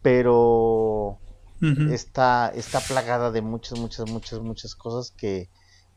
pero 0.00 1.18
Ujú. 1.62 1.92
está, 1.92 2.52
está 2.54 2.80
plagada 2.80 3.30
de 3.30 3.40
muchas, 3.40 3.78
muchas, 3.78 4.10
muchas, 4.10 4.40
muchas 4.40 4.74
cosas 4.74 5.12
que, 5.12 5.48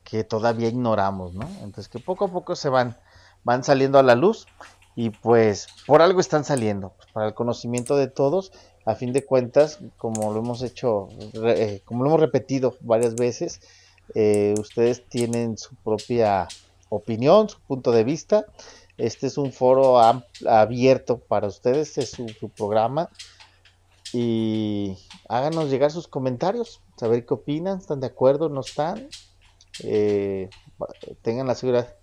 que 0.03 0.23
todavía 0.23 0.69
ignoramos, 0.69 1.33
¿no? 1.33 1.49
Entonces 1.63 1.89
que 1.89 1.99
poco 1.99 2.25
a 2.25 2.31
poco 2.31 2.55
se 2.55 2.69
van, 2.69 2.95
van 3.43 3.63
saliendo 3.63 3.97
a 3.97 4.03
la 4.03 4.15
luz 4.15 4.45
y 4.95 5.09
pues 5.09 5.67
por 5.87 6.01
algo 6.01 6.19
están 6.19 6.45
saliendo, 6.45 6.93
pues, 6.95 7.09
para 7.11 7.27
el 7.27 7.33
conocimiento 7.33 7.97
de 7.97 8.07
todos, 8.07 8.51
a 8.85 8.95
fin 8.95 9.11
de 9.11 9.25
cuentas, 9.25 9.79
como 9.97 10.31
lo 10.31 10.39
hemos 10.39 10.61
hecho, 10.61 11.09
eh, 11.43 11.81
como 11.83 12.03
lo 12.03 12.11
hemos 12.11 12.21
repetido 12.21 12.77
varias 12.81 13.15
veces, 13.15 13.59
eh, 14.13 14.53
ustedes 14.59 15.09
tienen 15.09 15.57
su 15.57 15.75
propia 15.75 16.47
opinión, 16.89 17.49
su 17.49 17.59
punto 17.61 17.91
de 17.91 18.03
vista. 18.03 18.45
Este 18.97 19.27
es 19.27 19.37
un 19.37 19.51
foro 19.51 19.99
abierto 20.47 21.17
para 21.17 21.47
ustedes, 21.47 21.97
es 21.97 22.11
su, 22.11 22.29
su 22.29 22.49
programa 22.49 23.09
y 24.13 24.97
háganos 25.29 25.69
llegar 25.69 25.91
sus 25.91 26.07
comentarios, 26.07 26.81
saber 26.97 27.25
qué 27.25 27.33
opinan, 27.33 27.79
están 27.79 27.99
de 27.99 28.07
acuerdo, 28.07 28.49
no 28.49 28.61
están, 28.61 29.07
Eh, 29.83 30.49
tengan 31.21 31.47
la 31.47 31.55
seguridad, 31.55 31.95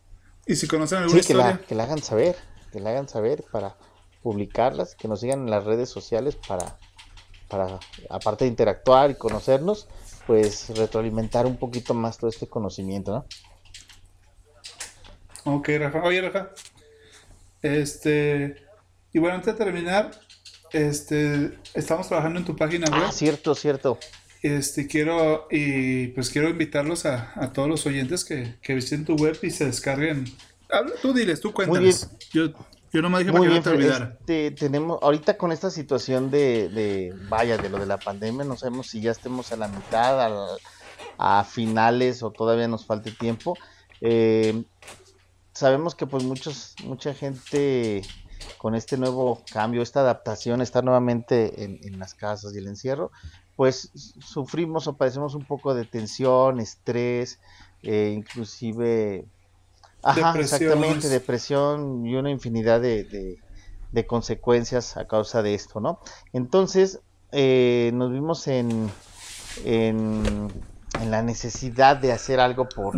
Y 0.46 0.56
si 0.56 0.66
conocen 0.68 0.98
alguna 0.98 1.22
sí, 1.22 1.26
que 1.26 1.34
la, 1.34 1.58
que 1.58 1.74
la 1.74 1.84
hagan 1.84 2.02
saber, 2.02 2.36
que 2.70 2.80
la 2.80 2.90
hagan 2.90 3.08
saber 3.08 3.44
para 3.50 3.76
publicarlas, 4.22 4.94
que 4.94 5.08
nos 5.08 5.20
sigan 5.20 5.40
en 5.40 5.50
las 5.50 5.64
redes 5.64 5.88
sociales 5.88 6.36
para, 6.36 6.78
para 7.48 7.80
aparte 8.10 8.44
de 8.44 8.50
interactuar 8.50 9.10
y 9.10 9.14
conocernos, 9.14 9.88
pues 10.26 10.68
retroalimentar 10.76 11.46
un 11.46 11.56
poquito 11.56 11.94
más 11.94 12.18
todo 12.18 12.28
este 12.28 12.46
conocimiento, 12.46 13.12
¿no? 13.14 13.24
Ok, 15.44 15.70
Rafa. 15.78 16.02
Oye, 16.04 16.20
Rafa. 16.20 16.50
Este. 17.62 18.56
Y 19.12 19.18
bueno, 19.18 19.36
antes 19.36 19.56
de 19.56 19.64
terminar, 19.64 20.10
este, 20.72 21.58
estamos 21.74 22.08
trabajando 22.08 22.38
en 22.40 22.44
tu 22.44 22.56
página 22.56 22.86
web. 22.90 23.02
Ah, 23.06 23.12
cierto, 23.12 23.54
cierto. 23.54 23.98
Este, 24.42 24.86
quiero, 24.88 25.46
y 25.50 26.08
pues 26.08 26.28
quiero 26.30 26.48
invitarlos 26.48 27.06
a, 27.06 27.32
a 27.36 27.52
todos 27.52 27.68
los 27.68 27.86
oyentes 27.86 28.24
que, 28.24 28.56
que 28.60 28.74
visiten 28.74 29.04
tu 29.04 29.14
web 29.14 29.38
y 29.42 29.50
se 29.50 29.66
descarguen. 29.66 30.24
Habla- 30.70 30.94
tú 31.00 31.12
diles, 31.12 31.40
tú 31.40 31.52
cuéntales. 31.52 32.10
Yo, 32.32 32.46
yo 32.92 33.02
nomás 33.02 33.20
dije 33.20 33.30
Muy 33.32 33.46
para 33.48 33.48
que 33.48 33.48
bien, 33.48 33.56
no 33.56 33.62
te 33.62 33.70
olvidara. 33.70 34.16
este, 34.18 34.50
tenemos 34.50 34.98
ahorita 35.02 35.36
con 35.36 35.52
esta 35.52 35.70
situación 35.70 36.30
de, 36.30 36.68
de, 36.70 37.14
vaya, 37.28 37.56
de 37.56 37.68
lo 37.70 37.78
de 37.78 37.86
la 37.86 37.98
pandemia, 37.98 38.44
no 38.44 38.56
sabemos 38.56 38.88
si 38.88 39.00
ya 39.00 39.12
estemos 39.12 39.52
a 39.52 39.56
la 39.56 39.68
mitad, 39.68 40.58
a, 41.18 41.44
finales 41.44 42.22
o 42.24 42.30
todavía 42.32 42.66
nos 42.66 42.84
falte 42.84 43.12
tiempo. 43.12 43.56
Eh, 44.00 44.64
sabemos 45.52 45.94
que 45.94 46.06
pues 46.06 46.24
muchos, 46.24 46.74
mucha 46.82 47.14
gente 47.14 48.02
con 48.58 48.74
este 48.74 48.96
nuevo 48.96 49.40
cambio, 49.50 49.82
esta 49.82 50.00
adaptación, 50.00 50.60
estar 50.60 50.84
nuevamente 50.84 51.64
en, 51.64 51.78
en 51.82 51.98
las 51.98 52.14
casas 52.14 52.54
y 52.54 52.58
el 52.58 52.66
encierro, 52.68 53.10
pues 53.56 53.90
sufrimos 54.20 54.86
o 54.86 54.96
padecemos 54.96 55.34
un 55.34 55.44
poco 55.44 55.74
de 55.74 55.84
tensión, 55.84 56.60
estrés, 56.60 57.38
eh, 57.82 58.12
inclusive, 58.16 59.26
ajá, 60.02 60.32
exactamente, 60.44 61.08
depresión 61.08 62.06
y 62.06 62.14
una 62.14 62.30
infinidad 62.30 62.80
de, 62.80 63.04
de- 63.04 63.38
de 63.90 64.06
consecuencias 64.06 64.96
a 64.96 65.06
causa 65.06 65.42
de 65.42 65.52
esto, 65.54 65.78
¿no? 65.80 65.98
Entonces, 66.32 67.00
eh, 67.30 67.90
nos 67.92 68.10
vimos 68.10 68.46
en, 68.48 68.90
en, 69.64 70.50
en 71.00 71.10
la 71.10 71.22
necesidad 71.22 71.96
de 71.98 72.12
hacer 72.12 72.40
algo 72.40 72.68
por, 72.68 72.94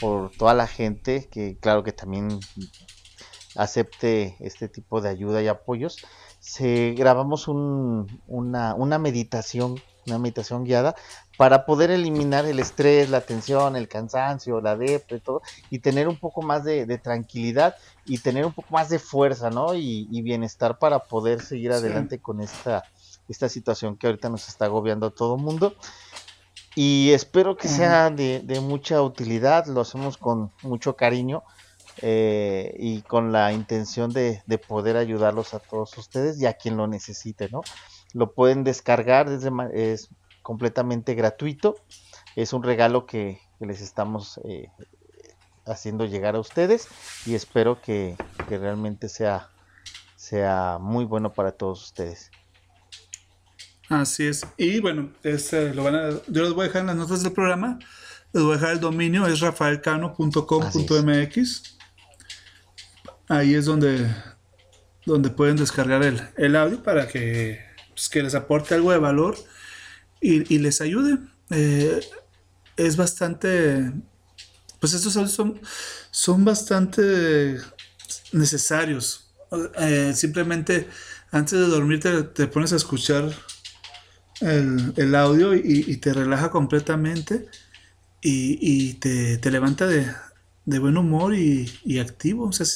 por 0.00 0.30
toda 0.36 0.52
la 0.52 0.66
gente, 0.66 1.28
que 1.30 1.56
claro 1.58 1.82
que 1.82 1.92
también 1.92 2.40
acepte 3.56 4.36
este 4.40 4.68
tipo 4.68 5.00
de 5.00 5.08
ayuda 5.10 5.42
y 5.42 5.48
apoyos. 5.48 5.98
Se 6.40 6.92
grabamos 6.96 7.48
un- 7.48 8.20
una, 8.26 8.74
una 8.74 8.98
meditación, 8.98 9.76
una 10.06 10.18
meditación 10.18 10.64
guiada 10.64 10.94
para 11.38 11.64
poder 11.64 11.90
eliminar 11.90 12.44
el 12.44 12.58
estrés, 12.60 13.08
la 13.08 13.22
tensión, 13.22 13.76
el 13.76 13.88
cansancio, 13.88 14.60
la 14.60 14.76
depre, 14.76 15.20
todo, 15.20 15.40
y 15.70 15.78
tener 15.78 16.06
un 16.08 16.18
poco 16.18 16.42
más 16.42 16.62
de, 16.64 16.84
de 16.86 16.98
tranquilidad 16.98 17.74
y 18.04 18.18
tener 18.18 18.44
un 18.44 18.52
poco 18.52 18.68
más 18.74 18.88
de 18.90 18.98
fuerza, 18.98 19.50
¿no? 19.50 19.74
Y, 19.74 20.06
y 20.10 20.22
bienestar 20.22 20.78
para 20.78 20.98
poder 21.00 21.40
seguir 21.40 21.72
Sí. 21.72 21.78
adelante 21.78 22.20
con 22.20 22.40
esta, 22.40 22.84
esta 23.28 23.48
situación 23.48 23.96
que 23.96 24.06
ahorita 24.06 24.28
nos 24.28 24.48
está 24.48 24.66
agobiando 24.66 25.06
a 25.06 25.10
todo 25.14 25.36
mundo. 25.38 25.74
Y 26.76 27.12
espero 27.12 27.56
que 27.56 27.68
sea 27.68 28.10
de, 28.10 28.40
de 28.40 28.60
mucha 28.60 29.00
utilidad, 29.00 29.66
lo 29.66 29.80
hacemos 29.82 30.16
con 30.18 30.50
mucho 30.62 30.96
cariño 30.96 31.42
eh, 32.02 32.74
y 32.78 33.02
con 33.02 33.32
la 33.32 33.52
intención 33.52 34.12
de, 34.12 34.42
de 34.46 34.58
poder 34.58 34.96
ayudarlos 34.96 35.54
a 35.54 35.58
todos 35.58 35.96
ustedes 35.98 36.40
y 36.40 36.46
a 36.46 36.54
quien 36.54 36.76
lo 36.76 36.86
necesite, 36.86 37.48
¿no? 37.50 37.62
Lo 38.12 38.32
pueden 38.32 38.64
descargar, 38.64 39.28
desde, 39.28 39.50
es 39.72 40.08
completamente 40.42 41.14
gratuito, 41.14 41.76
es 42.36 42.52
un 42.52 42.62
regalo 42.62 43.06
que, 43.06 43.40
que 43.58 43.66
les 43.66 43.80
estamos 43.80 44.40
eh, 44.44 44.68
haciendo 45.66 46.04
llegar 46.04 46.36
a 46.36 46.40
ustedes 46.40 46.86
y 47.26 47.34
espero 47.34 47.80
que, 47.80 48.16
que 48.48 48.58
realmente 48.58 49.08
sea, 49.08 49.48
sea 50.16 50.78
muy 50.80 51.04
bueno 51.04 51.32
para 51.32 51.52
todos 51.52 51.82
ustedes. 51.82 52.30
Así 53.88 54.26
es. 54.26 54.46
Y 54.56 54.80
bueno, 54.80 55.12
este, 55.22 55.72
lo 55.74 55.84
van 55.84 55.94
a, 55.94 56.10
yo 56.28 56.42
les 56.42 56.52
voy 56.52 56.64
a 56.64 56.66
dejar 56.68 56.80
en 56.82 56.88
las 56.88 56.96
notas 56.96 57.22
del 57.22 57.32
programa. 57.32 57.78
Les 58.32 58.42
voy 58.42 58.52
a 58.52 58.56
dejar 58.56 58.72
el 58.72 58.80
dominio, 58.80 59.26
es 59.26 59.40
rafaelcano.com.mx. 59.40 61.73
Ahí 63.28 63.54
es 63.54 63.64
donde, 63.64 64.06
donde 65.06 65.30
pueden 65.30 65.56
descargar 65.56 66.02
el, 66.02 66.20
el 66.36 66.56
audio 66.56 66.82
para 66.82 67.08
que, 67.08 67.60
pues, 67.90 68.08
que 68.08 68.22
les 68.22 68.34
aporte 68.34 68.74
algo 68.74 68.92
de 68.92 68.98
valor 68.98 69.36
y, 70.20 70.54
y 70.54 70.58
les 70.58 70.80
ayude. 70.80 71.18
Eh, 71.50 72.00
es 72.76 72.96
bastante, 72.96 73.92
pues 74.80 74.94
estos 74.94 75.16
audios 75.16 75.32
son, 75.32 75.60
son 76.10 76.44
bastante 76.44 77.58
necesarios. 78.32 79.32
Eh, 79.78 80.12
simplemente 80.14 80.88
antes 81.30 81.58
de 81.58 81.66
dormir 81.66 82.00
te, 82.00 82.46
pones 82.48 82.72
a 82.72 82.76
escuchar 82.76 83.30
el, 84.40 84.92
el 84.96 85.14
audio 85.14 85.54
y, 85.54 85.84
y, 85.86 85.96
te 85.98 86.12
relaja 86.12 86.50
completamente 86.50 87.46
y, 88.20 88.58
y 88.60 88.94
te, 88.94 89.38
te, 89.38 89.50
levanta 89.50 89.86
de, 89.86 90.06
de, 90.64 90.78
buen 90.78 90.96
humor 90.96 91.34
y, 91.34 91.70
y 91.84 91.98
activo. 91.98 92.46
O 92.46 92.52
sea, 92.52 92.66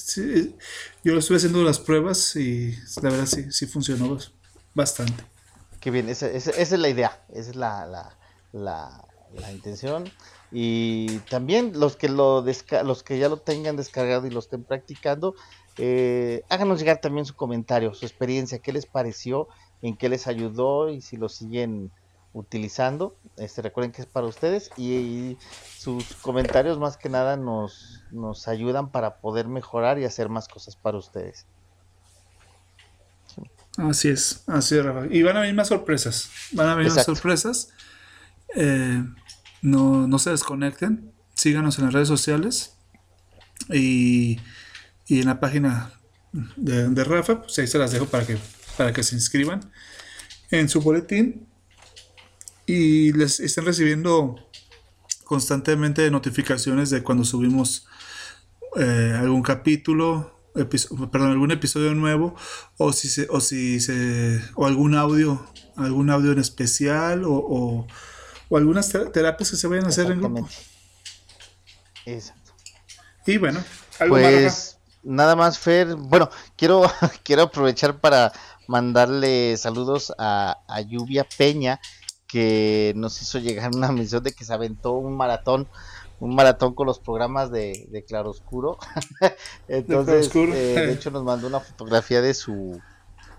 yo 1.04 1.18
estuve 1.18 1.36
haciendo 1.36 1.62
las 1.62 1.78
pruebas 1.78 2.36
y 2.36 2.74
la 3.02 3.10
verdad 3.10 3.26
sí, 3.26 3.50
sí 3.50 3.66
funcionó 3.66 4.18
bastante. 4.74 5.24
Qué 5.80 5.90
bien, 5.90 6.08
esa, 6.08 6.28
esa, 6.28 6.50
es 6.50 6.72
la 6.72 6.88
idea, 6.88 7.22
esa 7.32 7.50
es 7.50 7.56
la, 7.56 7.86
la, 7.86 8.16
la, 8.52 9.04
la 9.34 9.52
intención. 9.52 10.10
Y 10.50 11.18
también 11.30 11.78
los 11.78 11.96
que, 11.96 12.08
lo 12.08 12.44
los 12.84 13.02
que 13.02 13.18
ya 13.18 13.28
lo 13.28 13.36
tengan 13.36 13.76
descargado 13.76 14.26
y 14.26 14.30
lo 14.30 14.40
estén 14.40 14.64
practicando, 14.64 15.34
eh, 15.76 16.42
háganos 16.48 16.80
llegar 16.80 17.00
también 17.00 17.26
su 17.26 17.36
comentario, 17.36 17.94
su 17.94 18.04
experiencia, 18.04 18.58
qué 18.58 18.72
les 18.72 18.86
pareció 18.86 19.48
en 19.82 19.96
qué 19.96 20.08
les 20.08 20.26
ayudó 20.26 20.90
y 20.90 21.00
si 21.00 21.16
lo 21.16 21.28
siguen 21.28 21.92
utilizando. 22.38 23.16
Este, 23.36 23.62
recuerden 23.62 23.92
que 23.92 24.02
es 24.02 24.06
para 24.06 24.26
ustedes 24.26 24.70
y, 24.76 24.92
y, 24.92 25.38
sus 25.76 26.04
comentarios 26.22 26.78
más 26.78 26.96
que 26.96 27.08
nada 27.08 27.36
nos, 27.36 28.02
nos 28.10 28.48
ayudan 28.48 28.90
para 28.90 29.16
poder 29.20 29.48
mejorar 29.48 29.98
y 29.98 30.04
hacer 30.04 30.28
más 30.28 30.48
cosas 30.48 30.76
para 30.76 30.98
ustedes. 30.98 31.46
Sí. 33.26 33.42
Así 33.76 34.08
es, 34.08 34.42
así 34.46 34.76
es, 34.76 34.84
Rafa. 34.84 35.06
Y 35.10 35.22
van 35.22 35.36
a 35.36 35.40
venir 35.40 35.54
más 35.54 35.68
sorpresas. 35.68 36.30
Van 36.52 36.68
a 36.68 36.74
venir 36.74 36.90
Exacto. 36.90 37.12
más 37.12 37.18
sorpresas. 37.18 37.68
Eh, 38.54 39.04
no, 39.62 40.06
no 40.08 40.18
se 40.18 40.30
desconecten. 40.30 41.12
Síganos 41.34 41.78
en 41.78 41.84
las 41.84 41.94
redes 41.94 42.08
sociales. 42.08 42.74
Y, 43.70 44.40
y 45.06 45.20
en 45.20 45.26
la 45.26 45.40
página 45.40 45.92
de, 46.32 46.88
de 46.88 47.04
Rafa, 47.04 47.42
pues 47.42 47.58
ahí 47.58 47.66
se 47.66 47.78
las 47.78 47.92
dejo 47.92 48.06
para 48.06 48.26
que 48.26 48.38
para 48.78 48.92
que 48.92 49.02
se 49.02 49.16
inscriban 49.16 49.60
en 50.50 50.68
su 50.68 50.80
boletín 50.80 51.47
y 52.68 53.12
les 53.14 53.40
estén 53.40 53.64
recibiendo 53.64 54.36
constantemente 55.24 56.10
notificaciones 56.10 56.90
de 56.90 57.02
cuando 57.02 57.24
subimos 57.24 57.86
eh, 58.76 59.16
algún 59.18 59.42
capítulo, 59.42 60.38
perdón, 60.54 61.30
algún 61.30 61.50
episodio 61.50 61.94
nuevo 61.94 62.36
o 62.76 62.92
si 62.92 63.08
se, 63.08 63.26
o 63.30 63.40
si 63.40 63.80
se 63.80 64.42
o 64.54 64.66
algún 64.66 64.94
audio, 64.94 65.46
algún 65.76 66.10
audio 66.10 66.32
en 66.32 66.40
especial 66.40 67.24
o, 67.24 67.32
o, 67.32 67.86
o 68.50 68.56
algunas 68.58 68.90
terapias 68.90 69.50
que 69.50 69.56
se 69.56 69.66
vayan 69.66 69.86
a 69.86 69.88
hacer 69.88 70.10
en 70.10 70.20
grupo. 70.20 70.46
Exacto. 72.04 72.52
Y 73.26 73.38
bueno, 73.38 73.64
¿algo 73.98 74.14
pues 74.14 74.44
más, 74.44 74.78
nada 75.02 75.36
más 75.36 75.58
Fer, 75.58 75.94
bueno, 75.94 76.28
quiero 76.56 76.82
quiero 77.22 77.44
aprovechar 77.44 77.98
para 77.98 78.32
mandarle 78.66 79.56
saludos 79.56 80.12
a, 80.18 80.58
a, 80.68 80.80
Lluvia 80.82 81.26
Peña, 81.36 81.80
que 82.28 82.92
nos 82.94 83.20
hizo 83.22 83.38
llegar 83.38 83.74
una 83.74 83.90
mención 83.90 84.22
de 84.22 84.32
que 84.32 84.44
se 84.44 84.52
aventó 84.52 84.92
un 84.92 85.16
maratón, 85.16 85.66
un 86.20 86.34
maratón 86.34 86.74
con 86.74 86.86
los 86.86 87.00
programas 87.00 87.50
de, 87.50 87.88
de 87.90 88.04
Claroscuro. 88.04 88.78
Entonces, 89.68 90.32
de, 90.32 90.42
eh, 90.44 90.86
de, 90.86 90.92
hecho, 90.92 91.10
nos 91.10 91.24
mandó 91.24 91.48
una 91.48 91.60
fotografía 91.60 92.20
de 92.20 92.34
su 92.34 92.80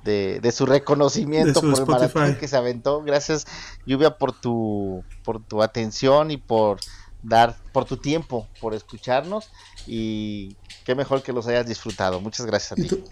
de, 0.04 0.40
de 0.42 0.52
su 0.52 0.66
reconocimiento 0.66 1.60
su 1.60 1.72
por 1.72 1.80
Spotify. 1.80 2.06
el 2.06 2.14
maratón 2.14 2.40
que 2.40 2.48
se 2.48 2.58
aventó. 2.58 3.04
Gracias, 3.04 3.46
Lluvia, 3.86 4.18
por 4.18 4.34
tu, 4.34 5.04
por 5.24 5.44
tu 5.44 5.62
atención 5.62 6.32
y 6.32 6.38
por 6.38 6.80
dar, 7.22 7.56
por 7.72 7.86
tu 7.86 7.98
tiempo, 7.98 8.48
por 8.60 8.74
escucharnos. 8.74 9.50
Y 9.86 10.56
qué 10.86 10.96
mejor 10.96 11.22
que 11.22 11.32
los 11.32 11.48
hayas 11.48 11.68
disfrutado. 11.68 12.20
Muchas 12.20 12.46
gracias 12.46 12.72
a 12.74 12.76
ti. 12.76 13.04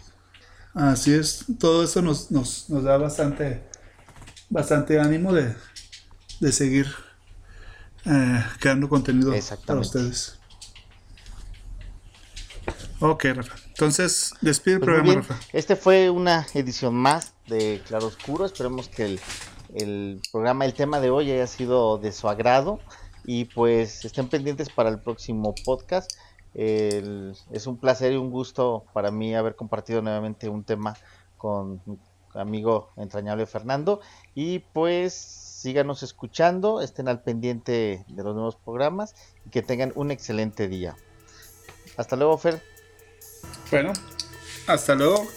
Así 0.74 1.14
es, 1.14 1.46
todo 1.60 1.84
eso 1.84 2.04
nos, 2.04 2.30
nos, 2.30 2.70
nos 2.70 2.84
da 2.84 2.98
bastante, 2.98 3.64
bastante 4.50 5.00
ánimo 5.00 5.34
de, 5.34 5.56
de 6.39 6.52
seguir 6.52 6.88
eh, 8.06 8.45
creando 8.60 8.88
contenido 8.89 9.34
para 9.66 9.80
ustedes. 9.80 10.39
Ok, 13.00 13.26
Rafa. 13.36 13.56
Entonces, 13.68 14.34
despide 14.41 14.76
el 14.76 14.80
pues 14.82 14.95
programa, 14.95 15.22
Rafa. 15.22 15.39
Este 15.54 15.76
fue 15.76 16.10
una 16.10 16.48
edición 16.54 16.95
más 16.95 17.34
de 17.48 17.82
Claroscuro. 17.86 18.45
Esperemos 18.45 18.89
que 18.89 19.06
el, 19.06 19.20
el 19.76 20.22
programa, 20.32 20.66
el 20.66 20.74
tema 20.74 21.00
de 21.00 21.12
hoy 21.12 21.32
haya 21.32 21.48
sido 21.48 21.98
de 22.00 22.12
su 22.12 22.28
agrado. 22.28 22.80
Y 23.24 23.45
pues 23.45 24.04
estén 24.06 24.30
pendientes 24.30 24.70
para 24.70 24.89
el 24.89 25.00
próximo 25.00 25.54
podcast. 25.64 26.12
El, 26.56 27.36
es 27.52 27.68
un 27.68 27.78
placer 27.78 28.14
y 28.14 28.16
un 28.16 28.32
gusto 28.32 28.86
para 28.93 29.12
mí 29.12 29.36
haber 29.36 29.56
compartido 29.56 30.02
nuevamente 30.02 30.50
un 30.50 30.64
tema 30.64 30.95
con 31.38 31.82
amigo 32.38 32.92
entrañable 32.98 33.46
Fernando. 33.46 34.02
Y 34.36 34.60
pues 34.60 35.14
síganos 35.14 36.04
escuchando, 36.04 36.82
estén 36.82 37.08
al 37.08 37.22
pendiente 37.24 38.06
de 38.08 38.24
los 38.24 38.36
nuevos 38.36 38.56
programas 38.56 39.16
y 39.46 39.50
que 39.50 39.62
tengan 39.62 39.92
un 39.96 40.12
excelente 40.12 40.68
día. 40.68 40.96
Hasta 41.98 42.16
luego, 42.16 42.38
Fer. 42.38 42.62
Bueno, 43.72 43.94
hasta 44.68 44.96
luego. 44.96 45.28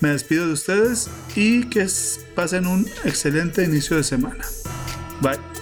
Me 0.00 0.10
despido 0.10 0.46
de 0.46 0.52
ustedes 0.54 1.08
y 1.36 1.68
que 1.70 1.86
pasen 2.34 2.66
un 2.66 2.86
excelente 3.04 3.62
inicio 3.62 3.96
de 3.96 4.02
semana. 4.02 4.44
Bye. 5.20 5.61